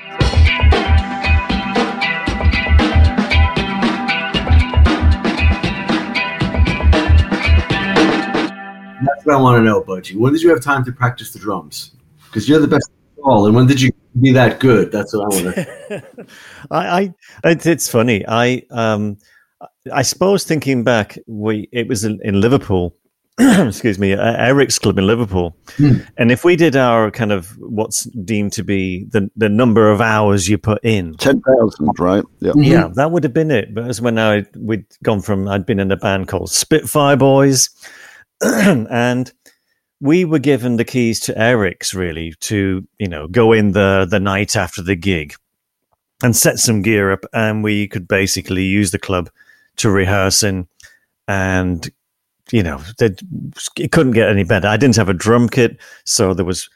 That's 9.03 9.25
what 9.25 9.35
I 9.35 9.41
want 9.41 9.59
to 9.59 9.63
know, 9.63 9.81
Budgie. 9.81 10.15
When 10.15 10.33
did 10.33 10.43
you 10.43 10.49
have 10.49 10.61
time 10.61 10.85
to 10.85 10.91
practice 10.91 11.33
the 11.33 11.39
drums? 11.39 11.91
Because 12.25 12.47
you're 12.47 12.59
the 12.59 12.67
best 12.67 12.89
of 13.17 13.23
all, 13.23 13.47
and 13.47 13.55
when 13.55 13.65
did 13.65 13.81
you 13.81 13.91
be 14.19 14.31
that 14.33 14.59
good? 14.59 14.91
That's 14.91 15.13
what 15.15 15.33
I 15.33 15.43
want 15.43 15.55
to. 15.55 16.03
I, 16.71 17.13
I 17.43 17.49
it's, 17.49 17.65
it's 17.65 17.87
funny. 17.87 18.25
I 18.27 18.63
um 18.71 19.17
I 19.93 20.01
suppose 20.01 20.43
thinking 20.43 20.83
back, 20.83 21.17
we 21.27 21.69
it 21.71 21.87
was 21.87 22.03
in, 22.03 22.19
in 22.23 22.41
Liverpool. 22.41 22.95
excuse 23.39 23.97
me, 23.97 24.13
uh, 24.13 24.33
Eric's 24.33 24.77
club 24.77 24.99
in 24.99 25.07
Liverpool, 25.07 25.55
Hmm. 25.77 25.99
and 26.17 26.31
if 26.31 26.43
we 26.43 26.55
did 26.57 26.75
our 26.75 27.09
kind 27.09 27.31
of 27.31 27.57
what's 27.59 28.03
deemed 28.25 28.51
to 28.53 28.63
be 28.63 29.05
the 29.05 29.31
the 29.37 29.47
number 29.47 29.89
of 29.89 30.01
hours 30.01 30.49
you 30.49 30.57
put 30.57 30.83
in, 30.83 31.15
Ten 31.15 31.41
thousand, 31.41 31.89
right? 31.97 32.23
Yeah. 32.39 32.51
yeah, 32.57 32.89
that 32.95 33.11
would 33.11 33.23
have 33.23 33.33
been 33.33 33.49
it. 33.49 33.73
But 33.73 33.85
as 33.87 34.01
when 34.01 34.19
I 34.19 34.45
we'd 34.57 34.85
gone 35.01 35.21
from, 35.21 35.47
I'd 35.47 35.65
been 35.65 35.79
in 35.79 35.91
a 35.91 35.95
band 35.97 36.27
called 36.27 36.51
Spitfire 36.51 37.15
Boys, 37.15 37.69
and 38.41 39.31
we 40.01 40.25
were 40.25 40.39
given 40.39 40.75
the 40.75 40.83
keys 40.83 41.19
to 41.21 41.37
Eric's 41.37 41.93
really 41.93 42.33
to 42.41 42.85
you 42.99 43.07
know 43.07 43.27
go 43.27 43.53
in 43.53 43.71
the 43.71 44.07
the 44.09 44.19
night 44.19 44.55
after 44.55 44.81
the 44.81 44.95
gig 44.95 45.35
and 46.23 46.35
set 46.35 46.59
some 46.59 46.81
gear 46.81 47.11
up, 47.11 47.25
and 47.33 47.63
we 47.63 47.87
could 47.87 48.07
basically 48.07 48.63
use 48.63 48.91
the 48.91 48.99
club 48.99 49.29
to 49.77 49.89
rehearse 49.89 50.43
in, 50.43 50.67
and 51.27 51.89
you 52.51 52.63
know 52.63 52.81
it 52.99 53.91
couldn't 53.91 54.13
get 54.13 54.29
any 54.29 54.43
better. 54.43 54.67
I 54.67 54.77
didn't 54.77 54.97
have 54.97 55.09
a 55.09 55.13
drum 55.13 55.47
kit, 55.47 55.79
so 56.03 56.33
there 56.33 56.45
was. 56.45 56.69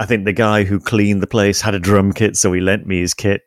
I 0.00 0.06
think 0.06 0.24
the 0.24 0.32
guy 0.32 0.64
who 0.64 0.80
cleaned 0.80 1.22
the 1.22 1.28
place 1.28 1.60
had 1.60 1.74
a 1.74 1.78
drum 1.78 2.12
kit, 2.12 2.36
so 2.36 2.52
he 2.52 2.60
lent 2.60 2.86
me 2.86 3.00
his 3.00 3.14
kit. 3.14 3.42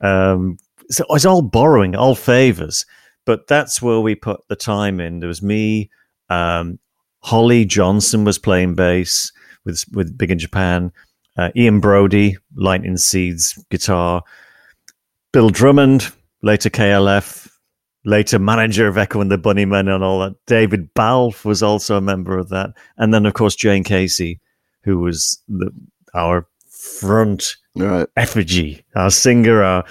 Um, 0.00 0.56
so 0.88 1.04
was 1.10 1.26
all 1.26 1.42
borrowing, 1.42 1.94
all 1.94 2.14
favors. 2.14 2.86
But 3.26 3.46
that's 3.46 3.82
where 3.82 4.00
we 4.00 4.14
put 4.14 4.40
the 4.48 4.56
time 4.56 5.00
in. 5.00 5.20
There 5.20 5.28
was 5.28 5.42
me, 5.42 5.90
um, 6.28 6.78
Holly 7.24 7.64
Johnson 7.64 8.24
was 8.24 8.38
playing 8.38 8.74
bass 8.74 9.32
with 9.64 9.82
with 9.92 10.16
Big 10.16 10.30
in 10.30 10.38
Japan, 10.38 10.92
uh, 11.38 11.50
Ian 11.56 11.80
Broudie, 11.80 12.36
Lightning 12.54 12.98
Seeds 12.98 13.58
guitar, 13.70 14.22
Bill 15.32 15.48
Drummond, 15.48 16.12
later 16.42 16.68
KLF, 16.68 17.48
later 18.04 18.38
manager 18.38 18.86
of 18.86 18.98
Echo 18.98 19.22
and 19.22 19.30
the 19.30 19.38
Bunnymen 19.38 19.92
and 19.92 20.04
all 20.04 20.20
that. 20.20 20.34
David 20.46 20.92
Balfe 20.92 21.46
was 21.46 21.62
also 21.62 21.96
a 21.96 22.02
member 22.02 22.38
of 22.38 22.50
that, 22.50 22.70
and 22.98 23.14
then 23.14 23.24
of 23.24 23.32
course 23.32 23.56
Jayne 23.56 23.84
Casey, 23.84 24.38
who 24.82 24.98
was 24.98 25.42
the, 25.48 25.70
our 26.14 26.46
front 27.00 27.56
Right. 27.74 28.06
effigy, 28.16 28.84
our 28.94 29.10
singer, 29.10 29.62
our, 29.62 29.84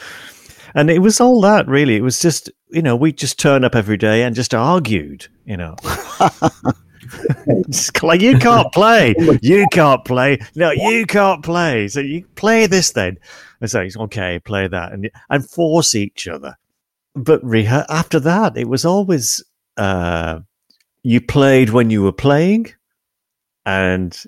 and 0.75 0.89
it 0.91 0.99
was 0.99 1.19
all 1.19 1.41
that 1.41 1.67
really. 1.67 1.95
It 1.95 2.03
was 2.03 2.21
just, 2.21 2.49
you 2.69 2.81
know, 2.83 2.95
we 2.95 3.11
just 3.11 3.39
turned 3.39 3.65
up 3.65 3.75
every 3.75 3.97
day 3.97 4.21
and 4.23 4.35
just 4.35 4.53
argued, 4.53 5.27
you 5.45 5.57
know. 5.57 5.75
like 8.03 8.21
you 8.21 8.37
can't 8.37 8.71
play, 8.71 9.13
you 9.41 9.65
can't 9.71 10.03
play, 10.05 10.39
no, 10.55 10.71
you 10.71 11.05
can't 11.05 11.43
play. 11.43 11.87
So 11.87 11.99
you 11.99 12.25
play 12.35 12.67
this 12.67 12.91
then. 12.91 13.17
And 13.61 13.69
so 13.69 13.81
it's 13.81 13.97
okay, 13.97 14.39
play 14.39 14.67
that, 14.67 14.91
and 14.91 15.09
and 15.29 15.49
force 15.49 15.95
each 15.95 16.27
other. 16.27 16.57
But 17.15 17.41
reha- 17.43 17.85
after 17.89 18.19
that, 18.21 18.57
it 18.57 18.67
was 18.67 18.85
always 18.85 19.43
uh, 19.77 20.39
you 21.03 21.21
played 21.21 21.69
when 21.69 21.89
you 21.89 22.01
were 22.03 22.11
playing, 22.11 22.73
and 23.65 24.21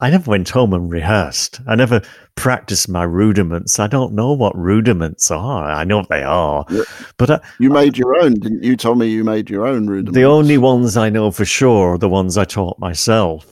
I 0.00 0.10
never 0.10 0.30
went 0.30 0.48
home 0.48 0.72
and 0.72 0.90
rehearsed. 0.90 1.60
I 1.68 1.74
never 1.74 2.00
practiced 2.34 2.88
my 2.88 3.02
rudiments. 3.02 3.78
I 3.78 3.86
don't 3.86 4.14
know 4.14 4.32
what 4.32 4.56
rudiments 4.56 5.30
are. 5.30 5.70
I 5.70 5.84
know 5.84 5.98
what 5.98 6.08
they 6.08 6.22
are, 6.22 6.64
Yeah. 6.70 6.82
but 7.18 7.30
uh, 7.30 7.38
You 7.58 7.68
made 7.70 7.98
your 7.98 8.16
own, 8.22 8.34
didn't 8.34 8.62
you? 8.62 8.76
Told 8.76 8.98
me 8.98 9.08
you 9.08 9.24
made 9.24 9.50
your 9.50 9.66
own 9.66 9.86
rudiments. 9.86 10.14
the 10.14 10.24
only 10.24 10.56
ones 10.58 10.96
I 10.96 11.10
know 11.10 11.30
for 11.30 11.44
sure 11.44 11.94
are 11.94 11.98
the 11.98 12.08
ones 12.08 12.38
I 12.38 12.44
taught 12.44 12.78
myself. 12.78 13.46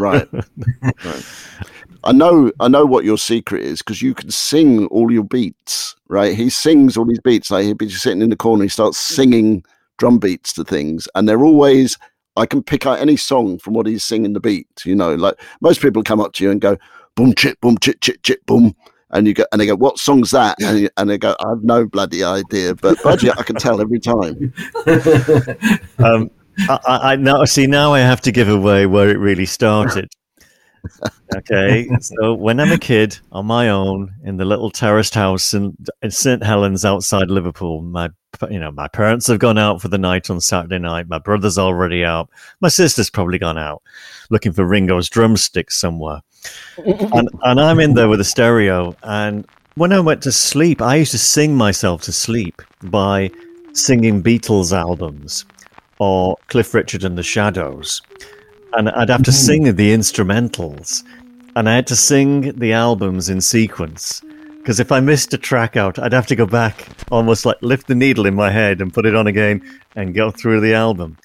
right. 0.00 0.28
right. 1.04 1.26
I 2.04 2.12
know. 2.12 2.50
I 2.60 2.68
know 2.68 2.84
what 2.86 3.04
your 3.04 3.18
secret 3.18 3.62
is 3.62 3.78
because 3.78 4.02
you 4.02 4.14
can 4.14 4.30
sing 4.30 4.86
all 4.86 5.10
your 5.12 5.24
beats. 5.24 5.94
Right? 6.08 6.34
He 6.36 6.48
sings 6.50 6.96
all 6.96 7.04
these 7.04 7.20
beats. 7.20 7.50
Like 7.50 7.64
he'd 7.64 7.78
be 7.78 7.86
just 7.86 8.02
sitting 8.02 8.22
in 8.22 8.30
the 8.30 8.36
corner. 8.36 8.62
He 8.64 8.68
starts 8.68 8.98
singing 8.98 9.64
drum 9.98 10.18
beats 10.18 10.52
to 10.54 10.64
things, 10.64 11.06
and 11.14 11.28
they're 11.28 11.44
always. 11.44 11.98
I 12.38 12.46
can 12.46 12.62
pick 12.62 12.86
out 12.86 12.98
any 12.98 13.16
song 13.16 13.58
from 13.58 13.74
what 13.74 13.86
he's 13.86 14.04
singing 14.04 14.32
the 14.32 14.40
beat. 14.40 14.68
You 14.84 14.94
know, 14.94 15.14
like 15.14 15.40
most 15.60 15.80
people 15.80 16.02
come 16.02 16.20
up 16.20 16.32
to 16.34 16.44
you 16.44 16.50
and 16.50 16.60
go, 16.60 16.76
"Boom 17.14 17.34
chit, 17.34 17.60
boom 17.60 17.76
chit, 17.78 18.00
chit 18.00 18.22
chit, 18.22 18.44
boom." 18.46 18.74
And 19.10 19.26
you 19.26 19.34
go, 19.34 19.44
and 19.52 19.60
they 19.60 19.66
go, 19.66 19.76
"What 19.76 19.98
song's 19.98 20.30
that?" 20.32 20.56
And, 20.62 20.80
you, 20.80 20.90
and 20.96 21.10
they 21.10 21.18
go, 21.18 21.34
"I 21.44 21.48
have 21.50 21.62
no 21.62 21.86
bloody 21.86 22.22
idea." 22.24 22.74
But 22.74 22.98
Budgie, 22.98 23.36
I 23.36 23.42
can 23.42 23.56
tell 23.56 23.80
every 23.80 24.00
time. 24.00 24.52
um, 25.98 26.30
I, 26.68 26.78
I, 26.86 27.12
I 27.12 27.16
now 27.16 27.44
see 27.44 27.66
now 27.66 27.94
I 27.94 28.00
have 28.00 28.20
to 28.22 28.32
give 28.32 28.48
away 28.48 28.86
where 28.86 29.08
it 29.08 29.18
really 29.18 29.46
started. 29.46 30.08
Okay, 31.36 31.86
so 32.00 32.32
when 32.32 32.58
I'm 32.60 32.72
a 32.72 32.78
kid 32.78 33.18
on 33.32 33.44
my 33.44 33.68
own 33.68 34.14
in 34.24 34.38
the 34.38 34.46
little 34.46 34.70
terraced 34.70 35.14
house 35.14 35.52
in, 35.52 35.76
in 36.02 36.10
St 36.10 36.42
Helens 36.42 36.84
outside 36.84 37.30
Liverpool, 37.30 37.82
my 37.82 38.08
you 38.50 38.58
know 38.58 38.70
my 38.70 38.88
parents 38.88 39.26
have 39.26 39.38
gone 39.38 39.58
out 39.58 39.80
for 39.80 39.88
the 39.88 39.98
night 39.98 40.30
on 40.30 40.40
Saturday 40.40 40.78
night. 40.78 41.08
My 41.08 41.18
brother's 41.18 41.58
already 41.58 42.04
out. 42.04 42.30
My 42.60 42.68
sister's 42.68 43.10
probably 43.10 43.38
gone 43.38 43.58
out 43.58 43.82
looking 44.30 44.52
for 44.52 44.66
Ringo's 44.66 45.08
drumsticks 45.08 45.76
somewhere, 45.76 46.20
and 46.84 47.28
and 47.42 47.60
I'm 47.60 47.80
in 47.80 47.94
there 47.94 48.08
with 48.08 48.20
a 48.20 48.24
stereo. 48.24 48.94
And 49.02 49.46
when 49.74 49.92
I 49.92 50.00
went 50.00 50.22
to 50.24 50.32
sleep, 50.32 50.82
I 50.82 50.96
used 50.96 51.12
to 51.12 51.18
sing 51.18 51.56
myself 51.56 52.02
to 52.02 52.12
sleep 52.12 52.62
by 52.82 53.30
singing 53.72 54.22
Beatles 54.22 54.76
albums 54.76 55.44
or 55.98 56.36
Cliff 56.48 56.74
Richard 56.74 57.04
and 57.04 57.16
the 57.16 57.22
Shadows. 57.22 58.02
And 58.74 58.88
I'd 58.90 59.08
have 59.08 59.22
to 59.22 59.30
mm-hmm. 59.30 59.46
sing 59.46 59.76
the 59.76 59.94
instrumentals. 59.94 61.02
And 61.56 61.68
I 61.68 61.76
had 61.76 61.86
to 61.88 61.96
sing 61.96 62.52
the 62.58 62.72
albums 62.72 63.28
in 63.28 63.40
sequence. 63.40 64.22
Because 64.58 64.80
if 64.80 64.92
I 64.92 65.00
missed 65.00 65.32
a 65.32 65.38
track 65.38 65.76
out, 65.76 65.98
I'd 65.98 66.12
have 66.12 66.26
to 66.26 66.36
go 66.36 66.46
back, 66.46 66.88
almost 67.10 67.46
like 67.46 67.56
lift 67.62 67.86
the 67.86 67.94
needle 67.94 68.26
in 68.26 68.34
my 68.34 68.50
head 68.50 68.80
and 68.80 68.92
put 68.92 69.06
it 69.06 69.14
on 69.14 69.26
again 69.26 69.62
and 69.96 70.14
go 70.14 70.30
through 70.30 70.60
the 70.60 70.74
album. 70.74 71.16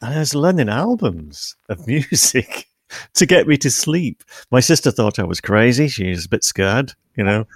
And 0.00 0.14
I 0.14 0.18
was 0.18 0.34
learning 0.34 0.68
albums 0.68 1.56
of 1.68 1.86
music 1.86 2.66
to 3.14 3.26
get 3.26 3.46
me 3.46 3.56
to 3.58 3.70
sleep. 3.70 4.22
My 4.50 4.60
sister 4.60 4.90
thought 4.90 5.18
I 5.18 5.24
was 5.24 5.40
crazy. 5.40 5.88
She 5.88 6.08
was 6.10 6.24
a 6.24 6.28
bit 6.28 6.44
scared, 6.44 6.92
you 7.16 7.24
know. 7.24 7.46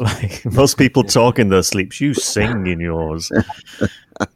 Like 0.00 0.44
most 0.44 0.78
people 0.78 1.04
talk 1.04 1.38
in 1.38 1.48
their 1.50 1.62
sleeps, 1.62 2.00
you 2.00 2.12
sing 2.14 2.66
in 2.66 2.80
yours. 2.80 3.30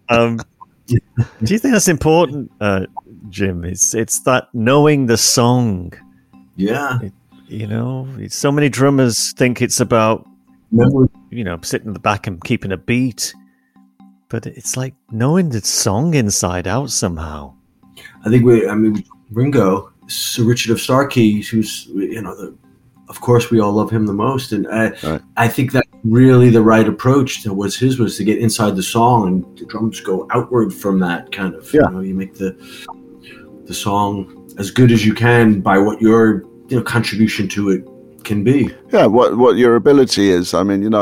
Um, 0.09 0.39
do 0.87 1.01
you 1.47 1.59
think 1.59 1.73
that's 1.73 1.89
important, 1.89 2.53
uh, 2.61 2.87
Jim? 3.31 3.65
It's 3.65 3.93
it's 3.95 4.21
that 4.21 4.49
knowing 4.55 5.07
the 5.07 5.17
song. 5.17 5.93
yeah. 6.57 6.99
You 7.49 7.67
know, 7.67 8.09
so 8.29 8.51
many 8.51 8.69
drummers 8.69 9.33
think 9.37 9.63
it's 9.63 9.81
about 9.81 10.27
Remember, 10.73 11.09
you 11.31 11.45
know 11.45 11.59
sitting 11.63 11.87
in 11.89 11.93
the 11.93 12.01
back 12.01 12.27
and 12.27 12.43
keeping 12.43 12.73
a 12.73 12.77
beat, 12.77 13.33
but 14.29 14.47
it's 14.47 14.77
like 14.77 14.95
knowing 15.11 15.51
the 15.51 15.61
song 15.61 16.15
inside 16.15 16.67
out 16.67 16.91
somehow. 16.91 17.55
I 18.25 18.31
think 18.31 18.45
we, 18.45 18.69
I 18.69 18.75
mean, 18.75 19.05
Ringo, 19.31 19.93
Sir 20.09 20.43
Richard 20.43 20.73
of 20.73 20.81
Starkey, 20.81 21.41
who's, 21.43 21.87
you 21.87 22.21
know, 22.21 22.35
the, 22.35 22.57
of 23.09 23.21
course 23.21 23.51
we 23.53 23.61
all 23.61 23.73
love 23.73 23.91
him 23.91 24.07
the 24.07 24.13
most. 24.13 24.51
And 24.53 24.67
I, 24.69 24.89
Right. 25.05 25.23
I 25.37 25.47
think 25.49 25.71
that's 25.71 25.89
really 26.03 26.51
the 26.51 26.63
right 26.63 26.89
approach 26.89 27.43
to 27.45 27.55
was 27.55 27.77
his 27.77 27.99
was 28.01 28.17
to 28.17 28.25
get 28.25 28.39
inside 28.39 28.75
the 28.75 28.83
song 28.83 29.29
and 29.29 29.59
the 29.59 29.65
drums 29.67 30.01
go 30.01 30.27
outward 30.33 30.75
from 30.75 30.99
that 31.01 31.31
kind 31.31 31.55
of, 31.55 31.73
Yeah. 31.73 31.83
you 31.85 31.91
know, 31.91 32.01
you 32.01 32.15
make 32.15 32.35
the, 32.35 32.57
the 33.67 33.75
song 33.75 34.51
as 34.59 34.73
good 34.73 34.91
as 34.91 35.07
you 35.07 35.15
can 35.15 35.61
by 35.61 35.79
what 35.79 36.01
your, 36.03 36.43
you 36.69 36.77
know, 36.77 36.83
contribution 36.83 37.49
to 37.49 37.71
it 37.71 37.85
can 38.25 38.45
be. 38.45 38.71
Yeah, 38.93 39.07
what 39.07 39.39
what 39.39 39.57
your 39.57 39.77
ability 39.77 40.31
is. 40.31 40.55
I 40.55 40.63
mean, 40.63 40.83
you 40.83 40.91
know, 40.91 41.01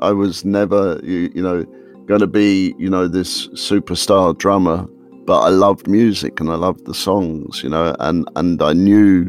I 0.00 0.08
I 0.08 0.12
was 0.12 0.44
never 0.44 1.00
you, 1.02 1.30
you 1.34 1.42
know 1.42 1.64
going 2.06 2.20
to 2.20 2.26
be 2.26 2.74
you 2.78 2.88
know 2.88 3.08
this 3.08 3.48
superstar 3.48 4.36
drummer, 4.36 4.86
but 5.24 5.40
I 5.40 5.48
loved 5.48 5.88
music 5.88 6.40
and 6.40 6.50
I 6.50 6.54
loved 6.54 6.86
the 6.86 6.94
songs, 6.94 7.62
you 7.62 7.68
know, 7.68 7.96
and 8.00 8.28
and 8.36 8.62
I 8.62 8.72
knew 8.72 9.24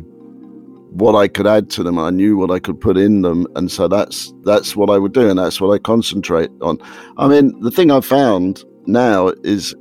what 0.92 1.16
I 1.16 1.28
could 1.28 1.48
add 1.48 1.70
to 1.72 1.84
them. 1.84 2.00
I 2.00 2.10
knew 2.10 2.38
what 2.38 2.52
I 2.52 2.60
could 2.60 2.80
put 2.80 2.98
in 2.98 3.22
them, 3.22 3.48
and 3.56 3.72
so 3.72 3.88
that's 3.88 4.34
that's 4.44 4.76
what 4.76 4.90
I 4.90 4.98
would 4.98 5.14
do, 5.14 5.30
and 5.30 5.40
that's 5.40 5.60
what 5.60 5.74
I 5.74 5.80
concentrate 5.80 6.52
on. 6.62 6.78
I 7.18 7.28
mean, 7.28 7.60
the 7.62 7.72
thing 7.72 7.92
I've 7.92 8.06
found 8.06 8.64
now 8.86 9.30
is 9.44 9.76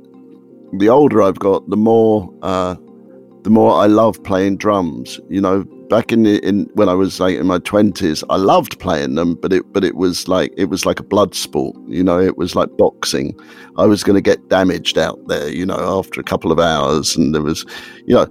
the 0.73 0.89
older 0.89 1.21
I've 1.21 1.39
got, 1.39 1.69
the 1.69 1.77
more 1.77 2.33
uh, 2.41 2.75
the 3.43 3.49
more 3.49 3.73
I 3.73 3.85
love 3.85 4.21
playing 4.23 4.57
drums. 4.57 5.19
You 5.29 5.41
know, 5.41 5.65
back 5.89 6.11
in 6.11 6.23
the 6.23 6.45
in 6.45 6.69
when 6.73 6.89
I 6.89 6.93
was 6.93 7.19
like 7.19 7.37
in 7.37 7.47
my 7.47 7.59
twenties, 7.59 8.23
I 8.29 8.37
loved 8.37 8.79
playing 8.79 9.15
them, 9.15 9.35
but 9.35 9.53
it 9.53 9.71
but 9.73 9.83
it 9.83 9.95
was 9.95 10.27
like 10.27 10.53
it 10.57 10.65
was 10.65 10.85
like 10.85 10.99
a 10.99 11.03
blood 11.03 11.35
sport. 11.35 11.75
You 11.87 12.03
know, 12.03 12.19
it 12.19 12.37
was 12.37 12.55
like 12.55 12.75
boxing. 12.77 13.37
I 13.77 13.85
was 13.85 14.03
going 14.03 14.15
to 14.15 14.21
get 14.21 14.49
damaged 14.49 14.97
out 14.97 15.19
there. 15.27 15.49
You 15.49 15.65
know, 15.65 15.99
after 15.99 16.19
a 16.19 16.23
couple 16.23 16.51
of 16.51 16.59
hours, 16.59 17.15
and 17.15 17.33
there 17.33 17.41
was, 17.41 17.65
you 18.05 18.15
know, 18.15 18.27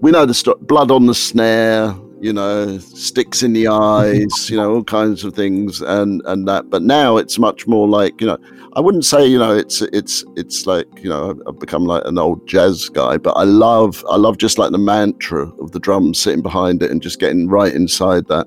we 0.00 0.10
know 0.10 0.26
the 0.26 0.34
sto- 0.34 0.58
blood 0.60 0.90
on 0.90 1.06
the 1.06 1.14
snare. 1.14 1.94
You 2.24 2.32
know, 2.32 2.78
sticks 2.78 3.42
in 3.42 3.52
the 3.52 3.68
eyes. 3.68 4.48
You 4.48 4.56
know, 4.56 4.76
all 4.76 4.82
kinds 4.82 5.24
of 5.24 5.34
things, 5.34 5.82
and 5.82 6.22
and 6.24 6.48
that. 6.48 6.70
But 6.70 6.82
now 6.82 7.18
it's 7.18 7.38
much 7.38 7.66
more 7.66 7.86
like 7.86 8.18
you 8.18 8.26
know. 8.26 8.38
I 8.76 8.80
wouldn't 8.80 9.04
say 9.04 9.26
you 9.26 9.38
know 9.38 9.54
it's 9.54 9.82
it's 9.82 10.24
it's 10.34 10.66
like 10.66 10.86
you 11.02 11.10
know 11.10 11.38
I've 11.46 11.58
become 11.58 11.84
like 11.84 12.02
an 12.06 12.16
old 12.16 12.48
jazz 12.48 12.88
guy, 12.88 13.18
but 13.18 13.32
I 13.32 13.42
love 13.42 14.02
I 14.08 14.16
love 14.16 14.38
just 14.38 14.58
like 14.58 14.72
the 14.72 14.78
mantra 14.78 15.50
of 15.62 15.72
the 15.72 15.78
drums 15.78 16.18
sitting 16.18 16.40
behind 16.40 16.82
it 16.82 16.90
and 16.90 17.02
just 17.02 17.20
getting 17.20 17.46
right 17.46 17.74
inside 17.74 18.26
that 18.28 18.46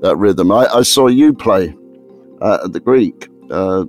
that 0.00 0.16
rhythm. 0.16 0.50
I, 0.50 0.66
I 0.66 0.82
saw 0.82 1.06
you 1.06 1.32
play 1.32 1.72
uh, 2.42 2.62
at 2.64 2.72
the 2.72 2.80
Greek 2.80 3.28
uh, 3.52 3.84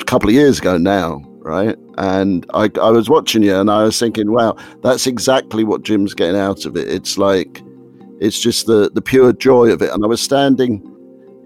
a 0.00 0.04
couple 0.04 0.28
of 0.28 0.34
years 0.36 0.60
ago 0.60 0.78
now, 0.78 1.24
right? 1.40 1.76
And 1.98 2.46
I 2.54 2.70
I 2.80 2.90
was 2.90 3.10
watching 3.10 3.42
you 3.42 3.56
and 3.56 3.68
I 3.68 3.82
was 3.82 3.98
thinking, 3.98 4.30
wow, 4.30 4.54
that's 4.80 5.08
exactly 5.08 5.64
what 5.64 5.82
Jim's 5.82 6.14
getting 6.14 6.40
out 6.40 6.66
of 6.66 6.76
it. 6.76 6.86
It's 6.88 7.18
like 7.18 7.63
it's 8.24 8.40
just 8.40 8.66
the 8.66 8.90
the 8.94 9.02
pure 9.02 9.32
joy 9.32 9.70
of 9.70 9.82
it. 9.82 9.92
And 9.92 10.04
I 10.04 10.06
was 10.06 10.20
standing 10.20 10.90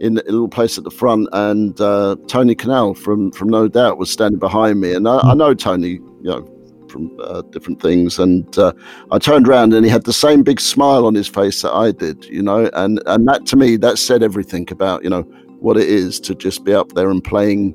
in 0.00 0.18
a 0.18 0.22
little 0.22 0.48
place 0.48 0.78
at 0.78 0.84
the 0.84 0.90
front, 0.90 1.28
and 1.32 1.80
uh, 1.80 2.16
Tony 2.28 2.54
Kanal 2.54 2.96
from 2.96 3.32
from 3.32 3.48
No 3.48 3.68
Doubt 3.68 3.98
was 3.98 4.10
standing 4.10 4.38
behind 4.38 4.80
me, 4.80 4.94
and 4.94 5.08
I, 5.08 5.18
I 5.18 5.34
know 5.34 5.54
Tony, 5.54 5.88
you 5.88 6.22
know, 6.22 6.46
from 6.88 7.18
uh, 7.20 7.42
different 7.50 7.82
things, 7.82 8.18
and 8.18 8.56
uh, 8.58 8.72
I 9.10 9.18
turned 9.18 9.48
around 9.48 9.74
and 9.74 9.84
he 9.84 9.90
had 9.90 10.04
the 10.04 10.12
same 10.12 10.42
big 10.42 10.60
smile 10.60 11.04
on 11.06 11.14
his 11.14 11.28
face 11.28 11.62
that 11.62 11.72
I 11.72 11.92
did, 11.92 12.24
you 12.26 12.42
know, 12.42 12.70
and 12.74 13.02
and 13.06 13.26
that 13.28 13.46
to 13.46 13.56
me 13.56 13.76
that 13.78 13.98
said 13.98 14.22
everything 14.22 14.70
about 14.70 15.02
you 15.02 15.10
know 15.10 15.22
what 15.60 15.76
it 15.76 15.88
is 15.88 16.20
to 16.20 16.34
just 16.34 16.64
be 16.64 16.72
up 16.72 16.92
there 16.92 17.10
and 17.10 17.22
playing 17.22 17.74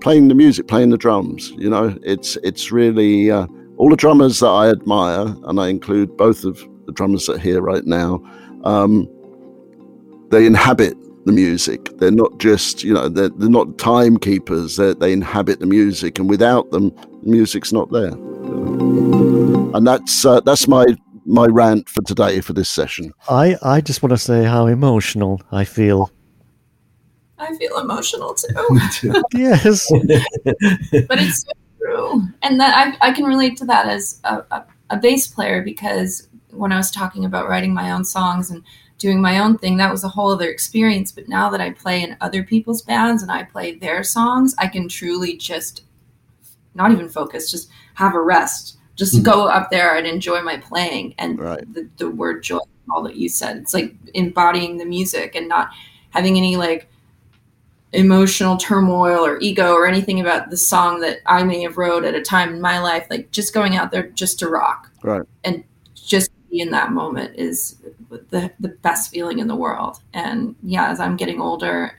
playing 0.00 0.28
the 0.28 0.34
music, 0.34 0.68
playing 0.68 0.90
the 0.90 0.98
drums, 0.98 1.50
you 1.56 1.68
know, 1.68 1.96
it's 2.02 2.36
it's 2.44 2.70
really 2.70 3.30
uh, 3.30 3.46
all 3.78 3.90
the 3.90 3.96
drummers 3.96 4.38
that 4.40 4.48
I 4.48 4.68
admire, 4.68 5.34
and 5.44 5.58
I 5.58 5.68
include 5.68 6.16
both 6.16 6.44
of 6.44 6.64
the 6.86 6.92
drummers 6.92 7.26
that 7.26 7.36
are 7.36 7.40
here 7.40 7.60
right 7.60 7.84
now. 7.86 8.22
Um, 8.64 9.08
they 10.30 10.46
inhabit 10.46 10.96
the 11.24 11.32
music. 11.32 11.96
They're 11.98 12.10
not 12.10 12.38
just, 12.38 12.82
you 12.82 12.92
know, 12.94 13.08
they're, 13.08 13.28
they're 13.30 13.48
not 13.48 13.78
timekeepers. 13.78 14.76
They 14.76 14.94
they 14.94 15.12
inhabit 15.12 15.60
the 15.60 15.66
music, 15.66 16.18
and 16.18 16.28
without 16.28 16.70
them, 16.70 16.90
the 17.22 17.30
music's 17.30 17.72
not 17.72 17.90
there. 17.90 18.12
And 19.74 19.86
that's 19.86 20.24
uh, 20.24 20.40
that's 20.40 20.68
my 20.68 20.86
my 21.26 21.46
rant 21.46 21.88
for 21.88 22.02
today 22.02 22.40
for 22.40 22.52
this 22.52 22.68
session. 22.68 23.12
I 23.28 23.56
I 23.62 23.80
just 23.80 24.02
want 24.02 24.10
to 24.10 24.18
say 24.18 24.44
how 24.44 24.66
emotional 24.66 25.40
I 25.50 25.64
feel. 25.64 26.10
I 27.38 27.54
feel 27.56 27.78
emotional 27.78 28.34
too. 28.34 29.22
Yes, 29.34 29.90
but 30.44 31.18
it's 31.18 31.42
so 31.42 31.52
true, 31.80 32.22
and 32.42 32.60
that 32.60 32.96
I, 33.02 33.08
I 33.08 33.12
can 33.12 33.24
relate 33.24 33.56
to 33.58 33.64
that 33.66 33.86
as 33.86 34.20
a, 34.24 34.36
a, 34.50 34.66
a 34.90 34.96
bass 34.96 35.26
player 35.26 35.62
because 35.62 36.28
when 36.56 36.72
I 36.72 36.76
was 36.76 36.90
talking 36.90 37.24
about 37.24 37.48
writing 37.48 37.74
my 37.74 37.90
own 37.92 38.04
songs 38.04 38.50
and 38.50 38.62
doing 38.98 39.20
my 39.20 39.38
own 39.38 39.58
thing, 39.58 39.76
that 39.76 39.90
was 39.92 40.04
a 40.04 40.08
whole 40.08 40.30
other 40.30 40.48
experience. 40.48 41.12
But 41.12 41.28
now 41.28 41.50
that 41.50 41.60
I 41.60 41.70
play 41.70 42.02
in 42.02 42.16
other 42.20 42.42
people's 42.42 42.82
bands 42.82 43.22
and 43.22 43.30
I 43.30 43.42
play 43.44 43.74
their 43.74 44.02
songs, 44.04 44.54
I 44.58 44.68
can 44.68 44.88
truly 44.88 45.36
just 45.36 45.84
not 46.74 46.90
even 46.92 47.08
focus, 47.08 47.50
just 47.50 47.70
have 47.94 48.14
a 48.14 48.20
rest 48.20 48.78
just 48.96 49.14
Mm-hmm. 49.14 49.24
go 49.24 49.48
up 49.48 49.70
there 49.70 49.96
and 49.96 50.06
enjoy 50.06 50.40
my 50.42 50.56
playing. 50.56 51.14
And 51.18 51.38
Right. 51.40 51.74
the, 51.74 51.88
the 51.96 52.08
word 52.08 52.44
joy, 52.44 52.60
all 52.92 53.02
that 53.02 53.16
you 53.16 53.28
said, 53.28 53.56
it's 53.56 53.74
like 53.74 53.92
embodying 54.14 54.76
the 54.76 54.84
music 54.84 55.34
and 55.34 55.48
not 55.48 55.70
having 56.10 56.36
any 56.36 56.56
like 56.56 56.86
emotional 57.92 58.56
turmoil 58.56 59.24
or 59.24 59.38
ego 59.40 59.72
or 59.72 59.86
anything 59.86 60.20
about 60.20 60.50
the 60.50 60.56
song 60.56 61.00
that 61.00 61.18
I 61.26 61.42
may 61.44 61.62
have 61.62 61.76
wrote 61.76 62.04
at 62.04 62.14
a 62.14 62.22
time 62.22 62.54
in 62.54 62.60
my 62.60 62.78
life. 62.78 63.06
Like 63.10 63.30
just 63.30 63.52
going 63.54 63.76
out 63.76 63.90
there 63.90 64.08
just 64.10 64.38
to 64.40 64.48
rock 64.48 64.90
Right. 65.02 65.22
and 65.44 65.64
just 65.94 66.30
be 66.54 66.60
in 66.60 66.70
that 66.70 66.92
moment 66.92 67.34
is 67.36 67.76
the 68.30 68.50
the 68.60 68.68
best 68.68 69.10
feeling 69.10 69.38
in 69.40 69.48
the 69.48 69.56
world. 69.56 69.98
And 70.12 70.54
yeah, 70.62 70.88
as 70.90 71.00
I'm 71.00 71.16
getting 71.16 71.40
older, 71.40 71.98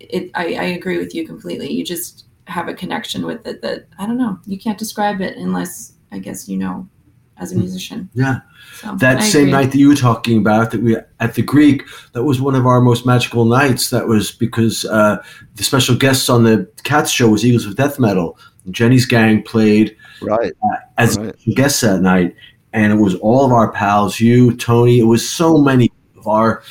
it 0.00 0.30
I, 0.34 0.54
I 0.54 0.64
agree 0.78 0.98
with 0.98 1.14
you 1.14 1.26
completely. 1.26 1.70
You 1.72 1.84
just 1.84 2.24
have 2.46 2.68
a 2.68 2.74
connection 2.74 3.26
with 3.26 3.46
it 3.46 3.60
that 3.62 3.86
I 3.98 4.06
don't 4.06 4.18
know. 4.18 4.38
You 4.46 4.58
can't 4.58 4.78
describe 4.78 5.20
it 5.20 5.36
unless 5.36 5.92
I 6.10 6.18
guess 6.18 6.48
you 6.48 6.56
know 6.56 6.88
as 7.36 7.52
a 7.52 7.56
musician. 7.56 8.08
Yeah. 8.14 8.40
So 8.74 8.94
That 8.96 9.18
I 9.18 9.20
same 9.20 9.42
agree. 9.48 9.52
night 9.52 9.70
that 9.72 9.78
you 9.78 9.88
were 9.88 9.94
talking 9.94 10.38
about, 10.38 10.70
that 10.72 10.82
we 10.82 10.96
at 11.20 11.34
the 11.34 11.42
Greek, 11.42 11.82
that 12.12 12.24
was 12.24 12.40
one 12.40 12.54
of 12.54 12.66
our 12.66 12.80
most 12.80 13.04
magical 13.06 13.44
nights. 13.46 13.90
That 13.90 14.08
was 14.08 14.32
because 14.32 14.84
uh, 14.86 15.22
the 15.56 15.64
special 15.64 15.96
guests 15.96 16.28
on 16.28 16.44
the 16.44 16.68
Cats 16.82 17.10
show 17.10 17.28
was 17.30 17.44
Eagles 17.44 17.66
of 17.66 17.76
Death 17.76 17.98
Metal. 17.98 18.38
Jenny's 18.70 19.06
gang 19.06 19.42
played 19.42 19.96
Right. 20.22 20.52
as 20.98 21.16
Right. 21.18 21.34
guests 21.54 21.80
that 21.80 22.02
night, 22.02 22.34
and 22.72 22.92
it 22.92 22.96
was 22.96 23.14
all 23.16 23.44
of 23.44 23.52
our 23.52 23.72
pals, 23.72 24.20
you, 24.20 24.56
Tony. 24.56 25.00
It 25.00 25.04
was 25.04 25.28
so 25.28 25.58
many 25.58 25.90
of 26.16 26.28
our 26.28 26.62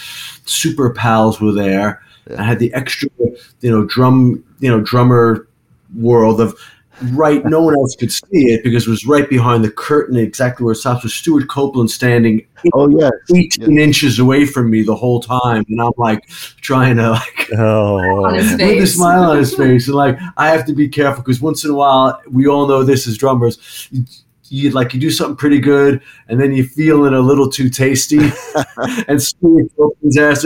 super 0.45 0.93
pals 0.93 1.41
were 1.41 1.51
there. 1.51 2.01
Yeah. 2.29 2.41
I 2.41 2.43
had 2.43 2.59
the 2.59 2.73
extra, 2.73 3.09
you 3.61 3.69
know, 3.69 3.85
drum, 3.85 4.43
you 4.59 4.69
know, 4.69 4.81
drummer 4.81 5.47
world 5.95 6.39
of 6.39 6.57
right. 7.13 7.43
No 7.45 7.61
one 7.61 7.73
else 7.75 7.95
could 7.95 8.11
see 8.11 8.51
it 8.51 8.63
because 8.63 8.87
it 8.87 8.89
was 8.89 9.05
right 9.05 9.29
behind 9.29 9.63
the 9.63 9.71
curtain, 9.71 10.15
exactly 10.17 10.63
where 10.63 10.73
it 10.73 10.77
stops. 10.77 11.03
With 11.03 11.11
Stewart 11.11 11.49
Copeland 11.49 11.89
standing 11.89 12.45
Oh 12.73 12.89
yeah. 12.89 13.09
18 13.33 13.77
inches 13.79 14.19
away 14.19 14.45
from 14.45 14.69
me 14.69 14.81
the 14.83 14.95
whole 14.95 15.19
time, 15.19 15.65
and 15.69 15.81
I'm 15.81 15.91
like 15.97 16.27
trying 16.61 16.97
to 16.97 17.11
like 17.11 17.49
Oh, 17.57 18.25
On 18.25 18.35
his 18.35 18.51
with 18.51 18.83
a 18.83 18.87
smile 18.87 19.31
on 19.31 19.37
his 19.37 19.55
face, 19.57 19.87
and 19.87 19.95
like 19.95 20.17
I 20.37 20.49
have 20.49 20.65
to 20.65 20.73
be 20.73 20.87
careful 20.87 21.23
because 21.23 21.41
once 21.41 21.63
in 21.63 21.71
a 21.71 21.75
while 21.75 22.21
we 22.29 22.47
all 22.47 22.67
know 22.67 22.83
this 22.83 23.07
as 23.07 23.17
drummers. 23.17 23.89
You, 24.49 24.71
like 24.71 24.93
you 24.93 24.99
do 24.99 25.11
something 25.11 25.35
pretty 25.35 25.59
good, 25.59 26.01
and 26.27 26.39
then 26.39 26.51
you 26.51 26.63
feel 26.63 27.05
it 27.05 27.13
a 27.13 27.19
little 27.19 27.49
too 27.49 27.69
tasty, 27.69 28.19
and 29.07 29.21
Stewart 29.21 29.65
Copeland's 29.75 30.17
ass. 30.17 30.45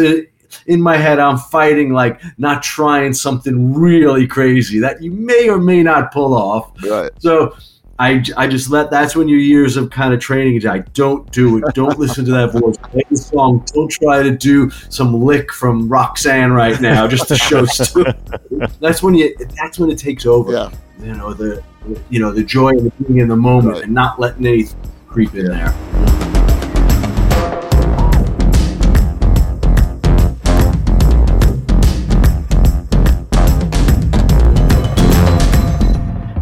In 0.68 0.82
my 0.82 0.98
head, 0.98 1.20
I'm 1.20 1.38
fighting 1.38 1.94
like 1.94 2.22
not 2.38 2.62
trying 2.62 3.14
something 3.14 3.74
really 3.74 4.28
crazy 4.28 4.80
that 4.80 5.02
you 5.02 5.12
may 5.12 5.50
or 5.50 5.58
may 5.58 5.82
not 5.82 6.12
pull 6.12 6.34
off. 6.36 6.72
Right. 6.84 7.12
So 7.20 7.56
I, 8.00 8.24
I 8.36 8.48
just 8.48 8.70
let 8.72 8.90
that's 8.90 9.16
when 9.16 9.28
your 9.28 9.38
years 9.40 9.78
of 9.78 9.92
kind 9.92 10.14
of 10.14 10.20
training. 10.20 10.66
I 10.68 10.80
don't 10.80 11.32
do 11.32 11.58
it. 11.58 11.76
Don't 11.76 11.98
listen 12.00 12.26
to 12.26 12.32
that 12.32 12.52
voice. 12.52 12.76
Play 12.78 13.04
the 13.10 13.16
song. 13.16 13.64
Don't 13.74 13.90
try 13.90 14.24
to 14.24 14.32
do 14.36 14.70
some 14.90 15.22
lick 15.24 15.54
from 15.54 15.88
Roxanne 15.88 16.52
right 16.52 16.80
now 16.82 17.08
just 17.08 17.28
to 17.28 17.36
show. 17.36 17.66
That's 18.80 19.04
when 19.04 19.14
you. 19.14 19.36
That's 19.62 19.78
when 19.78 19.92
it 19.92 20.00
takes 20.00 20.26
over. 20.26 20.52
Yeah. 20.52 20.72
You 21.02 21.14
know 21.14 21.34
the, 21.34 21.64
you 22.10 22.20
know 22.20 22.32
the 22.32 22.44
joy 22.44 22.78
of 22.78 22.92
being 23.08 23.20
in 23.20 23.28
the 23.28 23.36
moment 23.36 23.74
Right. 23.76 23.84
and 23.84 23.94
not 23.94 24.20
letting 24.20 24.48
anything 24.48 24.80
creep 25.08 25.36
in 25.36 25.46
there. 25.46 25.72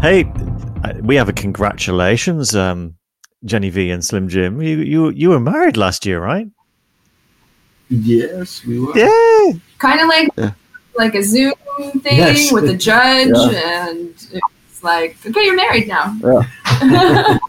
hey, 0.01 0.23
we 1.01 1.15
have 1.15 1.29
a 1.29 1.33
congratulations, 1.33 2.55
um, 2.55 2.95
Jenny 3.45 3.69
V 3.69 3.89
and 3.89 4.03
Slim 4.03 4.27
Jim. 4.27 4.61
You 4.61 4.77
you 4.79 5.09
you 5.09 5.29
were 5.29 5.39
married 5.39 5.77
last 5.77 6.05
year, 6.05 6.21
right? 6.21 6.47
Yes, 7.89 8.63
we 8.65 8.79
were. 8.79 8.97
Yeah. 8.97 9.51
kind 9.79 9.99
of 9.99 10.07
like 10.07 10.29
Yeah. 10.37 10.51
like 10.97 11.15
a 11.15 11.23
Zoom 11.23 11.53
thing 12.01 12.17
Yes. 12.17 12.51
with 12.51 12.69
a 12.69 12.75
judge, 12.75 13.29
Yeah. 13.35 13.89
and 13.89 14.09
it's 14.09 14.83
like, 14.83 15.17
okay, 15.25 15.43
you're 15.45 15.55
married 15.55 15.87
now. 15.87 16.15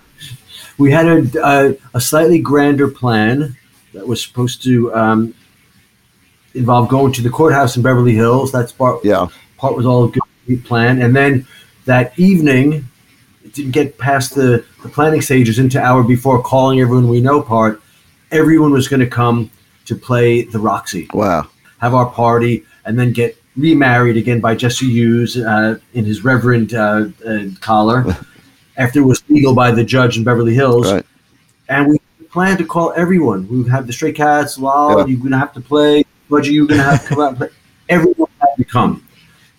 we 0.78 0.90
had 0.90 1.06
a, 1.06 1.22
a, 1.44 1.76
a 1.94 2.00
slightly 2.00 2.38
grander 2.38 2.88
plan 2.88 3.56
that 3.92 4.06
was 4.06 4.22
supposed 4.22 4.62
to 4.64 4.92
um, 4.94 5.34
involve 6.54 6.88
going 6.88 7.12
to 7.12 7.22
the 7.22 7.30
courthouse 7.30 7.76
in 7.76 7.82
Beverly 7.82 8.14
Hills. 8.14 8.50
That's 8.50 8.72
part 8.72 9.04
Yeah. 9.04 9.26
part 9.58 9.76
was 9.76 9.86
all 9.86 10.04
a 10.04 10.12
good 10.48 10.64
plan, 10.64 11.00
and 11.02 11.14
then 11.14 11.46
that 11.84 12.18
evening, 12.18 12.72
it 12.72 12.84
didn't 13.54 13.72
get 13.72 13.98
past 13.98 14.34
the, 14.34 14.64
the 14.82 14.88
planning 14.88 15.20
stages 15.20 15.58
into 15.58 15.80
hour 15.80 16.02
before 16.02 16.42
calling 16.42 16.80
everyone 16.80 17.08
we 17.08 17.20
know 17.20 17.42
part. 17.42 17.80
Everyone 18.30 18.72
was 18.72 18.88
going 18.88 19.00
to 19.00 19.06
come 19.06 19.50
to 19.84 19.94
play 19.94 20.42
the 20.42 20.58
Roxy 20.58 21.08
Wow. 21.12 21.48
have 21.80 21.94
our 21.94 22.06
party, 22.06 22.64
and 22.84 22.98
then 22.98 23.12
get 23.12 23.36
remarried 23.56 24.16
again 24.16 24.40
by 24.40 24.54
Jesse 24.54 24.88
Hughes 24.88 25.36
uh, 25.36 25.78
in 25.92 26.04
his 26.04 26.24
reverend 26.24 26.72
uh, 26.74 27.06
uh, 27.26 27.38
collar 27.60 28.04
after 28.78 29.00
it 29.00 29.04
was 29.04 29.22
legal 29.28 29.54
by 29.54 29.70
the 29.70 29.84
judge 29.84 30.16
in 30.16 30.24
Beverly 30.24 30.54
Hills. 30.54 30.90
Right. 30.92 31.04
And 31.68 31.88
we 31.90 31.98
planned 32.30 32.58
to 32.58 32.64
call 32.64 32.92
everyone. 32.96 33.46
We 33.48 33.58
would 33.58 33.70
have 33.70 33.86
the 33.86 33.92
Stray 33.92 34.12
Cats, 34.12 34.58
Lal, 34.58 34.98
Yeah. 35.00 35.06
you're 35.06 35.18
going 35.18 35.32
to 35.32 35.38
have 35.38 35.52
to 35.54 35.60
play, 35.60 36.04
Budgie, 36.30 36.52
you're 36.52 36.66
going 36.66 36.78
to 36.80 36.84
have 36.84 37.02
to 37.02 37.08
come 37.08 37.20
out 37.20 37.28
and 37.30 37.38
play. 37.38 37.48
Everyone 37.90 38.28
had 38.40 38.56
to 38.56 38.64
come. 38.64 39.06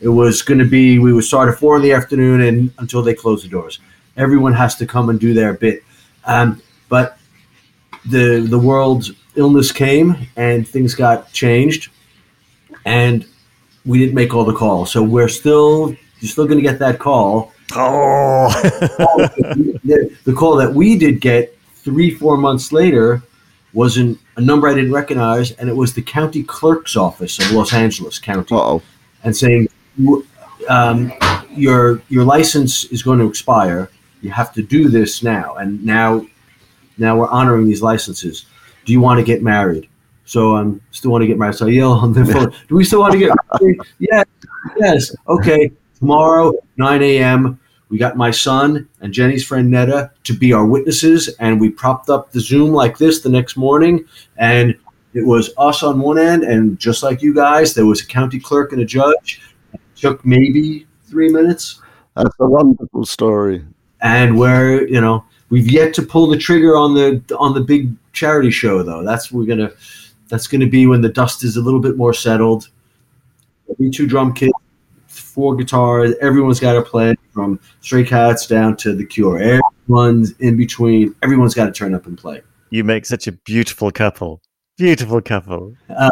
It 0.04 0.10
was 0.10 0.42
going 0.42 0.60
to 0.60 0.66
be, 0.66 1.00
we 1.00 1.14
would 1.14 1.24
start 1.24 1.50
at 1.50 1.58
four 1.58 1.78
in 1.78 1.82
the 1.82 1.94
afternoon 1.94 2.42
and 2.42 2.72
until 2.78 3.02
they 3.02 3.14
close 3.14 3.42
the 3.42 3.50
doors. 3.50 3.80
Everyone 4.18 4.54
has 4.54 4.76
to 4.76 4.86
come 4.86 5.10
and 5.10 5.20
do 5.20 5.34
their 5.34 5.54
bit. 5.54 5.84
Um, 6.26 6.62
but 6.90 7.18
the 8.06 8.46
the 8.50 8.60
world's 8.60 9.12
illness 9.36 9.72
came 9.72 10.28
and 10.36 10.68
things 10.68 10.94
got 10.94 11.32
changed 11.32 11.90
and 12.86 13.26
we 13.86 13.98
didn't 13.98 14.14
make 14.14 14.34
all 14.34 14.44
the 14.44 14.54
calls 14.54 14.92
so 14.92 15.02
we're 15.02 15.30
still 15.30 15.96
you're 16.20 16.30
still 16.30 16.46
going 16.46 16.58
to 16.58 16.62
get 16.70 16.80
that 16.80 17.00
call 17.00 17.52
Oh. 17.76 18.50
the, 18.62 20.16
the 20.26 20.34
call 20.34 20.56
that 20.58 20.72
we 20.74 20.98
did 20.98 21.22
get 21.22 21.58
three 21.76 22.12
four 22.12 22.38
months 22.38 22.72
later 22.72 23.24
wasn't 23.74 24.20
a 24.36 24.42
number 24.42 24.68
i 24.68 24.74
didn't 24.74 24.92
recognize 24.92 25.52
and 25.54 25.70
it 25.70 25.76
was 25.76 25.94
the 25.94 26.02
county 26.02 26.44
clerk's 26.44 26.96
office 26.98 27.40
of 27.40 27.52
los 27.52 27.74
angeles 27.74 28.20
county 28.20 28.54
Uh 28.54 28.60
oh. 28.60 28.82
and 29.24 29.36
saying 29.36 29.68
um, 30.70 31.12
your 31.52 32.02
your 32.10 32.24
license 32.24 32.86
is 32.86 33.04
going 33.04 33.20
to 33.20 33.28
expire. 33.28 33.90
You 34.22 34.32
have 34.32 34.54
to 34.54 34.64
do 34.64 34.90
this 34.90 35.24
now, 35.24 35.56
and 35.56 35.84
now 35.86 36.26
now 36.98 37.18
we're 37.18 37.30
honoring 37.30 37.68
these 37.68 37.82
licenses. 37.82 38.46
Do 38.86 38.94
you 38.94 39.02
want 39.02 39.20
to 39.20 39.24
get 39.24 39.42
married? 39.42 39.90
So 40.26 40.56
I'm 40.56 40.82
still 40.92 41.12
want 41.12 41.22
to 41.24 41.28
get 41.28 41.38
married. 41.38 41.56
So 41.56 41.68
I 41.68 41.70
yell 41.70 41.92
on 42.04 42.14
the 42.14 42.26
phone. 42.26 42.54
Do 42.68 42.76
we 42.76 42.84
still 42.84 43.00
want 43.00 43.14
to 43.14 43.20
get 43.20 43.32
married? 43.60 43.80
yes, 44.00 44.26
yes. 44.78 45.16
Okay. 45.28 45.72
Tomorrow, 46.00 46.54
9 46.78 47.02
a.m. 47.04 47.60
We 47.90 47.98
got 47.98 48.18
my 48.18 48.32
son 48.32 48.90
and 49.02 49.14
Jenny's 49.14 49.46
friend 49.46 49.70
Netta 49.70 50.12
to 50.24 50.34
be 50.34 50.52
our 50.52 50.66
witnesses, 50.66 51.30
and 51.40 51.62
we 51.62 51.70
propped 51.70 52.10
up 52.10 52.32
the 52.32 52.40
Zoom 52.40 52.72
like 52.72 52.98
this 52.98 53.22
the 53.22 53.30
next 53.30 53.56
morning, 53.56 54.06
and 54.38 54.76
it 55.14 55.26
was 55.26 55.52
us 55.58 55.84
on 55.84 56.00
one 56.00 56.18
end, 56.18 56.44
and 56.44 56.80
just 56.80 57.04
like 57.04 57.22
you 57.22 57.34
guys, 57.34 57.74
there 57.74 57.86
was 57.86 58.02
a 58.02 58.06
county 58.06 58.40
clerk 58.40 58.72
and 58.72 58.82
a 58.82 58.86
judge. 58.86 59.42
It 60.04 60.08
took 60.10 60.26
maybe 60.26 60.86
three 61.06 61.30
minutes, 61.30 61.80
That's 62.18 62.36
a 62.42 62.46
wonderful 62.46 63.06
story. 63.06 63.64
and 64.02 64.38
we're 64.38 64.86
you 64.88 65.00
know 65.00 65.24
we've 65.50 65.72
yet 65.72 65.94
to 65.94 66.02
pull 66.02 66.28
the 66.28 66.38
trigger 66.38 66.76
on 66.76 66.94
the 66.94 67.24
on 67.40 67.54
the 67.54 67.62
big 67.62 67.90
charity 68.12 68.52
show 68.52 68.84
though. 68.84 69.02
That's 69.02 69.32
we're 69.32 69.46
gonna 69.46 69.72
that's 70.28 70.46
gonna 70.48 70.68
be 70.68 70.88
when 70.88 71.00
the 71.00 71.08
dust 71.08 71.46
is 71.46 71.56
a 71.56 71.62
little 71.62 71.80
bit 71.80 71.96
more 71.96 72.14
settled. 72.14 72.68
There'll 73.66 73.78
be 73.80 73.90
two 73.90 74.06
drum 74.06 74.34
kits, 74.34 74.52
four 75.08 75.56
guitars. 75.56 76.14
Everyone's 76.20 76.60
got 76.60 76.74
to 76.74 76.82
play 76.82 77.16
from 77.34 77.58
Stray 77.80 78.04
Cats 78.04 78.46
down 78.46 78.76
to 78.78 78.94
The 78.94 79.06
Cure. 79.06 79.40
Everyone's 79.88 80.32
in 80.40 80.58
between. 80.58 81.16
Everyone's 81.24 81.54
got 81.54 81.68
to 81.68 81.72
turn 81.72 81.96
up 81.96 82.08
and 82.08 82.18
play. 82.18 82.42
you 82.72 82.84
make 82.84 83.06
such 83.06 83.26
a 83.28 83.32
beautiful 83.32 83.90
couple. 83.90 84.42
Beautiful 84.78 85.22
couple. 85.22 85.76
Uh, 85.90 86.10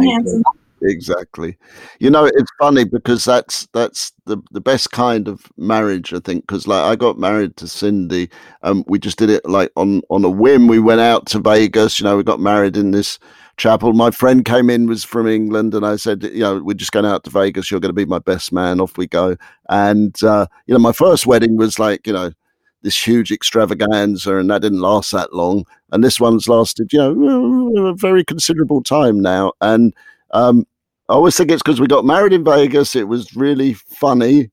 Handsome. 0.00 0.42
Exactly. 0.82 1.56
You 1.98 2.08
know, 2.10 2.24
it's 2.26 2.50
funny 2.60 2.84
because 2.84 3.24
that's 3.24 3.66
that's 3.72 4.12
the 4.26 4.38
the 4.52 4.60
best 4.60 4.92
kind 4.92 5.26
of 5.26 5.44
marriage, 5.56 6.12
I 6.14 6.20
think. 6.20 6.46
Because 6.46 6.68
like 6.68 6.82
I 6.84 6.94
got 6.94 7.18
married 7.18 7.56
to 7.56 7.66
Cindy, 7.66 8.28
um, 8.62 8.84
we 8.86 8.98
just 9.00 9.18
did 9.18 9.28
it 9.30 9.44
like 9.44 9.72
on 9.76 10.02
on 10.08 10.24
a 10.24 10.30
whim. 10.30 10.68
We 10.68 10.78
went 10.78 11.00
out 11.00 11.26
to 11.28 11.40
Vegas. 11.40 11.98
You 11.98 12.04
know, 12.04 12.16
we 12.16 12.22
got 12.22 12.38
married 12.40 12.76
in 12.76 12.92
this 12.92 13.18
chapel. 13.56 13.92
My 13.92 14.12
friend 14.12 14.44
came 14.44 14.70
in 14.70 14.86
was 14.86 15.04
from 15.04 15.26
England, 15.26 15.74
and 15.74 15.84
I 15.84 15.96
said, 15.96 16.22
you 16.22 16.40
know, 16.40 16.62
we're 16.62 16.74
just 16.74 16.92
going 16.92 17.06
out 17.06 17.24
to 17.24 17.30
Vegas. 17.30 17.70
You're 17.70 17.80
going 17.80 17.90
to 17.90 17.92
be 17.92 18.04
my 18.06 18.20
best 18.20 18.52
man. 18.52 18.80
Off 18.80 18.96
we 18.96 19.08
go. 19.08 19.36
And 19.68 20.14
uh, 20.22 20.46
you 20.66 20.74
know, 20.74 20.80
my 20.80 20.92
first 20.92 21.26
wedding 21.26 21.56
was 21.56 21.80
like 21.80 22.06
you 22.06 22.12
know 22.12 22.30
this 22.82 22.96
huge 23.06 23.32
extravaganza, 23.32 24.36
and 24.36 24.50
that 24.50 24.62
didn't 24.62 24.80
last 24.80 25.10
that 25.12 25.32
long. 25.34 25.64
And 25.90 26.04
this 26.04 26.20
one's 26.20 26.48
lasted, 26.48 26.92
you 26.92 26.98
know, 26.98 27.86
a 27.88 27.94
very 27.94 28.24
considerable 28.24 28.82
time 28.82 29.20
now. 29.20 29.52
And 29.60 29.92
um, 30.32 30.66
I 31.08 31.14
always 31.14 31.36
think 31.36 31.50
it's 31.50 31.62
because 31.62 31.80
we 31.80 31.86
got 31.86 32.04
married 32.04 32.32
in 32.32 32.44
Vegas. 32.44 32.94
It 32.94 33.08
was 33.08 33.34
really 33.34 33.74
funny. 33.74 34.50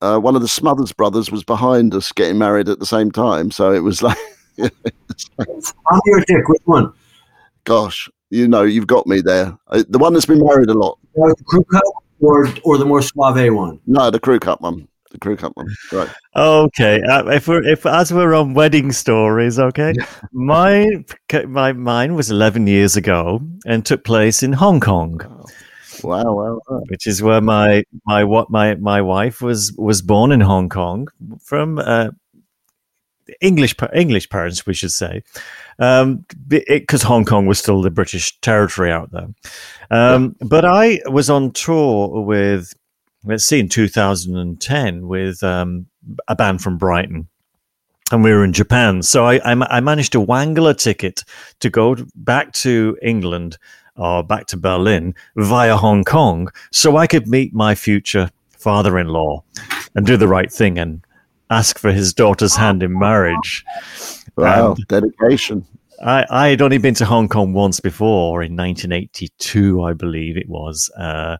uh, 0.00 0.18
one 0.18 0.34
of 0.36 0.42
the 0.42 0.48
Smothers 0.48 0.92
brothers 0.92 1.30
was 1.30 1.44
behind 1.44 1.94
us 1.94 2.10
getting 2.12 2.38
married 2.38 2.68
at 2.68 2.78
the 2.78 2.86
same 2.86 3.10
time. 3.10 3.50
So 3.50 3.72
it 3.72 3.80
was 3.80 4.02
like, 4.08 4.16
I'm 4.58 6.00
your 6.06 6.20
dick. 6.26 6.48
Which 6.48 6.62
one? 6.64 6.92
gosh, 7.64 8.08
you 8.30 8.46
know, 8.48 8.62
you've 8.62 8.86
got 8.86 9.06
me 9.06 9.20
there. 9.20 9.56
Uh, 9.68 9.84
The 9.88 9.98
one 9.98 10.12
that's 10.12 10.26
been 10.26 10.44
married 10.44 10.68
a 10.68 10.74
lot. 10.74 10.98
Uh, 11.16 11.28
The 11.36 11.44
crew 11.44 11.64
cut 11.72 11.82
or 12.20 12.48
or 12.64 12.78
the 12.78 12.84
more 12.84 13.02
suave 13.02 13.52
one? 13.54 13.80
No, 13.86 14.10
the 14.10 14.20
crew 14.20 14.38
cut 14.38 14.60
one. 14.60 14.88
The 15.14 15.20
crew 15.20 15.36
cut 15.36 15.56
one. 15.56 15.68
Right. 15.92 16.08
Okay, 16.34 17.00
uh, 17.08 17.24
if 17.28 17.46
we're 17.46 17.62
if 17.62 17.86
as 17.86 18.12
we're 18.12 18.34
on 18.34 18.52
wedding 18.52 18.90
stories, 18.90 19.60
okay, 19.60 19.94
my 20.32 21.04
my 21.46 21.72
mine 21.72 22.16
was 22.16 22.32
eleven 22.32 22.66
years 22.66 22.96
ago 22.96 23.40
and 23.64 23.86
took 23.86 24.02
place 24.02 24.42
in 24.42 24.54
Hong 24.54 24.80
Kong, 24.80 25.20
Wow, 26.02 26.34
wow, 26.34 26.60
wow. 26.68 26.82
which 26.88 27.06
is 27.06 27.22
where 27.22 27.40
my 27.40 27.84
my 28.06 28.24
what 28.24 28.50
my 28.50 28.74
my 28.74 29.00
wife 29.02 29.40
was 29.40 29.72
was 29.78 30.02
born 30.02 30.32
in 30.32 30.40
Hong 30.40 30.68
Kong 30.68 31.06
from 31.40 31.78
uh, 31.78 32.10
English 33.40 33.76
English 33.94 34.28
parents, 34.30 34.66
we 34.66 34.74
should 34.74 34.90
say, 34.90 35.22
because 36.48 37.02
Hong 37.02 37.24
Kong 37.24 37.46
was 37.46 37.60
still 37.60 37.82
the 37.82 37.90
British 37.90 38.36
territory 38.40 38.90
out 38.90 39.12
there. 39.12 39.28
Um, 39.92 40.34
But 40.40 40.64
I 40.64 40.98
was 41.06 41.30
on 41.30 41.52
tour 41.52 42.20
with 42.22 42.74
let's 43.24 43.44
see 43.44 43.60
in 43.60 43.68
2010 43.68 45.06
with 45.06 45.42
um, 45.42 45.86
a 46.28 46.36
band 46.36 46.60
from 46.60 46.78
Brighton. 46.78 47.28
And 48.12 48.22
we 48.22 48.32
were 48.32 48.44
in 48.44 48.52
Japan, 48.52 49.02
so 49.02 49.24
I, 49.24 49.36
I, 49.36 49.78
I 49.78 49.80
managed 49.80 50.12
to 50.12 50.20
wangle 50.20 50.66
a 50.66 50.74
ticket 50.74 51.24
to 51.60 51.70
go 51.70 51.96
back 52.14 52.52
to 52.52 52.98
England 53.02 53.56
or 53.96 54.22
back 54.22 54.46
to 54.46 54.56
Berlin 54.58 55.14
via 55.36 55.76
Hong 55.76 56.04
Kong, 56.04 56.50
so 56.70 56.96
I 56.96 57.06
could 57.06 57.26
meet 57.28 57.54
my 57.54 57.74
future 57.74 58.30
father-in-law 58.58 59.42
and 59.94 60.06
do 60.06 60.16
the 60.16 60.28
right 60.28 60.52
thing 60.52 60.78
and 60.78 61.04
ask 61.50 61.78
for 61.78 61.92
his 61.92 62.12
daughter's 62.12 62.56
hand 62.56 62.82
in 62.82 62.98
marriage. 62.98 63.64
Wow, 64.36 64.76
dedication. 64.88 65.66
I, 66.02 66.26
I 66.28 66.48
had 66.48 66.60
only 66.60 66.78
been 66.78 66.94
to 66.94 67.04
Hong 67.04 67.28
Kong 67.28 67.52
once 67.52 67.80
before 67.80 68.42
in 68.42 68.56
1982, 68.56 69.82
I 69.82 69.92
believe 69.92 70.36
it 70.36 70.48
was, 70.48 70.90
uh, 70.98 71.36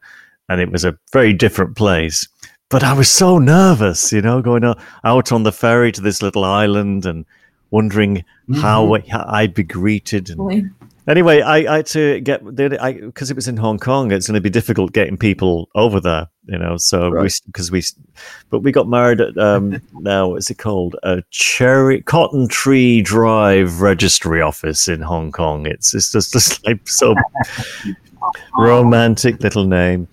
and 0.48 0.61
it 0.61 0.70
was 0.70 0.85
a 0.85 0.96
very 1.12 1.33
different 1.33 1.76
place. 1.76 2.26
But 2.70 2.83
I 2.83 2.92
was 2.92 3.09
so 3.11 3.38
nervous, 3.38 4.12
you 4.12 4.22
know, 4.22 4.42
going 4.42 4.64
out 5.04 5.33
on 5.33 5.42
the 5.42 5.52
ferry 5.52 5.92
to 5.92 6.00
this 6.00 6.22
little 6.22 6.44
island 6.44 7.07
and 7.07 7.24
wondering 7.70 8.24
how 8.57 8.94
I- 8.94 9.02
I'd 9.42 9.54
be 9.54 9.62
greeted. 9.64 10.30
And 10.30 10.70
anyway, 11.07 11.40
I, 11.42 11.57
I 11.72 11.76
had 11.76 11.87
to 11.87 12.20
get 12.20 12.42
because 12.44 13.30
it 13.30 13.37
was 13.37 13.48
in 13.48 13.57
Hong 13.59 13.78
Kong. 13.78 14.11
It's 14.12 14.26
going 14.26 14.35
to 14.35 14.40
be 14.40 14.50
difficult 14.50 14.92
getting 14.92 15.16
people 15.16 15.68
over 15.74 16.00
there, 16.00 16.26
you 16.46 16.59
know. 16.59 16.76
So 16.78 17.11
we 17.11 17.16
Right. 17.18 17.40
because 17.46 17.70
we, 17.70 17.83
but 18.50 18.61
we 18.61 18.72
got 18.72 18.88
married 18.88 19.20
at 19.20 19.37
um, 19.38 19.80
now 20.00 20.28
what's 20.28 20.50
it 20.50 20.59
called? 20.59 20.96
A 21.02 21.22
cherry 21.30 22.00
Cotton 22.02 22.48
Tree 22.48 23.02
Drive 23.02 23.80
Registry 23.83 24.40
Office 24.40 24.88
in 24.88 25.00
Hong 25.02 25.30
Kong. 25.33 25.66
It's 25.66 25.94
it's 25.94 26.11
just, 26.11 26.33
just 26.33 26.64
like 26.66 26.88
so 26.88 27.14
romantic 28.59 29.42
little 29.42 29.64
name. 29.66 30.09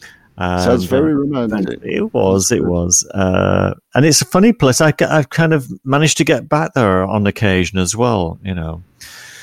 Sounds 0.63 0.85
very 0.85 1.11
uh, 1.11 1.15
romantic. 1.15 1.79
it 1.83 2.13
was, 2.13 2.51
it 2.51 2.63
was, 2.65 3.05
uh, 3.13 3.73
and 3.95 4.05
it's 4.05 4.21
a 4.21 4.25
funny 4.25 4.53
place. 4.53 4.81
I, 4.81 4.93
I've 5.01 5.29
kind 5.29 5.53
of 5.53 5.67
managed 5.85 6.17
to 6.17 6.23
get 6.23 6.47
back 6.49 6.73
there 6.73 7.03
on 7.03 7.25
occasion 7.27 7.79
as 7.79 7.95
well. 7.95 8.39
You 8.43 8.55
know, 8.55 8.83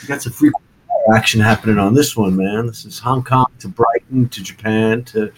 You 0.02 0.08
got 0.08 0.22
some 0.22 0.32
free 0.32 0.50
action 1.14 1.40
happening 1.40 1.78
on 1.78 1.94
this 1.94 2.16
one, 2.16 2.36
man. 2.36 2.66
This 2.66 2.84
is 2.84 2.98
Hong 2.98 3.22
Kong 3.24 3.46
to 3.60 3.68
Brighton 3.68 4.28
to 4.28 4.42
Japan 4.42 5.04
to. 5.04 5.32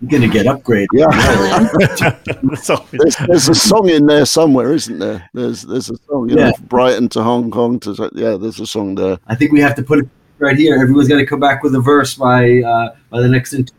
You're 0.00 0.10
gonna 0.20 0.32
get 0.32 0.46
upgraded. 0.46 0.86
Yeah. 0.92 1.08
There's, 2.92 3.16
there's 3.26 3.48
a 3.48 3.54
song 3.54 3.88
in 3.88 4.06
there 4.06 4.26
somewhere, 4.26 4.72
isn't 4.72 5.00
there? 5.00 5.28
There's 5.34 5.62
there's 5.62 5.90
a 5.90 5.96
song, 6.08 6.28
you 6.30 6.36
know, 6.36 6.46
Yeah. 6.46 6.52
Brighton 6.68 7.08
to 7.10 7.22
Hong 7.24 7.50
Kong 7.50 7.80
to 7.80 8.10
yeah. 8.14 8.36
There's 8.36 8.60
a 8.60 8.66
song 8.66 8.94
there. 8.94 9.18
I 9.26 9.34
think 9.34 9.50
we 9.50 9.60
have 9.60 9.74
to 9.74 9.82
put 9.82 9.98
it 9.98 10.08
right 10.38 10.56
here. 10.56 10.76
Everyone's 10.80 11.08
got 11.08 11.18
to 11.18 11.26
come 11.26 11.40
back 11.40 11.62
with 11.62 11.74
a 11.74 11.80
verse 11.80 12.14
by 12.14 12.60
uh, 12.60 12.94
by 13.10 13.20
the 13.20 13.28
next. 13.28 13.52
interview. 13.52 13.74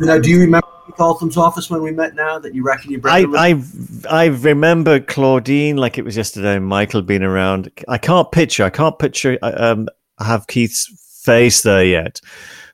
now, 0.00 0.18
do 0.18 0.30
you 0.30 0.40
remember 0.40 0.66
Keith 0.86 1.00
Altham's 1.00 1.36
office 1.36 1.70
when 1.70 1.82
we 1.82 1.92
met? 1.92 2.14
Now 2.14 2.38
that 2.38 2.54
you 2.54 2.62
reckon 2.64 2.90
you 2.90 3.00
I, 3.04 3.20
I, 3.20 3.48
I 3.48 3.62
I 4.08 4.26
remember 4.26 5.00
Claudine 5.00 5.76
like 5.76 5.98
it 5.98 6.04
was 6.04 6.16
yesterday. 6.16 6.56
and 6.56 6.66
Michael 6.66 7.02
being 7.02 7.22
around. 7.22 7.70
I 7.88 7.98
can't 7.98 8.30
picture. 8.32 8.64
I 8.64 8.70
can't 8.70 8.98
picture. 8.98 9.38
Um, 9.42 9.88
I 10.18 10.24
have 10.24 10.46
Keith's 10.46 11.20
face 11.22 11.62
there 11.62 11.84
yet, 11.84 12.20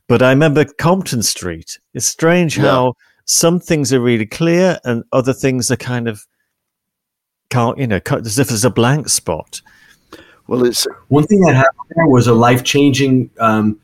but 0.07 0.21
I 0.21 0.29
remember 0.29 0.65
Compton 0.65 1.21
Street. 1.23 1.79
It's 1.93 2.05
strange 2.05 2.57
Yeah. 2.57 2.63
how 2.65 2.93
some 3.25 3.59
things 3.59 3.91
are 3.93 3.99
really 3.99 4.25
clear 4.25 4.79
and 4.85 5.03
other 5.11 5.33
things 5.33 5.69
are 5.71 5.75
kind 5.77 6.07
of 6.07 6.25
can't. 7.49 7.77
You 7.77 7.87
know, 7.87 7.99
cut- 7.99 8.25
as 8.25 8.39
if 8.39 8.47
there's 8.47 8.65
a 8.65 8.69
blank 8.69 9.09
spot. 9.09 9.61
Well, 10.47 10.65
it's 10.65 10.87
One 11.09 11.25
thing 11.25 11.41
that 11.41 11.55
happened 11.55 11.91
there 11.95 12.07
was 12.07 12.27
a 12.27 12.33
life 12.33 12.63
changing 12.63 13.29
um, 13.39 13.79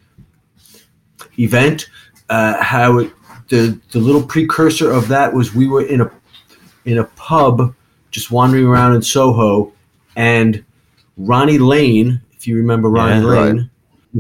event. 1.38 1.90
Uh, 2.30 2.62
how 2.64 3.00
it, 3.00 3.12
the 3.50 3.78
the 3.92 4.00
little 4.00 4.24
precursor 4.24 4.90
of 4.92 5.08
that 5.10 5.34
was 5.34 5.54
we 5.54 5.68
were 5.68 5.86
in 5.86 6.02
a 6.02 6.12
in 6.86 6.98
a 7.00 7.04
pub 7.04 7.76
just 8.12 8.32
wandering 8.32 8.66
around 8.66 8.96
in 8.96 9.02
Soho, 9.02 9.74
and 10.16 10.64
Ronnie 11.18 11.58
Lane, 11.58 12.22
if 12.32 12.48
you 12.48 12.56
remember 12.58 12.90
Ronnie 12.90 13.22
Yeah. 13.22 13.28
Lane, 13.28 13.56
the 13.58 13.70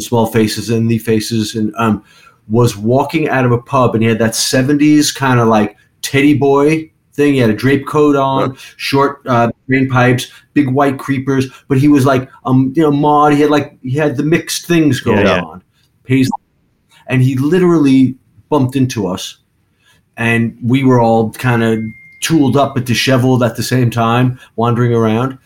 Small 0.01 0.27
Faces 0.27 0.69
and 0.69 0.89
the 0.89 0.97
Faces, 0.97 1.55
and 1.55 1.73
um, 1.77 2.03
was 2.49 2.75
walking 2.75 3.29
out 3.29 3.45
of 3.45 3.51
a 3.51 3.61
pub, 3.61 3.93
and 3.95 4.03
he 4.03 4.09
had 4.09 4.19
that 4.19 4.31
'70s 4.31 5.13
kind 5.13 5.39
of 5.39 5.47
like 5.47 5.77
teddy 6.01 6.33
boy 6.37 6.89
thing. 7.13 7.33
He 7.33 7.39
had 7.39 7.49
a 7.49 7.55
drape 7.55 7.87
coat 7.87 8.15
on, 8.15 8.55
short 8.77 9.21
uh, 9.27 9.51
drain 9.67 9.87
pipes, 9.89 10.31
big 10.53 10.69
white 10.69 10.97
creepers, 10.99 11.47
but 11.67 11.77
he 11.77 11.87
was 11.87 12.05
like 12.05 12.29
um 12.45 12.73
you 12.75 12.83
know 12.83 12.91
mod. 12.91 13.33
He 13.33 13.41
had 13.41 13.49
like 13.51 13.77
he 13.81 13.91
had 13.91 14.17
the 14.17 14.23
mixed 14.23 14.65
things 14.67 14.99
going 14.99 15.25
Yeah, 15.25 15.35
yeah. 15.35 15.41
on, 15.41 15.63
Paisley, 16.03 16.31
and 17.07 17.21
he 17.21 17.35
literally 17.35 18.15
bumped 18.49 18.75
into 18.75 19.07
us, 19.07 19.37
and 20.17 20.57
we 20.63 20.83
were 20.83 20.99
all 20.99 21.31
kind 21.33 21.63
of 21.63 21.79
tooled 22.21 22.55
up 22.55 22.73
but 22.75 22.85
disheveled 22.85 23.43
at 23.43 23.55
the 23.57 23.63
same 23.63 23.89
time, 23.89 24.39
wandering 24.55 24.93
around, 24.93 25.37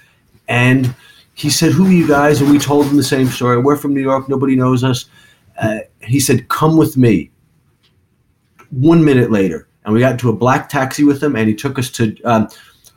and 0.48 0.94
he 1.38 1.52
said, 1.52 1.72
"Who 1.72 1.86
are 1.86 1.92
you 1.92 2.08
guys?" 2.08 2.42
And 2.42 2.50
we 2.50 2.58
told 2.58 2.88
him 2.88 2.98
the 2.98 3.04
same 3.04 3.28
story. 3.28 3.60
We're 3.60 3.78
from 3.78 3.94
New 3.94 4.02
York. 4.02 4.28
Nobody 4.28 4.56
knows 4.56 4.84
us. 4.84 5.06
Uh, 5.62 5.80
he 6.02 6.20
said, 6.20 6.50
"Come 6.50 6.78
with 6.78 6.98
me." 6.98 7.30
One 8.72 9.06
minute 9.06 9.32
later, 9.32 9.68
and 9.86 9.94
we 9.94 10.00
got 10.02 10.14
into 10.14 10.30
a 10.30 10.34
black 10.34 10.68
taxi 10.68 11.04
with 11.04 11.22
him, 11.24 11.36
and 11.36 11.48
he 11.48 11.54
took 11.56 11.78
us 11.80 11.90
to 11.92 12.20
um, 12.24 12.50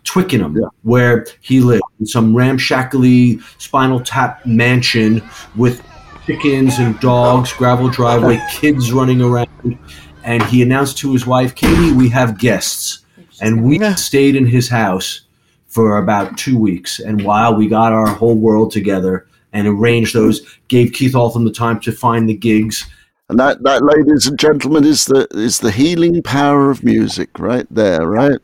Twickenham, 0.04 0.56
Yeah. 0.56 0.68
where 0.82 1.26
he 1.42 1.60
lived 1.60 1.82
in 2.00 2.06
some 2.06 2.34
ramshackly 2.34 3.38
Spinal 3.58 4.00
Tap 4.00 4.44
mansion 4.46 5.22
with 5.54 5.82
chickens 6.26 6.78
and 6.78 6.98
dogs, 7.00 7.52
gravel 7.52 7.88
driveway, 7.90 8.40
kids 8.50 8.90
running 8.90 9.20
around. 9.20 9.78
And 10.24 10.42
he 10.44 10.62
announced 10.62 10.96
to 10.98 11.12
his 11.12 11.26
wife, 11.26 11.54
"Katie, 11.54 11.92
we 11.92 12.08
have 12.08 12.38
guests." 12.38 13.00
And 13.42 13.62
we 13.64 13.78
stayed 13.96 14.34
in 14.34 14.46
his 14.46 14.68
house 14.68 15.22
for 15.70 15.96
about 15.98 16.36
two 16.36 16.58
weeks. 16.58 17.00
And 17.00 17.22
while 17.24 17.54
we 17.54 17.68
got 17.68 17.92
our 17.92 18.08
whole 18.08 18.36
world 18.36 18.72
together 18.72 19.26
and 19.52 19.66
arranged 19.66 20.14
those, 20.14 20.40
gave 20.68 20.92
Keith 20.92 21.14
Altham 21.14 21.44
the 21.44 21.52
time 21.52 21.80
to 21.80 21.92
find 21.92 22.28
the 22.28 22.36
gigs. 22.36 22.86
and 23.28 23.38
that 23.38 23.62
that, 23.62 23.82
ladies 23.82 24.26
and 24.26 24.38
gentlemen, 24.38 24.84
is 24.84 25.06
the 25.06 25.26
is 25.32 25.60
the 25.60 25.70
healing 25.70 26.22
power 26.22 26.70
of 26.70 26.82
music 26.84 27.30
right 27.38 27.66
there, 27.70 28.06
right? 28.06 28.38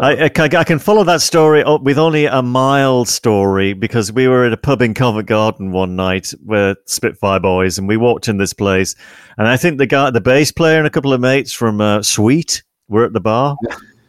I, 0.00 0.24
I, 0.24 0.28
can- 0.30 0.56
I 0.56 0.64
can 0.64 0.78
follow 0.78 1.04
that 1.04 1.20
story 1.20 1.62
up 1.62 1.82
with 1.82 1.98
only 1.98 2.24
a 2.24 2.40
mild 2.40 3.08
story 3.08 3.74
because 3.74 4.10
we 4.10 4.26
were 4.26 4.46
at 4.46 4.52
a 4.54 4.56
pub 4.56 4.80
in 4.80 4.94
Covent 4.94 5.28
Garden 5.28 5.70
one 5.70 5.96
night 5.96 6.32
with 6.42 6.78
Spitfire 6.86 7.40
Boys, 7.40 7.76
and 7.76 7.86
we 7.86 7.98
walked 7.98 8.26
in 8.26 8.38
this 8.38 8.54
place, 8.54 8.94
and 9.36 9.46
I 9.46 9.58
think 9.58 9.76
the 9.76 9.84
guy, 9.86 10.08
the 10.10 10.22
bass 10.22 10.50
player, 10.50 10.78
and 10.78 10.86
a 10.86 10.90
couple 10.90 11.12
of 11.12 11.20
mates 11.20 11.52
from 11.52 11.82
uh, 11.82 12.00
Sweet 12.00 12.62
were 12.88 13.04
at 13.04 13.12
the 13.12 13.20
bar, 13.20 13.54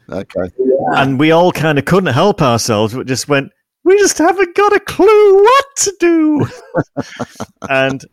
Okay. 0.10 0.51
and 0.95 1.20
we 1.20 1.32
all 1.32 1.51
kind 1.51 1.78
of 1.80 1.86
couldn't 1.86 2.14
help 2.14 2.41
ourselves, 2.41 2.93
but 2.93 3.08
just 3.08 3.28
went, 3.28 3.51
"We 3.84 3.97
just 3.97 4.18
haven't 4.18 4.56
got 4.56 4.74
a 4.76 4.80
clue 4.82 5.36
what 5.43 5.66
to 5.78 5.93
do," 5.99 6.47
and. 7.70 8.04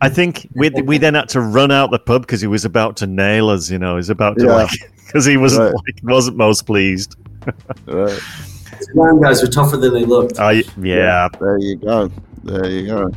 I 0.00 0.08
think 0.08 0.48
we 0.54 0.70
we 0.70 0.96
then 0.98 1.14
had 1.14 1.28
to 1.30 1.40
run 1.40 1.72
out 1.72 1.90
the 1.90 1.98
pub 1.98 2.22
because 2.22 2.40
he 2.40 2.46
was 2.46 2.64
about 2.64 2.96
to 2.98 3.06
nail 3.08 3.48
us. 3.48 3.68
You 3.68 3.80
know, 3.80 3.96
he's 3.96 4.10
about 4.10 4.38
to 4.38 4.44
Yeah. 4.46 4.54
like 4.54 4.70
because 5.06 5.24
he 5.24 5.36
wasn't 5.36 5.64
Right. 5.64 5.74
like, 5.74 6.00
wasn't 6.04 6.36
most 6.36 6.66
pleased. 6.66 7.16
Right. 7.84 8.16
Glam 8.94 9.20
guys 9.20 9.42
are 9.42 9.48
tougher 9.48 9.76
than 9.76 9.92
they 9.94 10.04
looked. 10.04 10.38
I 10.38 10.62
yeah, 10.80 11.28
There 11.40 11.58
you 11.58 11.74
go. 11.78 12.12
There 12.44 12.70
you 12.70 12.86
go. 12.86 13.10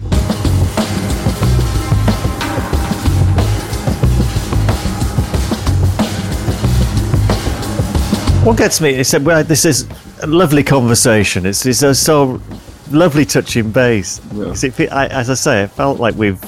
What 8.44 8.58
gets 8.58 8.82
me 8.82 8.90
is 8.96 9.12
that 9.12 9.22
well, 9.22 9.44
this 9.44 9.66
is 9.66 9.88
a 10.24 10.28
lovely 10.28 10.64
conversation. 10.64 11.46
It's, 11.46 11.64
it's 11.66 11.84
a 11.84 11.94
so 11.94 12.42
lovely 12.90 13.24
touching 13.24 13.72
base. 13.72 14.20
Yeah. 14.34 14.46
'Cause 14.46 14.64
it 14.64 14.92
I, 14.92 15.08
as 15.08 15.30
I 15.30 15.36
say, 15.36 15.64
it 15.64 15.68
felt 15.72 16.00
like 16.00 16.16
we've 16.16 16.40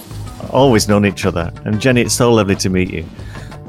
always 0.52 0.88
known 0.88 1.06
each 1.06 1.26
other. 1.26 1.52
And 1.66 1.80
Jenny, 1.80 2.02
it's 2.02 2.16
so 2.16 2.34
lovely 2.34 2.56
to 2.58 2.70
meet 2.70 2.92
you. 2.92 3.06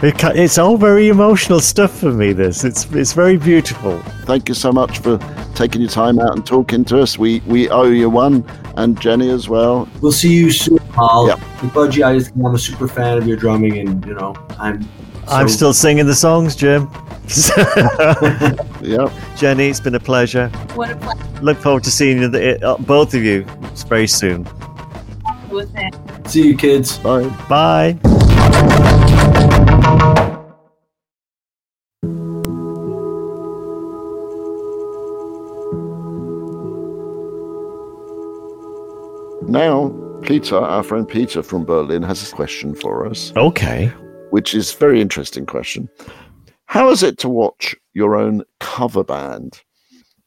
It 0.03 0.19
ca- 0.19 0.33
It's 0.35 0.57
all 0.59 0.77
very 0.79 1.09
emotional 1.09 1.61
stuff 1.61 1.99
for 1.99 2.13
me. 2.13 2.33
This 2.33 2.65
it's 2.65 2.87
it's 2.93 3.13
very 3.13 3.37
beautiful. 3.37 3.99
Thank 4.25 4.49
you 4.49 4.55
so 4.55 4.73
much 4.73 4.99
for 5.01 5.19
taking 5.55 5.83
your 5.83 5.91
time 5.91 6.19
out 6.19 6.35
and 6.35 6.47
talking 6.47 6.83
to 6.87 7.01
us. 7.03 7.19
We 7.19 7.43
we 7.47 7.69
owe 7.69 7.85
you 7.85 8.09
one, 8.09 8.43
and 8.77 8.99
Jenny 9.01 9.29
as 9.31 9.51
well. 9.51 9.87
We'll 10.01 10.13
see 10.13 10.33
you 10.35 10.51
soon, 10.51 10.79
Paul. 10.93 11.29
Yep. 11.29 11.39
With 11.63 11.73
Budgie, 11.73 12.05
I 12.07 12.19
just 12.19 12.33
I'm 12.35 12.55
a 12.55 12.59
super 12.59 12.89
fan 12.89 13.19
of 13.19 13.27
your 13.29 13.37
drumming, 13.37 13.77
and 13.79 14.05
you 14.07 14.15
know 14.15 14.35
I'm. 14.59 14.89
I'm 15.29 15.49
still 15.49 15.73
singing 15.73 16.07
the 16.07 16.15
songs, 16.15 16.57
Jim. 16.57 16.89
Yeah, 18.85 19.09
Jenny, 19.35 19.69
it's 19.69 19.81
been 19.81 19.95
a 19.95 20.01
pleasure. 20.01 20.49
What 20.75 20.91
a 20.91 20.97
pleasure 20.97 21.41
Look 21.41 21.57
forward 21.57 21.85
to 21.85 21.91
seeing 21.91 22.21
you, 22.21 22.29
uh, 22.29 22.77
both 22.77 23.15
of 23.15 23.23
you 23.23 23.47
very 23.89 24.07
soon. 24.07 24.45
with 25.49 25.71
it. 25.75 25.95
See 26.29 26.49
you, 26.49 26.57
kids. 26.57 26.99
bye. 26.99 27.27
Bye. 27.49 27.99
Now, 39.47 39.91
Peter, 40.23 40.57
our 40.57 40.83
friend 40.83 41.07
Peter 41.07 41.43
from 41.43 41.65
Berlin, 41.65 42.03
has 42.03 42.31
a 42.31 42.35
question 42.35 42.75
for 42.75 43.07
us, 43.07 43.33
Okay. 43.37 43.93
Which 44.35 44.53
is 44.53 44.75
a 44.75 44.79
very 44.79 45.01
interesting 45.01 45.47
question. 45.47 45.89
How 46.67 46.91
is 46.91 47.05
it 47.05 47.19
to 47.19 47.29
watch 47.29 47.77
your 47.93 48.17
own 48.17 48.43
cover 48.59 49.05
band? 49.05 49.63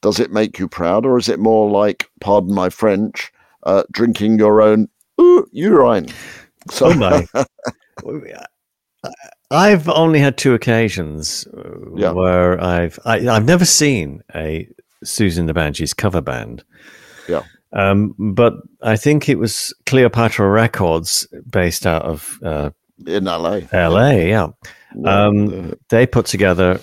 Does 0.02 0.18
it 0.22 0.32
make 0.32 0.58
you 0.58 0.70
proud, 0.70 1.06
or 1.06 1.18
is 1.18 1.28
it 1.28 1.40
more 1.42 1.70
like, 1.70 2.10
pardon 2.22 2.54
my 2.56 2.70
French, 2.70 3.30
uh, 3.64 3.84
drinking 3.92 4.40
your 4.40 4.62
own 4.62 4.88
ooh, 5.20 5.46
urine? 5.52 6.08
So, 6.72 6.86
Oh 6.86 6.94
my. 6.94 7.28
I've 9.52 9.90
only 9.90 10.20
had 10.20 10.38
two 10.38 10.54
occasions 10.54 11.46
uh, 11.48 11.92
Yeah. 11.98 12.12
where 12.12 12.64
I've 12.64 12.98
I, 13.04 13.28
I've 13.28 13.44
never 13.44 13.66
seen 13.66 14.24
a 14.34 14.70
Siouxsie 15.04 15.38
and 15.38 15.50
the 15.50 15.54
Banshees 15.54 15.94
cover 15.94 16.22
band. 16.22 16.64
Yeah. 17.28 17.44
Um, 17.74 18.16
but 18.18 18.54
I 18.82 18.96
think 18.96 19.28
it 19.28 19.38
was 19.38 19.74
Cleopatra 19.86 20.50
Records, 20.50 21.28
based 21.52 21.86
out 21.86 22.04
of 22.04 22.40
uh, 22.42 22.70
in 23.06 23.26
LA, 23.26 23.62
LA. 23.74 24.10
Yeah, 24.12 24.48
Um, 25.06 25.72
uh, 25.72 25.76
they 25.90 26.08
put 26.08 26.26
together 26.26 26.80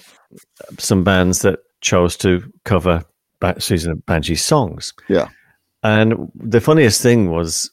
some 0.78 1.04
bands 1.04 1.42
that 1.42 1.58
chose 1.80 2.16
to 2.18 2.42
cover 2.64 3.04
Susan 3.58 4.02
Banshee's 4.06 4.44
songs. 4.44 4.92
Yeah. 5.08 5.28
And 5.82 6.30
the 6.34 6.60
funniest 6.60 7.02
thing 7.02 7.30
was 7.30 7.70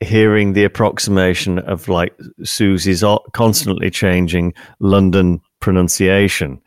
hearing 0.00 0.54
the 0.54 0.64
approximation 0.64 1.58
of 1.60 1.88
like 1.88 2.16
Siouxsie's 2.40 3.04
constantly 3.34 3.90
changing 3.90 4.54
London 4.80 5.40
pronunciation 5.60 6.60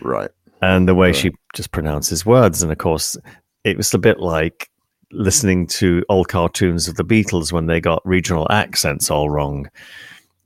right. 0.00 0.30
and 0.62 0.88
the 0.88 0.94
way 0.94 1.08
Right. 1.08 1.16
she 1.16 1.30
just 1.54 1.72
pronounces 1.72 2.24
words. 2.24 2.62
And 2.62 2.70
of 2.72 2.78
course, 2.78 3.16
it 3.64 3.76
was 3.76 3.92
a 3.92 3.98
bit 3.98 4.20
like 4.20 4.70
listening 5.12 5.66
to 5.66 6.04
old 6.08 6.28
cartoons 6.28 6.86
of 6.86 6.94
the 6.94 7.04
Beatles 7.04 7.52
when 7.52 7.66
they 7.66 7.80
got 7.80 8.00
regional 8.06 8.46
accents 8.50 9.10
all 9.10 9.28
wrong. 9.28 9.68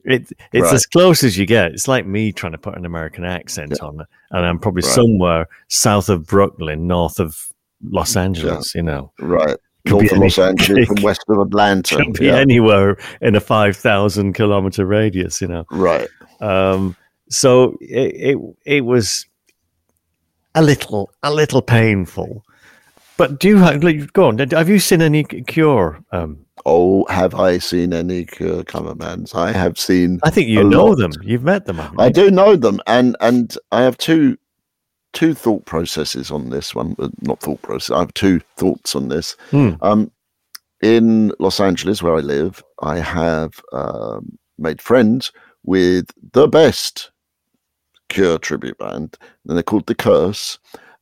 It, 0.04 0.30
it's 0.52 0.64
Right. 0.64 0.74
as 0.74 0.86
close 0.86 1.24
as 1.24 1.36
you 1.38 1.46
get. 1.46 1.72
It's 1.72 1.88
like 1.88 2.06
me 2.06 2.30
trying 2.32 2.52
to 2.52 2.58
put 2.58 2.76
an 2.76 2.84
American 2.84 3.24
accent 3.24 3.80
on 3.80 4.00
it, 4.00 4.06
and 4.30 4.44
I'm 4.44 4.58
probably 4.58 4.82
Right. 4.82 4.92
somewhere 4.92 5.46
south 5.68 6.08
of 6.08 6.26
Brooklyn, 6.26 6.86
north 6.86 7.18
of 7.20 7.48
Los 7.82 8.16
Angeles. 8.16 8.74
You 8.74 8.82
know, 8.82 9.12
Right. 9.18 9.56
Could 9.86 9.92
North 9.92 10.12
of 10.12 10.18
Los 10.18 10.38
Angeles 10.38 10.86
from 10.88 10.96
west 11.02 11.24
of 11.28 11.38
Atlanta. 11.38 11.96
could 11.96 12.12
be 12.14 12.26
Yeah. 12.26 12.36
anywhere 12.36 12.96
in 13.20 13.34
a 13.34 13.40
five 13.40 13.76
thousand 13.76 14.32
kilometer 14.34 14.84
radius. 14.86 15.40
You 15.40 15.48
know, 15.48 15.64
Right. 15.70 16.08
um, 16.40 16.96
so 17.30 17.76
it, 17.80 18.36
it 18.36 18.38
it 18.66 18.84
was 18.84 19.26
a 20.54 20.62
little 20.62 21.10
a 21.22 21.32
little 21.32 21.62
painful. 21.62 22.44
But 23.16 23.38
do 23.38 23.48
you 23.48 23.58
have, 23.58 24.12
go 24.12 24.26
on? 24.28 24.38
Have 24.38 24.68
you 24.68 24.78
seen 24.80 25.00
any 25.00 25.22
Cure? 25.24 26.00
Um, 26.12 26.43
Oh, 26.66 27.04
have 27.10 27.34
I 27.34 27.58
seen 27.58 27.92
any 27.92 28.24
Cure 28.24 28.64
cover 28.64 28.94
bands? 28.94 29.34
I 29.34 29.52
have 29.52 29.78
seen. 29.78 30.20
I 30.22 30.30
think 30.30 30.48
you 30.48 30.64
know 30.64 30.86
lot. 30.86 30.98
them. 30.98 31.12
You've 31.22 31.42
met 31.42 31.66
them. 31.66 31.80
I 31.98 32.08
do 32.08 32.30
know 32.30 32.56
them, 32.56 32.80
and 32.86 33.16
and 33.20 33.56
I 33.72 33.82
have 33.82 33.98
two 33.98 34.38
two 35.12 35.34
thought 35.34 35.64
processes 35.66 36.30
on 36.30 36.50
this 36.50 36.74
one. 36.74 36.96
Not 37.22 37.40
thought 37.40 37.62
process. 37.62 37.94
I 37.94 38.00
have 38.00 38.14
two 38.14 38.40
thoughts 38.56 38.94
on 38.94 39.08
this. 39.08 39.36
Hmm. 39.50 39.72
Um, 39.82 40.10
in 40.82 41.32
Los 41.38 41.60
Angeles, 41.60 42.02
where 42.02 42.14
I 42.14 42.20
live, 42.20 42.62
I 42.82 42.98
have 42.98 43.60
um, 43.72 44.38
made 44.58 44.82
friends 44.82 45.32
with 45.64 46.06
the 46.32 46.46
best 46.46 47.10
Cure 48.10 48.38
tribute 48.38 48.78
band, 48.78 49.16
and 49.48 49.56
they're 49.56 49.62
called 49.62 49.86
The 49.86 49.94
Curse. 49.94 50.58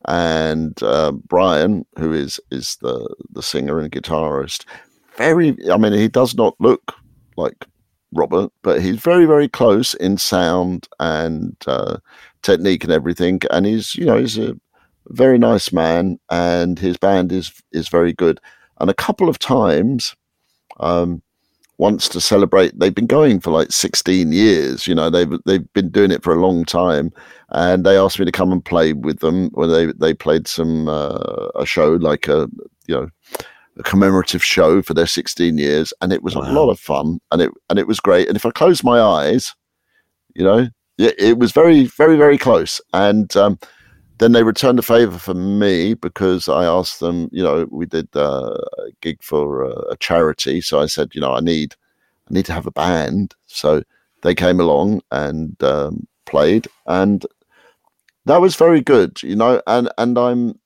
And 0.07 0.81
uh, 0.83 1.13
Brian, 1.13 1.85
who 1.99 2.13
is 2.13 2.41
is 2.51 2.77
the 2.81 3.15
the 3.31 3.43
singer 3.43 3.79
and 3.79 3.91
guitarist, 3.91 4.65
very. 5.17 5.57
I 5.71 5.77
mean, 5.77 5.93
he 5.93 6.09
does 6.09 6.35
not 6.35 6.55
look 6.61 6.95
like 7.37 7.67
Robert, 8.13 8.53
but 8.63 8.83
he's 8.83 8.97
very 8.97 9.27
very 9.27 9.49
close 9.49 9.95
in 9.95 10.19
sound 10.19 10.89
and 11.01 11.57
uh, 11.67 11.99
technique 12.43 12.85
and 12.85 12.93
everything. 12.93 13.41
And 13.51 13.67
he's 13.67 13.95
you 13.95 14.05
know 14.05 14.19
he's 14.19 14.39
a 14.39 14.57
very 15.09 15.39
nice 15.39 15.73
man, 15.73 16.19
and 16.31 16.79
his 16.79 16.97
band 16.97 17.33
is 17.33 17.53
is 17.73 17.89
very 17.89 18.13
good. 18.13 18.41
And 18.81 18.91
a 18.91 18.95
couple 18.95 19.29
of 19.29 19.39
times, 19.39 20.15
um, 20.81 21.23
once 21.79 22.09
to 22.09 22.21
celebrate, 22.21 22.79
they've 22.79 22.95
been 22.95 23.07
going 23.07 23.41
for 23.41 23.51
like 23.51 23.73
sixteen 23.73 24.33
years. 24.33 24.87
You 24.87 24.95
know, 24.95 25.11
they've 25.11 25.33
they've 25.47 25.73
been 25.73 25.91
doing 25.91 26.11
it 26.11 26.23
for 26.23 26.35
a 26.35 26.41
long 26.41 26.65
time, 26.65 27.13
and 27.51 27.85
they 27.85 27.97
asked 27.97 28.19
me 28.19 28.25
to 28.25 28.33
come 28.33 28.53
and 28.53 28.65
play 28.65 28.93
with 28.93 29.21
them. 29.21 29.51
When 29.51 29.71
they 29.71 29.87
they 29.93 30.15
played 30.15 30.47
some 30.47 30.89
uh, 30.89 31.49
a 31.55 31.67
show 31.67 31.95
like 31.95 32.29
a 32.29 32.49
you 32.87 32.95
know 32.95 33.09
a 33.79 33.83
commemorative 33.83 34.45
show 34.45 34.83
for 34.83 34.95
their 34.95 35.07
16 35.07 35.57
years 35.59 35.93
and 36.01 36.13
it 36.13 36.23
was 36.23 36.35
Wow. 36.37 36.43
a 36.43 36.53
lot 36.53 36.71
of 36.71 36.79
fun 36.79 37.19
and 37.31 37.41
it 37.43 37.51
and 37.71 37.79
it 37.79 37.87
was 37.87 38.01
great 38.01 38.29
and 38.29 38.37
if 38.37 38.45
i 38.45 38.51
close 38.51 38.85
my 38.85 39.01
eyes 39.01 39.55
you 40.35 40.45
know 40.45 40.69
it, 40.99 41.15
it 41.19 41.39
was 41.39 41.53
very 41.53 41.85
very 41.87 42.17
very 42.17 42.37
close 42.39 42.81
and 42.93 43.35
um, 43.37 43.59
then 44.19 44.33
they 44.33 44.43
returned 44.45 44.79
a 44.79 44.83
favor 44.83 45.19
for 45.19 45.35
me 45.35 45.95
because 45.95 46.49
i 46.49 46.65
asked 46.65 47.01
them 47.01 47.29
you 47.33 47.43
know 47.43 47.67
we 47.71 47.87
did 47.87 48.09
uh, 48.15 48.57
a 48.79 48.91
gig 49.01 49.23
for 49.23 49.65
uh, 49.65 49.83
a 49.91 49.97
charity 49.97 50.61
so 50.61 50.81
i 50.81 50.87
said 50.87 51.09
you 51.15 51.21
know 51.21 51.33
i 51.33 51.41
need 51.41 51.75
i 52.31 52.35
need 52.35 52.45
to 52.45 52.53
have 52.53 52.67
a 52.67 52.71
band 52.73 53.35
so 53.47 53.83
they 54.23 54.35
came 54.35 54.61
along 54.61 55.01
and 55.11 55.61
um, 55.65 56.07
played 56.27 56.69
and 56.87 57.25
that 58.27 58.41
was 58.41 58.55
very 58.55 58.81
good 58.83 59.21
you 59.23 59.35
know 59.35 59.63
and 59.67 59.89
and 59.99 60.19
i'm 60.19 60.59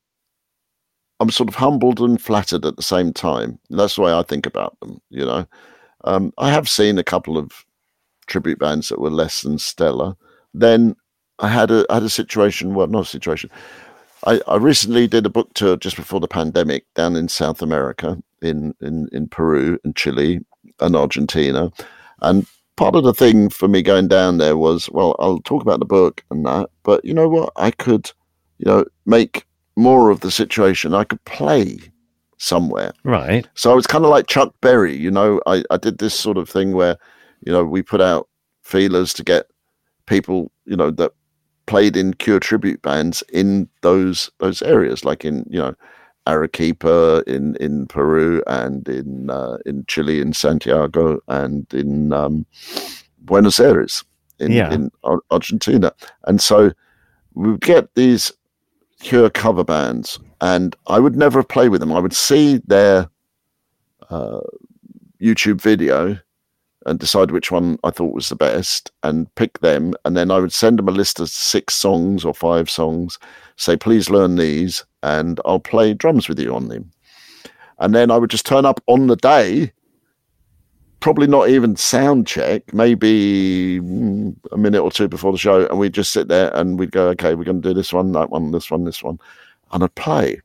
I'm 1.19 1.31
sort 1.31 1.49
of 1.49 1.55
humbled 1.55 1.99
and 1.99 2.21
flattered 2.21 2.65
at 2.65 2.75
the 2.75 2.83
same 2.83 3.11
time. 3.11 3.59
That's 3.69 3.95
the 3.95 4.03
way 4.03 4.13
I 4.13 4.23
think 4.23 4.45
about 4.45 4.79
them. 4.79 5.01
You 5.09 5.25
know, 5.25 5.45
um, 6.03 6.33
I 6.37 6.51
have 6.51 6.69
seen 6.69 6.97
a 6.97 7.03
couple 7.03 7.37
of 7.37 7.65
tribute 8.27 8.59
bands 8.59 8.89
that 8.89 8.99
were 8.99 9.09
less 9.09 9.41
than 9.41 9.57
stellar. 9.57 10.15
Then 10.53 10.95
I 11.39 11.47
had 11.49 11.71
a 11.71 11.85
I 11.89 11.95
had 11.95 12.03
a 12.03 12.09
situation. 12.09 12.73
Well, 12.73 12.87
not 12.87 13.03
a 13.03 13.05
situation. 13.05 13.49
I, 14.25 14.41
I 14.47 14.57
recently 14.57 15.07
did 15.07 15.25
a 15.25 15.29
book 15.29 15.53
tour 15.53 15.77
just 15.77 15.95
before 15.95 16.19
the 16.19 16.27
pandemic 16.27 16.85
down 16.95 17.15
in 17.15 17.27
South 17.27 17.61
America, 17.61 18.17
in 18.41 18.73
in 18.81 19.09
in 19.11 19.27
Peru 19.27 19.79
and 19.83 19.95
Chile 19.95 20.39
and 20.79 20.95
Argentina, 20.95 21.71
and 22.21 22.45
part 22.75 22.95
of 22.95 23.03
the 23.03 23.13
thing 23.13 23.49
for 23.49 23.67
me 23.67 23.81
going 23.81 24.07
down 24.07 24.37
there 24.37 24.55
was 24.55 24.89
well, 24.91 25.15
I'll 25.19 25.39
talk 25.39 25.61
about 25.61 25.79
the 25.79 25.85
book 25.85 26.23
and 26.31 26.45
that, 26.45 26.69
but 26.83 27.03
you 27.03 27.13
know 27.13 27.27
what, 27.27 27.51
I 27.57 27.71
could, 27.71 28.11
you 28.59 28.65
know, 28.65 28.85
make 29.05 29.45
more 29.77 30.09
of 30.09 30.19
the 30.19 30.31
situation. 30.31 30.93
I 30.93 31.05
could 31.05 31.23
play 31.23 31.79
somewhere. 32.37 32.91
Right. 33.03 33.47
So 33.53 33.71
I 33.71 33.75
was 33.75 33.87
kind 33.87 34.03
of 34.03 34.09
like 34.09 34.27
Chuck 34.27 34.53
Berry, 34.61 34.95
you 34.95 35.11
know. 35.11 35.39
I, 35.45 35.63
I 35.71 35.77
did 35.77 35.99
this 35.99 36.13
sort 36.13 36.37
of 36.37 36.49
thing 36.49 36.73
where, 36.73 36.97
you 37.45 37.51
know, 37.53 37.63
we 37.63 37.81
put 37.81 38.01
out 38.01 38.27
feelers 38.63 39.13
to 39.13 39.23
get 39.23 39.45
people, 40.07 40.51
you 40.65 40.75
know, 40.75 40.91
that 40.91 41.13
played 41.67 41.95
in 41.95 42.13
Cure 42.13 42.39
tribute 42.39 42.81
bands 42.81 43.23
in 43.31 43.69
those 43.81 44.29
those 44.39 44.61
areas, 44.61 45.05
like 45.05 45.23
in 45.25 45.45
you 45.49 45.59
know 45.59 45.73
Arequipa 46.27 47.23
in 47.27 47.55
in 47.57 47.87
Peru 47.87 48.43
and 48.47 48.87
in 48.87 49.29
uh, 49.29 49.57
in 49.65 49.85
Chile 49.87 50.19
in 50.21 50.33
Santiago 50.33 51.19
and 51.27 51.71
in 51.73 52.13
um, 52.13 52.45
Buenos 53.19 53.59
Aires 53.59 54.03
in 54.39 54.51
Yeah. 54.51 54.71
in 54.73 54.91
Argentina, 55.31 55.91
and 56.25 56.41
so 56.41 56.71
we 57.33 57.51
would 57.51 57.61
get 57.61 57.93
these 57.95 58.31
Cure 58.99 59.29
cover 59.29 59.63
bands, 59.63 60.19
and 60.41 60.75
I 60.87 60.99
would 60.99 61.15
never 61.15 61.43
play 61.43 61.69
with 61.69 61.81
them. 61.81 61.93
I 61.93 61.99
would 61.99 62.15
see 62.15 62.61
their 62.65 63.09
uh, 64.09 64.39
YouTube 65.21 65.61
video 65.61 66.17
and 66.87 66.99
decide 66.99 67.31
which 67.31 67.51
one 67.51 67.77
I 67.83 67.91
thought 67.91 68.13
was 68.13 68.29
the 68.29 68.35
best 68.35 68.91
and 69.03 69.33
pick 69.35 69.59
them. 69.59 69.93
And 70.05 70.15
then 70.15 70.31
I 70.31 70.39
would 70.39 70.53
send 70.53 70.79
them 70.79 70.87
a 70.87 70.91
list 70.91 71.19
of 71.19 71.29
six 71.29 71.75
songs 71.75 72.23
or 72.23 72.33
five 72.33 72.69
songs, 72.69 73.19
say, 73.57 73.75
please 73.75 74.09
learn 74.09 74.37
these, 74.37 74.85
and 75.03 75.39
I'll 75.45 75.59
play 75.59 75.93
drums 75.93 76.29
with 76.29 76.39
you 76.39 76.55
on 76.55 76.69
them. 76.69 76.91
And 77.79 77.93
then 77.93 78.09
I 78.09 78.17
would 78.17 78.29
just 78.29 78.45
turn 78.45 78.65
up 78.65 78.81
on 78.87 79.07
the 79.07 79.17
day, 79.17 79.73
probably 80.99 81.27
not 81.27 81.49
even 81.49 81.75
sound 81.75 82.27
check, 82.27 82.73
maybe 82.73 83.79
mm, 83.81 84.35
a 84.51 84.57
minute 84.57 84.81
or 84.81 84.91
two 84.91 85.07
before 85.07 85.31
the 85.31 85.37
show, 85.37 85.67
and 85.67 85.79
we'd 85.79 85.93
just 85.93 86.11
sit 86.11 86.27
there 86.27 86.53
and 86.55 86.79
we'd 86.79 86.91
go, 86.91 87.07
okay, 87.09 87.35
we're 87.35 87.43
going 87.43 87.61
to 87.61 87.69
do 87.69 87.73
this 87.73 87.93
one, 87.93 88.11
that 88.13 88.29
one, 88.29 88.51
this 88.51 88.71
one, 88.71 88.83
this 88.83 89.03
one, 89.03 89.19
and 89.71 89.83
I'd 89.83 89.95
play. 89.95 90.41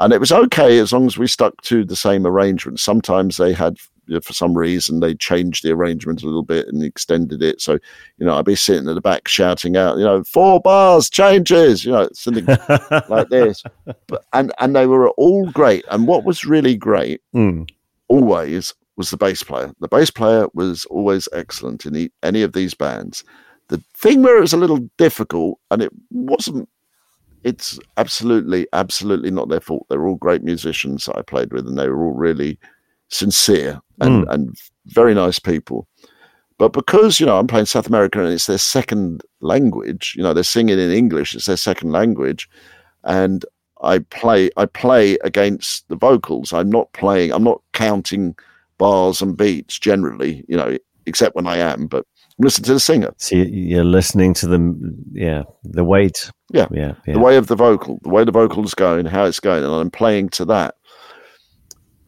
And 0.00 0.12
it 0.12 0.20
was 0.20 0.32
okay 0.32 0.78
as 0.78 0.92
long 0.92 1.06
as 1.06 1.16
we 1.16 1.26
stuck 1.26 1.60
to 1.62 1.84
the 1.84 1.96
same 1.96 2.26
arrangement. 2.26 2.80
Sometimes 2.80 3.36
they 3.36 3.52
had 3.52 3.78
for 4.22 4.34
some 4.34 4.52
reason 4.56 5.00
they 5.00 5.14
changed 5.14 5.64
the 5.64 5.70
arrangement 5.70 6.22
a 6.22 6.26
little 6.26 6.42
bit 6.42 6.66
and 6.68 6.82
extended 6.82 7.42
it. 7.42 7.60
So, 7.62 7.78
you 8.18 8.26
know, 8.26 8.36
I'd 8.36 8.44
be 8.44 8.56
sitting 8.56 8.88
at 8.88 8.94
the 8.94 9.00
back 9.00 9.28
shouting 9.28 9.76
out, 9.76 9.96
you 9.96 10.04
know, 10.04 10.22
four 10.24 10.60
bars 10.60 11.08
changes, 11.08 11.84
you 11.84 11.92
know, 11.92 12.08
something 12.12 12.44
like 13.08 13.28
this. 13.30 13.62
But 14.06 14.24
and 14.32 14.52
and 14.58 14.76
they 14.76 14.86
were 14.86 15.08
all 15.10 15.50
great. 15.52 15.84
And 15.90 16.06
what 16.06 16.24
was 16.24 16.44
really 16.44 16.76
great 16.76 17.22
Mm. 17.34 17.70
always 18.08 18.74
was 18.96 19.10
the 19.10 19.16
bass 19.16 19.42
player. 19.42 19.72
The 19.80 19.88
bass 19.88 20.10
player 20.10 20.46
was 20.54 20.84
always 20.86 21.28
excellent 21.32 21.86
in 21.86 22.10
any 22.22 22.42
of 22.42 22.52
these 22.52 22.74
bands. 22.74 23.24
The 23.68 23.82
thing 23.94 24.22
where 24.22 24.36
it 24.36 24.42
was 24.42 24.52
a 24.52 24.58
little 24.58 24.88
difficult, 24.98 25.58
and 25.70 25.82
it 25.82 25.90
wasn't, 26.10 26.68
it's 27.42 27.78
absolutely, 27.96 28.66
absolutely 28.72 29.30
not 29.30 29.48
their 29.48 29.60
fault. 29.60 29.86
They're 29.88 30.06
all 30.06 30.16
great 30.16 30.42
musicians 30.42 31.06
that 31.06 31.16
I 31.16 31.22
played 31.22 31.52
with, 31.52 31.66
and 31.66 31.78
they 31.78 31.88
were 31.88 32.04
all 32.04 32.12
really 32.12 32.58
sincere 33.08 33.80
and, 34.00 34.24
hmm. 34.24 34.30
and 34.30 34.56
very 34.86 35.14
nice 35.14 35.38
people. 35.38 35.86
But 36.58 36.72
because, 36.72 37.18
you 37.18 37.26
know, 37.26 37.38
I'm 37.38 37.46
playing 37.46 37.66
South 37.66 37.88
America 37.88 38.22
and 38.22 38.32
it's 38.32 38.46
their 38.46 38.58
second 38.58 39.22
language, 39.40 40.14
you 40.16 40.22
know, 40.22 40.32
they're 40.32 40.44
singing 40.44 40.78
in 40.78 40.90
English, 40.90 41.34
it's 41.34 41.46
their 41.46 41.56
second 41.56 41.90
language. 41.90 42.48
And 43.02 43.44
I 43.82 43.98
play 43.98 44.50
I 44.56 44.66
play 44.66 45.18
against 45.24 45.88
the 45.88 45.96
vocals. 45.96 46.52
I'm 46.52 46.70
not 46.70 46.92
playing 46.92 47.32
I'm 47.32 47.44
not 47.44 47.60
counting 47.72 48.36
bars 48.78 49.20
and 49.22 49.36
beats 49.36 49.78
generally, 49.78 50.44
you 50.48 50.56
know, 50.56 50.76
except 51.06 51.34
when 51.36 51.46
I 51.46 51.58
am, 51.58 51.86
but 51.86 52.04
listen 52.38 52.64
to 52.64 52.72
the 52.74 52.80
singer. 52.80 53.12
So 53.18 53.36
you- 53.36 53.44
you're 53.44 53.84
listening 53.84 54.34
to 54.34 54.46
them, 54.46 54.94
yeah, 55.12 55.42
the 55.64 55.84
weight. 55.84 56.30
Yeah. 56.52 56.66
yeah, 56.70 56.92
yeah. 57.06 57.14
the 57.14 57.20
way 57.20 57.36
of 57.36 57.46
the 57.48 57.56
vocal, 57.56 57.98
the 58.02 58.10
way 58.10 58.24
the 58.24 58.32
vocal 58.32 58.64
is 58.64 58.74
going, 58.74 59.06
how 59.06 59.24
it's 59.24 59.40
going, 59.40 59.64
and 59.64 59.72
I'm 59.72 59.90
playing 59.90 60.28
to 60.30 60.44
that. 60.46 60.74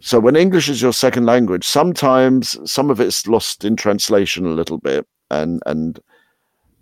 So 0.01 0.21
when 0.21 0.37
English 0.37 0.69
is 0.69 0.81
your 0.81 0.93
second 0.93 1.27
language, 1.27 1.65
sometimes 1.65 2.57
some 2.71 2.91
of 2.91 3.01
it's 3.01 3.27
lost 3.27 3.65
in 3.65 3.75
translation 3.77 4.47
a 4.47 4.51
little 4.51 4.79
bit, 4.79 5.07
and 5.31 5.61
and 5.67 5.99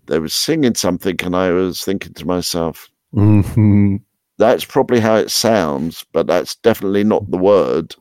they 0.06 0.18
were 0.18 0.28
singing 0.28 0.74
something, 0.74 1.16
and 1.22 1.34
I 1.34 1.50
was 1.50 1.82
thinking 1.82 2.12
to 2.14 2.26
myself, 2.26 2.88
Mhm. 3.14 4.00
that's 4.36 4.64
probably 4.66 5.00
how 5.00 5.16
it 5.16 5.30
sounds, 5.30 6.04
but 6.12 6.26
that's 6.26 6.56
definitely 6.56 7.04
not 7.04 7.30
the 7.30 7.38
word 7.38 7.94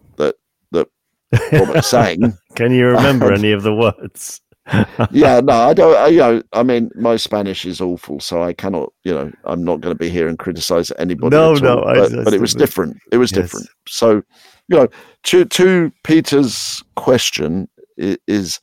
that 1.34 1.60
Robert 1.60 1.84
sang. 1.86 2.38
Can 2.56 2.72
you 2.72 2.88
remember 2.88 3.32
any 3.34 3.52
of 3.52 3.64
the 3.64 3.74
words? 3.74 4.42
yeah, 5.12 5.42
no, 5.42 5.52
I 5.54 5.74
don't. 5.74 5.98
I, 5.98 6.08
you 6.08 6.20
know, 6.20 6.42
I 6.54 6.64
mean, 6.64 6.90
my 6.96 7.18
Spanish 7.18 7.66
is 7.66 7.82
awful, 7.82 8.22
so 8.22 8.42
I 8.42 8.54
cannot. 8.54 8.94
You 9.04 9.14
know, 9.14 9.32
I'm 9.44 9.64
not 9.64 9.82
going 9.82 9.94
to 9.94 10.00
be 10.00 10.10
here 10.10 10.28
and 10.30 10.40
criticize 10.40 10.90
anybody. 10.98 11.36
No, 11.36 11.54
no, 11.56 11.80
all, 11.80 11.88
I- 11.90 11.96
but, 11.96 12.14
I 12.20 12.24
but 12.24 12.34
it 12.34 12.40
was 12.42 12.54
different. 12.56 12.98
It 13.12 13.18
was 13.18 13.32
Yes. 13.32 13.42
different. 13.42 13.68
So, 13.90 14.22
you 14.70 14.78
know, 14.78 14.88
to 15.24 15.44
to 15.46 15.92
Peter's 16.06 16.82
question 16.96 17.68
i- 18.02 18.18
is 18.26 18.62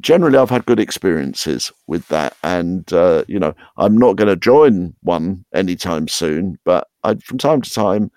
generally 0.00 0.36
I've 0.36 0.50
had 0.50 0.66
good 0.66 0.78
experiences 0.80 1.72
with 1.86 2.06
that, 2.08 2.36
and 2.42 2.92
uh, 2.92 3.24
you 3.26 3.38
know, 3.38 3.54
I'm 3.78 3.96
not 3.96 4.16
going 4.16 4.28
to 4.28 4.36
join 4.36 4.94
one 5.02 5.46
anytime 5.54 6.06
soon, 6.06 6.58
but 6.66 6.86
I, 7.02 7.14
from 7.14 7.38
time 7.38 7.62
to 7.62 7.70
time. 7.70 8.10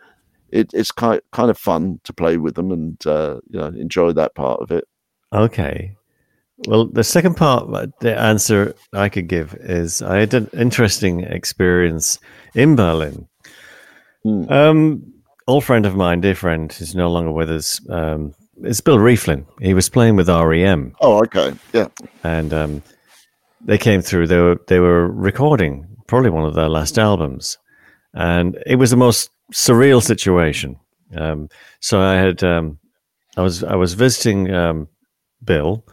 It, 0.53 0.69
it's 0.73 0.91
kind 0.91 1.19
kind 1.31 1.49
of 1.49 1.57
fun 1.57 1.99
to 2.03 2.13
play 2.13 2.37
with 2.37 2.53
them 2.55 2.71
and 2.71 3.07
uh, 3.07 3.39
you 3.49 3.59
know 3.59 3.67
enjoy 3.67 4.13
that 4.13 4.35
part 4.35 4.61
of 4.61 4.71
it. 4.71 4.85
Okay. 5.33 5.95
Well, 6.67 6.85
the 6.85 7.03
second 7.03 7.35
part, 7.35 7.67
uh, 7.73 7.87
the 7.99 8.17
answer 8.17 8.75
I 8.93 9.09
could 9.09 9.27
give 9.27 9.55
is 9.59 10.01
I 10.01 10.19
had 10.19 10.33
an 10.35 10.49
interesting 10.53 11.21
experience 11.21 12.19
in 12.53 12.75
Berlin. 12.75 13.27
Hmm. 14.21 14.49
Um, 14.49 15.13
old 15.47 15.63
friend 15.65 15.85
of 15.87 15.95
mine, 15.95 16.21
dear 16.21 16.35
friend, 16.35 16.71
who's 16.71 16.93
no 16.95 17.09
longer 17.11 17.31
with 17.31 17.49
us, 17.49 17.81
um, 17.89 18.33
is 18.63 18.79
Bill 18.79 18.99
Rieflin. 18.99 19.45
He 19.59 19.73
was 19.73 19.89
playing 19.89 20.15
with 20.15 20.29
REM, 20.29 20.93
Oh, 21.01 21.17
okay, 21.23 21.53
yeah. 21.73 21.87
and 22.23 22.53
um, 22.53 22.83
they 23.59 23.79
came 23.79 24.01
through. 24.01 24.27
They 24.27 24.39
were 24.39 24.61
they 24.67 24.79
were 24.79 25.07
recording 25.11 25.87
probably 26.07 26.29
one 26.29 26.45
of 26.45 26.53
their 26.53 26.69
last 26.69 26.99
albums, 26.99 27.57
and 28.13 28.57
it 28.67 28.75
was 28.75 28.91
the 28.91 28.97
most 28.97 29.31
surreal 29.53 30.01
situation. 30.01 30.77
Um, 31.15 31.47
so 31.79 32.01
I 32.01 32.15
had 32.15 32.43
um, 32.43 32.79
I 33.37 33.41
was 33.41 33.63
I 33.63 33.75
was 33.75 33.93
visiting 33.93 34.51
um, 34.53 34.87
Bill, 35.43 35.85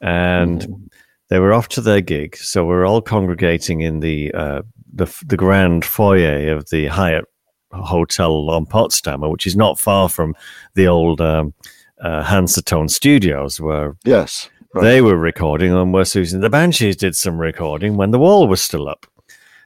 and 0.00 0.90
they 1.30 1.38
were 1.38 1.52
off 1.52 1.68
to 1.68 1.80
their 1.80 2.00
gig. 2.00 2.36
So 2.36 2.64
we 2.64 2.74
are 2.74 2.84
all 2.84 3.00
congregating 3.02 3.80
in 3.80 4.00
the 4.00 4.32
uh, 4.34 4.62
the 4.92 5.06
the 5.26 5.36
grand 5.36 5.84
foyer 5.84 6.52
of 6.54 6.70
the 6.70 6.86
Hyatt 6.86 7.24
Hotel 7.72 8.50
on 8.50 8.66
Potsdamer, 8.66 9.30
which 9.30 9.46
is 9.46 9.56
not 9.56 9.78
far 9.78 10.08
from 10.08 10.34
the 10.74 10.86
old 10.88 11.20
um, 11.20 11.54
uh, 12.00 12.22
Hansatone 12.22 12.90
Studios, 12.90 13.60
where 13.60 13.96
Yes. 14.04 14.48
Right. 14.74 14.82
they 14.82 15.00
were 15.00 15.16
recording 15.16 15.72
and 15.72 15.92
where 15.94 16.04
Siouxsie 16.04 16.34
and 16.34 16.42
the 16.42 16.50
Banshees 16.50 16.96
did 16.96 17.16
some 17.16 17.38
recording 17.38 17.96
when 17.96 18.10
the 18.10 18.18
wall 18.18 18.46
was 18.46 18.60
still 18.60 18.88
up. 18.90 19.06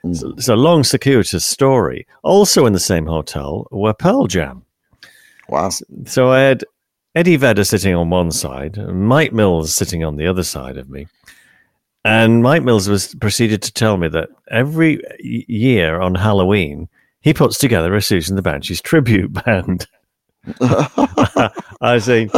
Mm. 0.04 0.38
It's 0.38 0.48
a 0.48 0.56
long, 0.56 0.84
circuitous 0.84 1.44
story. 1.44 2.06
Also 2.22 2.66
in 2.66 2.72
the 2.72 2.80
same 2.80 3.06
hotel 3.06 3.66
were 3.70 3.92
Pearl 3.92 4.26
Jam. 4.26 4.64
Wow. 5.48 5.70
So 6.06 6.30
I 6.30 6.40
had 6.40 6.64
Eddie 7.14 7.36
Vedder 7.36 7.64
sitting 7.64 7.94
on 7.94 8.10
one 8.10 8.30
side, 8.30 8.76
Mike 8.76 9.32
Mills 9.32 9.74
sitting 9.74 10.04
on 10.04 10.16
the 10.16 10.26
other 10.26 10.44
side 10.44 10.76
of 10.76 10.88
me. 10.88 11.06
And 12.04 12.42
Mike 12.42 12.62
Mills 12.62 12.88
was 12.88 13.14
proceeded 13.16 13.62
to 13.62 13.72
tell 13.72 13.96
me 13.96 14.08
that 14.08 14.30
every 14.50 15.02
year 15.18 16.00
on 16.00 16.14
Halloween, 16.14 16.88
he 17.20 17.34
puts 17.34 17.58
together 17.58 17.94
a 17.94 17.98
Siouxsie 17.98 18.30
and 18.30 18.38
the 18.38 18.42
Banshees 18.42 18.80
tribute 18.80 19.32
band. 19.44 19.86
I 20.60 21.50
was 21.82 22.04
saying, 22.04 22.30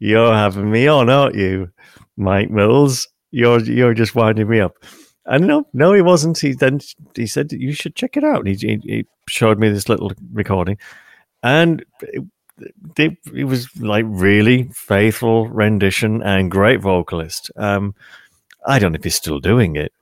"You're 0.00 0.34
having 0.34 0.70
me 0.72 0.88
on, 0.88 1.08
aren't 1.08 1.36
you, 1.36 1.70
Mike 2.16 2.50
Mills? 2.50 3.06
You're 3.30 3.60
you're 3.60 3.94
just 3.94 4.16
winding 4.16 4.48
me 4.48 4.58
up." 4.58 4.74
And 5.28 5.46
no, 5.46 5.66
no, 5.74 5.92
he 5.92 6.00
wasn't. 6.00 6.38
He 6.38 6.54
then 6.54 6.80
he 7.14 7.26
said 7.26 7.52
you 7.52 7.72
should 7.72 7.94
check 7.94 8.16
it 8.16 8.24
out. 8.24 8.46
He, 8.46 8.54
he, 8.54 8.80
he 8.82 9.06
showed 9.28 9.58
me 9.58 9.68
this 9.68 9.88
little 9.88 10.10
recording, 10.32 10.78
and 11.42 11.84
it, 12.00 12.24
it, 12.96 13.18
it 13.34 13.44
was 13.44 13.68
like 13.78 14.06
really 14.08 14.70
faithful 14.72 15.46
rendition 15.48 16.22
and 16.22 16.50
great 16.50 16.80
vocalist. 16.80 17.50
Um, 17.56 17.94
I 18.66 18.78
don't 18.78 18.92
know 18.92 18.96
if 18.96 19.04
he's 19.04 19.16
still 19.16 19.38
doing 19.38 19.76
it, 19.76 19.92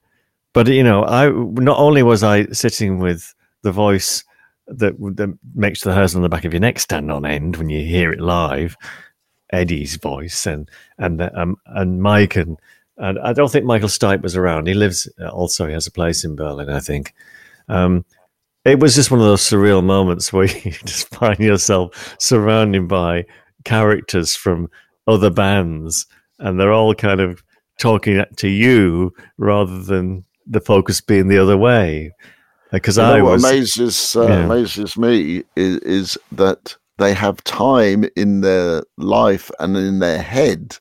but 0.53 0.68
you 0.68 0.85
know, 0.85 1.05
I 1.05 1.29
not 1.29 1.79
only 1.79 2.05
was 2.05 2.22
I 2.22 2.47
sitting 2.47 3.01
with 3.01 3.35
the 3.62 3.72
voice 3.72 4.22
that, 4.68 4.95
that 5.16 5.37
makes 5.57 5.83
the 5.83 5.93
hairs 5.93 6.14
on 6.14 6.22
the 6.22 6.29
back 6.29 6.45
of 6.45 6.53
your 6.53 6.61
neck 6.61 6.79
stand 6.79 7.11
on 7.11 7.27
end 7.27 7.57
when 7.57 7.68
you 7.68 7.85
hear 7.85 8.12
it 8.12 8.20
live, 8.20 8.77
Eddie's 9.51 9.97
voice, 9.97 10.47
and 10.47 10.70
and 10.99 11.18
the, 11.18 11.37
um, 11.37 11.57
and 11.66 12.01
Mike 12.01 12.37
and 12.37 12.59
and 12.99 13.18
I 13.18 13.32
don't 13.32 13.51
think 13.51 13.64
Michael 13.64 13.88
Stipe 13.88 14.22
was 14.22 14.36
around. 14.36 14.66
He 14.66 14.74
lives 14.74 15.09
also. 15.30 15.66
He 15.66 15.72
has 15.72 15.86
a 15.86 15.92
place 15.92 16.24
in 16.24 16.36
Berlin, 16.36 16.70
I 16.70 16.80
think. 16.80 17.14
Um, 17.68 18.05
it 18.64 18.80
was 18.80 18.94
just 18.94 19.11
one 19.11 19.20
of 19.20 19.26
those 19.26 19.42
surreal 19.42 19.84
moments 19.84 20.32
where 20.32 20.47
you 20.64 20.72
just 20.72 21.09
find 21.14 21.38
yourself 21.38 22.16
surrounded 22.18 22.88
by 22.88 23.24
characters 23.64 24.34
from 24.34 24.68
other 25.07 25.30
bands, 25.30 26.07
and 26.38 26.59
they're 26.59 26.72
all 26.72 26.94
kind 26.94 27.20
of 27.20 27.42
talking 27.78 28.24
to 28.36 28.49
you 28.49 29.12
rather 29.36 29.82
than 29.82 30.24
the 30.47 30.61
focus 30.61 31.01
being 31.01 31.28
the 31.28 31.38
other 31.38 31.57
way. 31.57 32.12
Because 32.72 32.99
know 32.99 33.05
I 33.05 33.22
what 33.22 33.38
amazes 33.38 34.16
uh, 34.16 34.26
yeah. 34.26 34.44
amazes 34.44 34.97
me 34.97 35.44
is, 35.55 35.78
is 35.78 36.18
that 36.32 36.76
they 36.99 37.14
have 37.14 37.42
time 37.44 38.05
in 38.16 38.40
their 38.40 38.82
life 38.97 39.51
and 39.61 39.76
in 39.76 40.01
their 40.01 40.20
head 40.20 40.76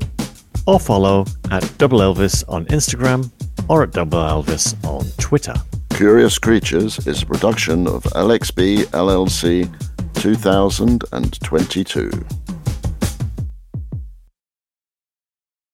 or 0.67 0.79
follow 0.79 1.25
at 1.49 1.67
Double 1.79 2.01
Elvis 2.01 2.43
on 2.47 2.65
Instagram 2.65 3.31
or 3.67 3.81
at 3.81 3.91
Double 3.91 4.19
Elvis 4.19 4.75
on 4.87 5.07
Twitter. 5.17 5.55
Curious 5.95 6.37
Creatures 6.37 7.07
is 7.07 7.23
a 7.23 7.25
production 7.25 7.87
of 7.87 8.03
LXB 8.03 8.87
LLC 8.87 9.63
2022. 10.15 12.11